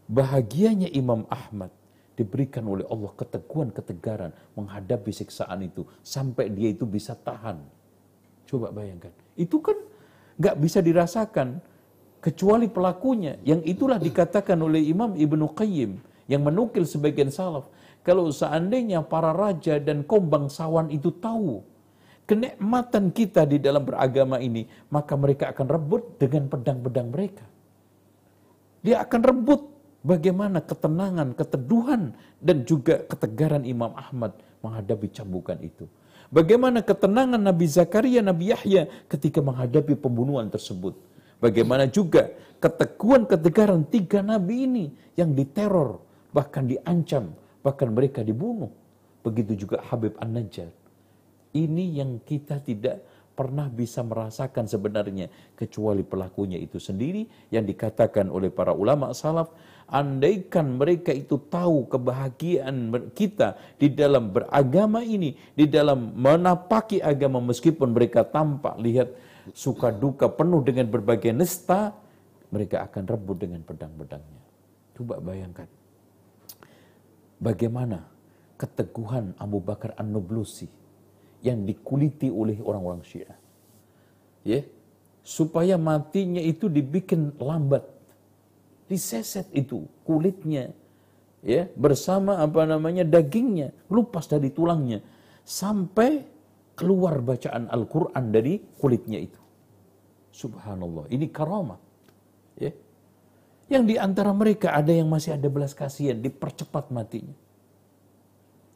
[0.06, 1.74] bahagianya Imam Ahmad
[2.14, 7.64] diberikan oleh Allah keteguhan ketegaran menghadapi siksaan itu sampai dia itu bisa tahan.
[8.44, 9.78] Coba bayangkan, itu kan
[10.36, 11.64] nggak bisa dirasakan
[12.20, 13.40] kecuali pelakunya.
[13.44, 17.68] Yang itulah dikatakan oleh Imam Ibnu Qayyim yang menukil sebagian salaf.
[18.06, 21.66] Kalau seandainya para raja dan kaum bangsawan itu tahu
[22.30, 27.46] kenikmatan kita di dalam beragama ini, maka mereka akan rebut dengan pedang-pedang mereka.
[28.86, 29.62] Dia akan rebut
[30.06, 35.90] bagaimana ketenangan, keteduhan, dan juga ketegaran Imam Ahmad menghadapi cambukan itu.
[36.30, 40.94] Bagaimana ketenangan Nabi Zakaria, Nabi Yahya ketika menghadapi pembunuhan tersebut.
[41.40, 42.28] Bagaimana juga
[42.60, 44.86] keteguhan ketegaran tiga nabi ini
[45.16, 46.04] yang diteror,
[46.36, 47.32] bahkan diancam,
[47.64, 48.72] bahkan mereka dibunuh.
[49.24, 50.72] Begitu juga Habib An-Najjar.
[51.56, 53.04] Ini yang kita tidak
[53.40, 57.24] pernah bisa merasakan sebenarnya kecuali pelakunya itu sendiri
[57.56, 59.48] yang dikatakan oleh para ulama salaf
[59.88, 67.96] andaikan mereka itu tahu kebahagiaan kita di dalam beragama ini di dalam menapaki agama meskipun
[67.96, 69.08] mereka tampak lihat
[69.54, 71.96] suka duka penuh dengan berbagai nesta,
[72.50, 74.44] mereka akan rebut dengan pedang-pedangnya.
[74.98, 75.70] Coba bayangkan.
[77.40, 78.04] Bagaimana
[78.60, 80.68] keteguhan Abu Bakar An-Nublusi
[81.40, 83.40] yang dikuliti oleh orang-orang Syiah.
[84.44, 84.68] Ya,
[85.24, 87.88] supaya matinya itu dibikin lambat.
[88.92, 90.74] Diseset itu kulitnya
[91.46, 95.00] ya bersama apa namanya dagingnya lupas dari tulangnya
[95.46, 96.26] sampai
[96.80, 99.42] keluar bacaan Al-Quran dari kulitnya itu.
[100.32, 101.76] Subhanallah, ini karamah.
[102.56, 102.72] Ya.
[103.68, 107.36] Yang di antara mereka ada yang masih ada belas kasihan, dipercepat matinya.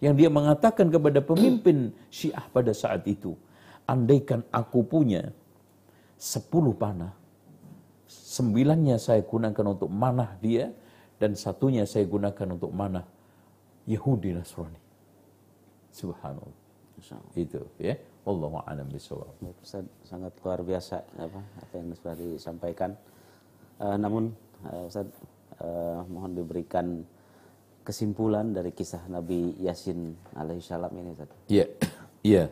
[0.03, 3.39] Yang dia mengatakan kepada pemimpin Syiah pada saat itu,
[3.87, 5.31] andaikan aku punya
[6.19, 7.15] sepuluh panah,
[8.11, 10.75] sembilannya saya gunakan untuk manah dia,
[11.15, 13.07] dan satunya saya gunakan untuk manah
[13.87, 14.81] Yahudi Nasrani.
[15.95, 16.62] Subhanallah.
[17.35, 17.99] Itu ya.
[18.23, 19.35] Wallahu a'lam bishawab.
[19.59, 22.95] Ustaz sangat luar biasa apa apa yang sudah disampaikan.
[23.83, 24.31] Uh, namun
[24.63, 25.11] uh, Ustaz
[25.59, 27.03] uh, mohon diberikan
[27.83, 31.31] kesimpulan dari kisah Nabi Yasin alaihissalam ini Ustaz.
[31.51, 31.65] Iya.
[32.23, 32.45] Iya.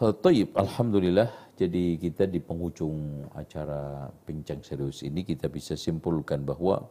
[0.00, 1.30] Taib, alhamdulillah.
[1.60, 6.88] Jadi kita di penghujung acara bincang serius ini kita bisa simpulkan bahwa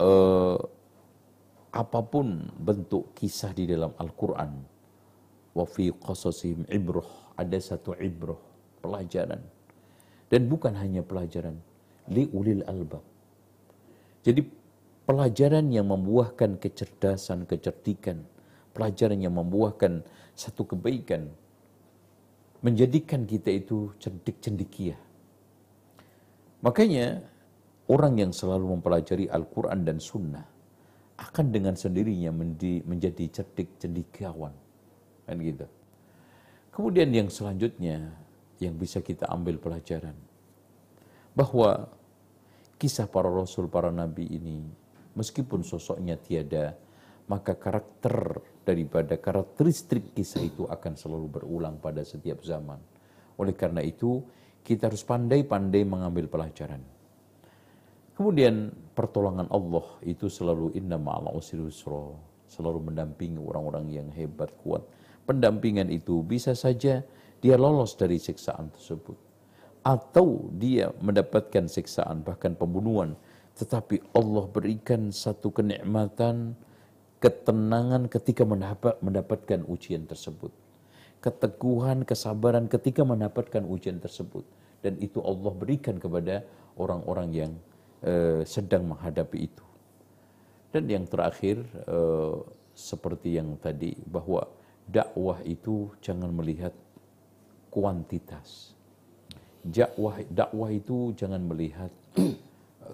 [0.00, 0.56] uh,
[1.68, 4.71] apa pun bentuk kisah di dalam Al-Quran
[5.52, 8.38] wa fi qasasihim ibrah ada satu ibrah
[8.80, 9.40] pelajaran.
[10.32, 11.60] Dan bukan hanya pelajaran
[12.08, 13.04] li ulil albab.
[14.24, 14.62] Jadi
[15.02, 18.22] pelajaran yang membuahkan kecerdasan kecerdikan
[18.72, 21.28] pelajaran yang membuahkan satu kebaikan
[22.62, 24.94] menjadikan kita itu cerdik cendikia
[26.62, 27.26] makanya
[27.90, 30.46] orang yang selalu mempelajari Al-Quran dan Sunnah
[31.18, 32.30] akan dengan sendirinya
[32.86, 34.54] menjadi cerdik cendikiawan
[35.26, 35.66] Kan gitu.
[36.72, 38.16] Kemudian yang selanjutnya
[38.56, 40.14] yang bisa kita ambil pelajaran
[41.36, 41.88] bahwa
[42.80, 44.62] kisah para rasul, para nabi ini
[45.12, 46.76] meskipun sosoknya tiada,
[47.28, 52.78] maka karakter daripada karakteristik kisah itu akan selalu berulang pada setiap zaman.
[53.36, 54.22] Oleh karena itu,
[54.62, 56.80] kita harus pandai-pandai mengambil pelajaran.
[58.12, 61.58] Kemudian pertolongan Allah itu selalu inna ma'al usri
[62.46, 64.84] selalu mendampingi orang-orang yang hebat, kuat
[65.26, 67.02] pendampingan itu bisa saja
[67.42, 69.18] dia lolos dari siksaan tersebut.
[69.82, 73.18] Atau dia mendapatkan siksaan bahkan pembunuhan.
[73.58, 76.54] Tetapi Allah berikan satu kenikmatan,
[77.18, 78.46] ketenangan ketika
[79.02, 80.54] mendapatkan ujian tersebut.
[81.18, 84.46] Keteguhan, kesabaran ketika mendapatkan ujian tersebut.
[84.82, 86.46] Dan itu Allah berikan kepada
[86.78, 87.52] orang-orang yang
[88.06, 89.66] uh, sedang menghadapi itu.
[90.70, 92.42] Dan yang terakhir, uh,
[92.72, 94.46] seperti yang tadi, bahwa
[94.92, 96.76] dakwah itu jangan melihat
[97.72, 98.76] kuantitas.
[99.64, 101.88] Dakwah dakwah itu jangan melihat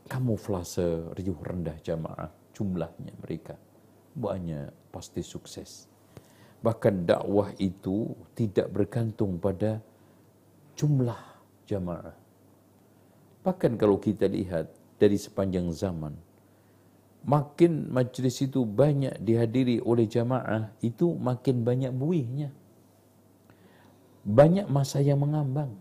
[0.06, 3.58] kamuflase riuh rendah jamaah jumlahnya mereka.
[4.14, 5.90] Banyak pasti sukses.
[6.62, 9.82] Bahkan dakwah itu tidak bergantung pada
[10.78, 11.22] jumlah
[11.66, 12.14] jamaah.
[13.42, 16.14] Bahkan kalau kita lihat dari sepanjang zaman,
[17.24, 22.50] makin majlis itu banyak dihadiri oleh jamaah, itu makin banyak buihnya.
[24.28, 25.72] Banyak masa yang mengambang.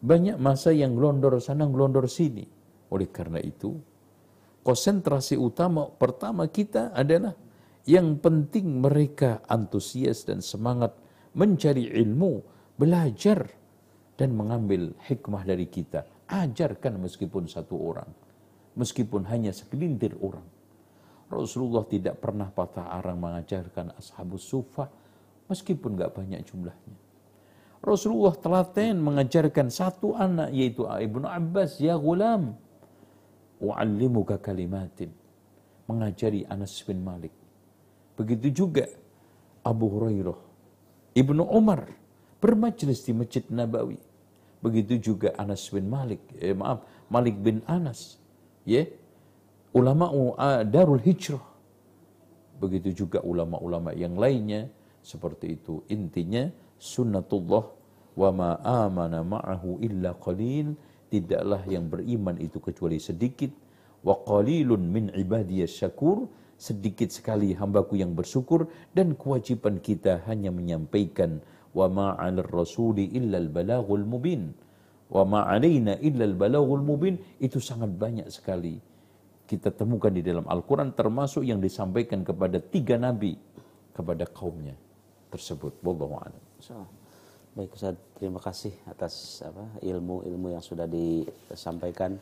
[0.00, 2.48] Banyak masa yang gelondor sana, gelondor sini.
[2.88, 3.76] Oleh karena itu,
[4.64, 7.36] konsentrasi utama pertama kita adalah
[7.88, 10.96] yang penting mereka antusias dan semangat
[11.32, 12.42] mencari ilmu,
[12.76, 13.50] belajar
[14.16, 16.04] dan mengambil hikmah dari kita.
[16.30, 18.06] Ajarkan meskipun satu orang,
[18.80, 20.44] meskipun hanya segelintir orang.
[21.28, 24.88] Rasulullah tidak pernah patah arang mengajarkan ashabus sufah
[25.46, 26.96] meskipun gak banyak jumlahnya.
[27.80, 32.56] Rasulullah telaten mengajarkan satu anak yaitu Ibnu Abbas, ya gulam,
[33.56, 35.12] wa'allimuka kalimatin.
[35.88, 37.34] Mengajari Anas bin Malik.
[38.14, 38.86] Begitu juga
[39.64, 40.38] Abu Hurairah,
[41.16, 41.88] Ibnu Umar
[42.38, 43.98] bermajlis di Masjid Nabawi.
[44.60, 48.19] Begitu juga Anas bin Malik, eh, maaf, Malik bin Anas.
[48.68, 48.84] Ya,
[49.72, 50.12] ulama
[50.68, 51.42] Darul Hijrah.
[52.60, 54.68] Begitu juga ulama-ulama yang lainnya
[55.00, 55.80] seperti itu.
[55.88, 57.64] Intinya sunnatullah
[58.20, 60.76] wa ma amana ma'ahu illa qalil.
[61.08, 63.48] Tidaklah yang beriman itu kecuali sedikit.
[64.04, 66.28] Wa qalilun min ibadiyas syakur.
[66.60, 68.68] Sedikit sekali hambaku yang bersyukur.
[68.92, 71.40] Dan kewajiban kita hanya menyampaikan.
[71.72, 74.52] Wa ma'alar rasuli illa al-balagul mubin.
[75.10, 77.18] Wa ma'alaina illa al-balagul mubin.
[77.42, 78.78] Itu sangat banyak sekali
[79.50, 83.34] kita temukan di dalam Al-Quran termasuk yang disampaikan kepada tiga nabi
[83.90, 84.78] kepada kaumnya
[85.26, 85.82] tersebut.
[85.82, 86.42] Wallahu a'lam.
[87.50, 92.14] Baik Ustaz, terima kasih atas apa ilmu-ilmu yang sudah disampaikan.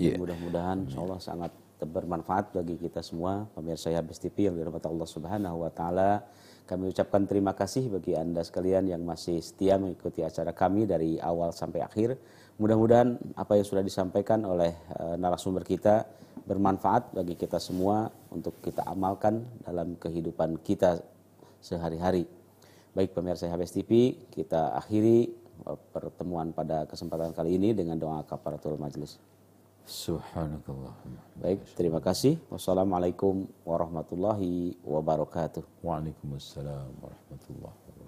[0.00, 0.16] Yeah.
[0.16, 1.52] Mudah-mudahan insya Allah sangat
[1.86, 6.24] bermanfaat bagi kita semua pemirsa Habis TV yang dirahmati Allah Subhanahu wa taala.
[6.64, 11.52] Kami ucapkan terima kasih bagi Anda sekalian yang masih setia mengikuti acara kami dari awal
[11.52, 12.16] sampai akhir.
[12.56, 16.08] Mudah-mudahan apa yang sudah disampaikan oleh uh, narasumber kita
[16.48, 21.04] bermanfaat bagi kita semua untuk kita amalkan dalam kehidupan kita
[21.60, 22.24] sehari-hari.
[22.96, 25.34] Baik pemirsa HBS TV, kita akhiri
[25.68, 29.33] uh, pertemuan pada kesempatan kali ini dengan doa kafaratul majelis.
[29.84, 31.20] Subhanakallahumma.
[31.36, 32.40] Baik, terima kasih.
[32.48, 35.60] Wassalamualaikum warahmatullahi wabarakatuh.
[35.84, 38.04] Waalaikumsalam warahmatullahi wabarakatuh.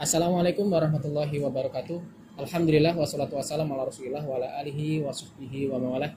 [0.00, 2.00] Assalamualaikum warahmatullahi wabarakatuh.
[2.40, 6.16] Alhamdulillah wassalatu wassalamu ala rasulillah wa ala alihi wa sahbihi wa mawalah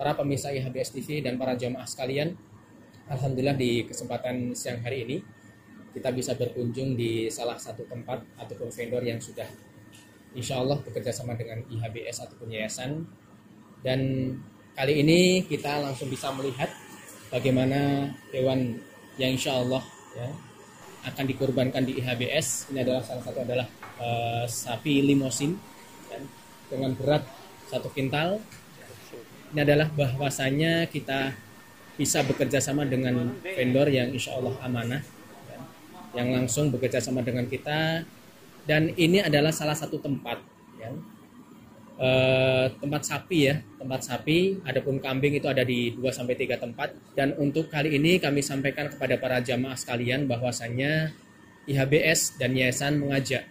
[0.00, 2.32] para pemirsa IHBS TV dan para jamaah sekalian.
[3.12, 5.16] Alhamdulillah di kesempatan siang hari ini
[5.92, 9.44] kita bisa berkunjung di salah satu tempat ataupun vendor yang sudah
[10.32, 13.04] insya Allah bekerja sama dengan IHBS ataupun yayasan
[13.84, 14.00] dan
[14.72, 16.72] kali ini kita langsung bisa melihat
[17.28, 18.80] bagaimana hewan
[19.20, 19.84] yang insya Allah
[20.16, 20.28] ya,
[21.12, 23.68] akan dikorbankan di IHBS ini adalah salah satu adalah
[24.00, 25.60] uh, sapi limosin
[26.08, 26.16] ya,
[26.72, 27.26] dengan berat
[27.68, 28.38] satu kintal
[29.50, 31.34] ini adalah bahwasanya kita
[31.98, 35.02] bisa bekerja sama dengan vendor yang insya Allah amanah
[35.50, 35.58] ya,
[36.22, 38.06] yang langsung bekerja sama dengan kita.
[38.64, 40.38] Dan ini adalah salah satu tempat
[40.78, 40.94] ya,
[41.98, 42.08] e,
[42.78, 44.62] tempat sapi ya tempat sapi.
[44.62, 46.94] Adapun kambing itu ada di 2 sampai tiga tempat.
[47.18, 51.10] Dan untuk kali ini kami sampaikan kepada para jamaah sekalian bahwasanya
[51.66, 53.44] IHBS dan yayasan mengajak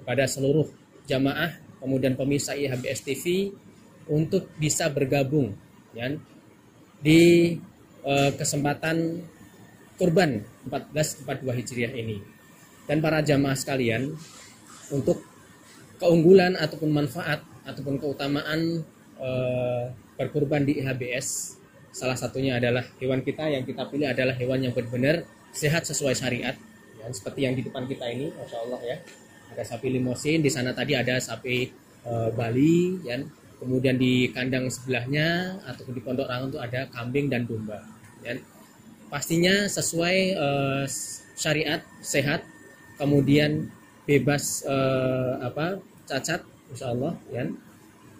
[0.00, 0.70] kepada seluruh
[1.10, 3.50] jamaah kemudian pemirsa IHBS TV
[4.10, 5.54] untuk bisa bergabung
[5.94, 6.10] ya,
[6.98, 7.54] di
[8.02, 9.22] uh, kesempatan
[9.94, 12.18] kurban 1442 Hijriah ini.
[12.90, 14.10] Dan para jamaah sekalian
[14.90, 15.22] untuk
[16.02, 18.82] keunggulan ataupun manfaat ataupun keutamaan
[19.20, 21.60] uh, berkurban di IHBS
[21.90, 26.54] salah satunya adalah hewan kita yang kita pilih adalah hewan yang benar-benar sehat sesuai syariat
[26.98, 28.96] ya, seperti yang di depan kita ini Masya Allah ya.
[29.50, 31.66] Ada sapi limosin di sana tadi ada sapi
[32.06, 33.18] uh, Bali ya
[33.60, 37.84] kemudian di kandang sebelahnya atau di pondok rangun itu ada kambing dan domba
[38.24, 38.40] ya.
[39.12, 40.84] pastinya sesuai uh,
[41.36, 42.40] syariat sehat
[42.96, 43.68] kemudian
[44.08, 45.78] bebas uh, apa
[46.08, 46.40] cacat
[46.72, 47.44] insya Allah ya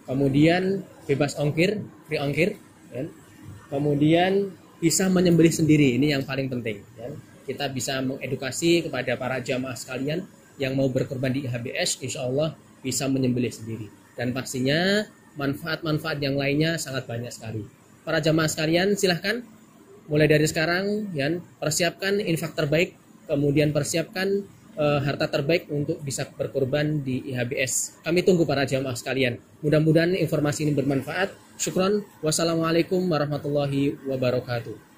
[0.05, 2.55] kemudian bebas ongkir free ongkir
[2.93, 3.09] ya.
[3.73, 7.09] kemudian bisa menyembelih sendiri ini yang paling penting ya.
[7.49, 10.21] kita bisa mengedukasi kepada para jamaah sekalian
[10.61, 12.53] yang mau berkorban di HBS insya Allah
[12.85, 15.05] bisa menyembelih sendiri dan pastinya
[15.39, 17.63] manfaat-manfaat yang lainnya sangat banyak sekali.
[18.01, 19.45] Para jamaah sekalian silahkan
[20.09, 21.31] mulai dari sekarang ya
[21.61, 22.97] persiapkan infak terbaik,
[23.29, 24.43] kemudian persiapkan
[24.75, 28.03] uh, harta terbaik untuk bisa berkorban di IHBS.
[28.03, 29.39] Kami tunggu para jamaah sekalian.
[29.63, 31.31] Mudah-mudahan informasi ini bermanfaat.
[31.61, 32.01] Syukron.
[32.25, 34.90] Wassalamualaikum warahmatullahi wabarakatuh.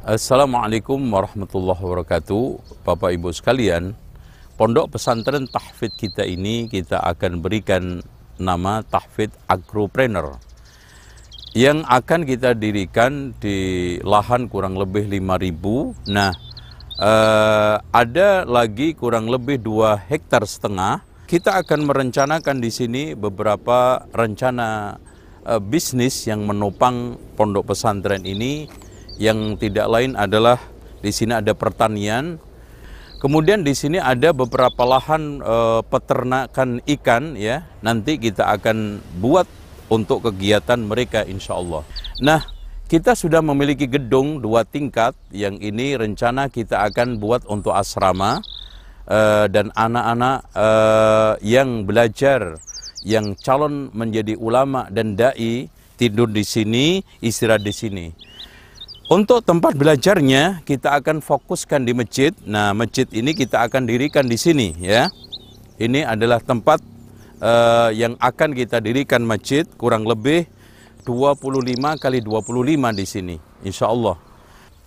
[0.00, 2.56] Assalamualaikum warahmatullahi wabarakatuh.
[2.88, 3.92] Bapak Ibu sekalian,
[4.56, 8.00] pondok pesantren tahfidz kita ini kita akan berikan
[8.40, 10.40] nama tahfidz agropreneur
[11.52, 15.92] yang akan kita dirikan di lahan kurang lebih 5000.
[16.08, 16.32] Nah,
[16.96, 21.04] eh, ada lagi kurang lebih 2 hektar setengah.
[21.28, 24.96] Kita akan merencanakan di sini beberapa rencana
[25.44, 28.88] eh, bisnis yang menopang pondok pesantren ini
[29.20, 30.56] yang tidak lain adalah
[31.04, 32.40] di sini ada pertanian.
[33.20, 37.68] Kemudian di sini ada beberapa lahan e, peternakan ikan ya.
[37.84, 39.44] Nanti kita akan buat
[39.92, 41.84] untuk kegiatan mereka insya Allah.
[42.24, 42.40] Nah,
[42.88, 48.40] kita sudah memiliki gedung dua tingkat yang ini rencana kita akan buat untuk asrama
[49.04, 50.68] e, dan anak-anak e,
[51.44, 52.56] yang belajar
[53.04, 55.68] yang calon menjadi ulama dan dai
[56.00, 58.29] tidur di sini, istirahat di sini.
[59.10, 62.30] Untuk tempat belajarnya kita akan fokuskan di masjid.
[62.46, 65.10] Nah, masjid ini kita akan dirikan di sini ya.
[65.82, 66.78] Ini adalah tempat
[67.42, 70.46] uh, yang akan kita dirikan masjid kurang lebih
[71.02, 71.42] 25
[71.98, 74.14] kali 25 di sini insya Allah.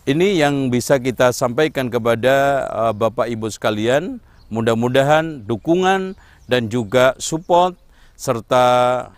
[0.08, 4.24] Ini yang bisa kita sampaikan kepada uh, Bapak Ibu sekalian.
[4.48, 6.16] Mudah-mudahan dukungan
[6.48, 7.76] dan juga support
[8.16, 8.64] serta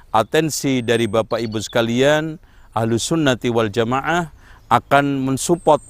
[0.09, 2.41] atensi dari Bapak Ibu sekalian
[2.73, 4.33] ahlu sunnati wal jamaah
[4.69, 5.81] akan mensupport,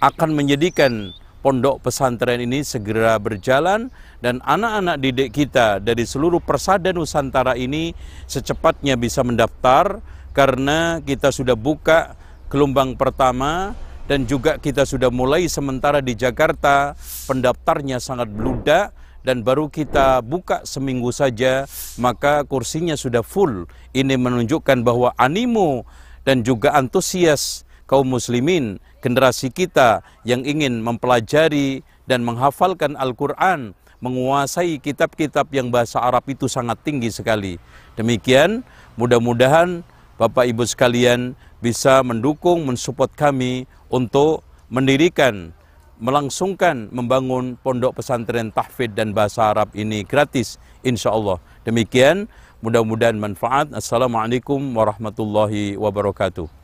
[0.00, 3.88] akan menjadikan pondok pesantren ini segera berjalan
[4.20, 7.96] dan anak-anak didik kita dari seluruh persada Nusantara ini
[8.28, 10.04] secepatnya bisa mendaftar
[10.36, 12.14] karena kita sudah buka
[12.52, 13.72] gelombang pertama
[14.06, 16.98] dan juga kita sudah mulai sementara di Jakarta.
[17.30, 18.90] Pendaftarnya sangat beludak
[19.22, 21.64] dan baru kita buka seminggu saja
[21.96, 23.70] maka kursinya sudah full.
[23.96, 25.88] Ini menunjukkan bahwa animo
[26.26, 35.50] dan juga antusias kaum muslimin, generasi kita yang ingin mempelajari dan menghafalkan Al-Quran, menguasai kitab-kitab
[35.50, 37.58] yang bahasa Arab itu sangat tinggi sekali.
[37.98, 38.62] Demikian,
[38.94, 39.82] mudah-mudahan
[40.14, 45.50] Bapak Ibu sekalian bisa mendukung, mensupport kami untuk mendirikan,
[45.98, 51.42] melangsungkan, membangun pondok pesantren tahfidz dan bahasa Arab ini gratis, insya Allah.
[51.66, 52.30] Demikian,
[52.62, 53.74] mudah-mudahan manfaat.
[53.74, 56.59] Assalamualaikum warahmatullahi wabarakatuh.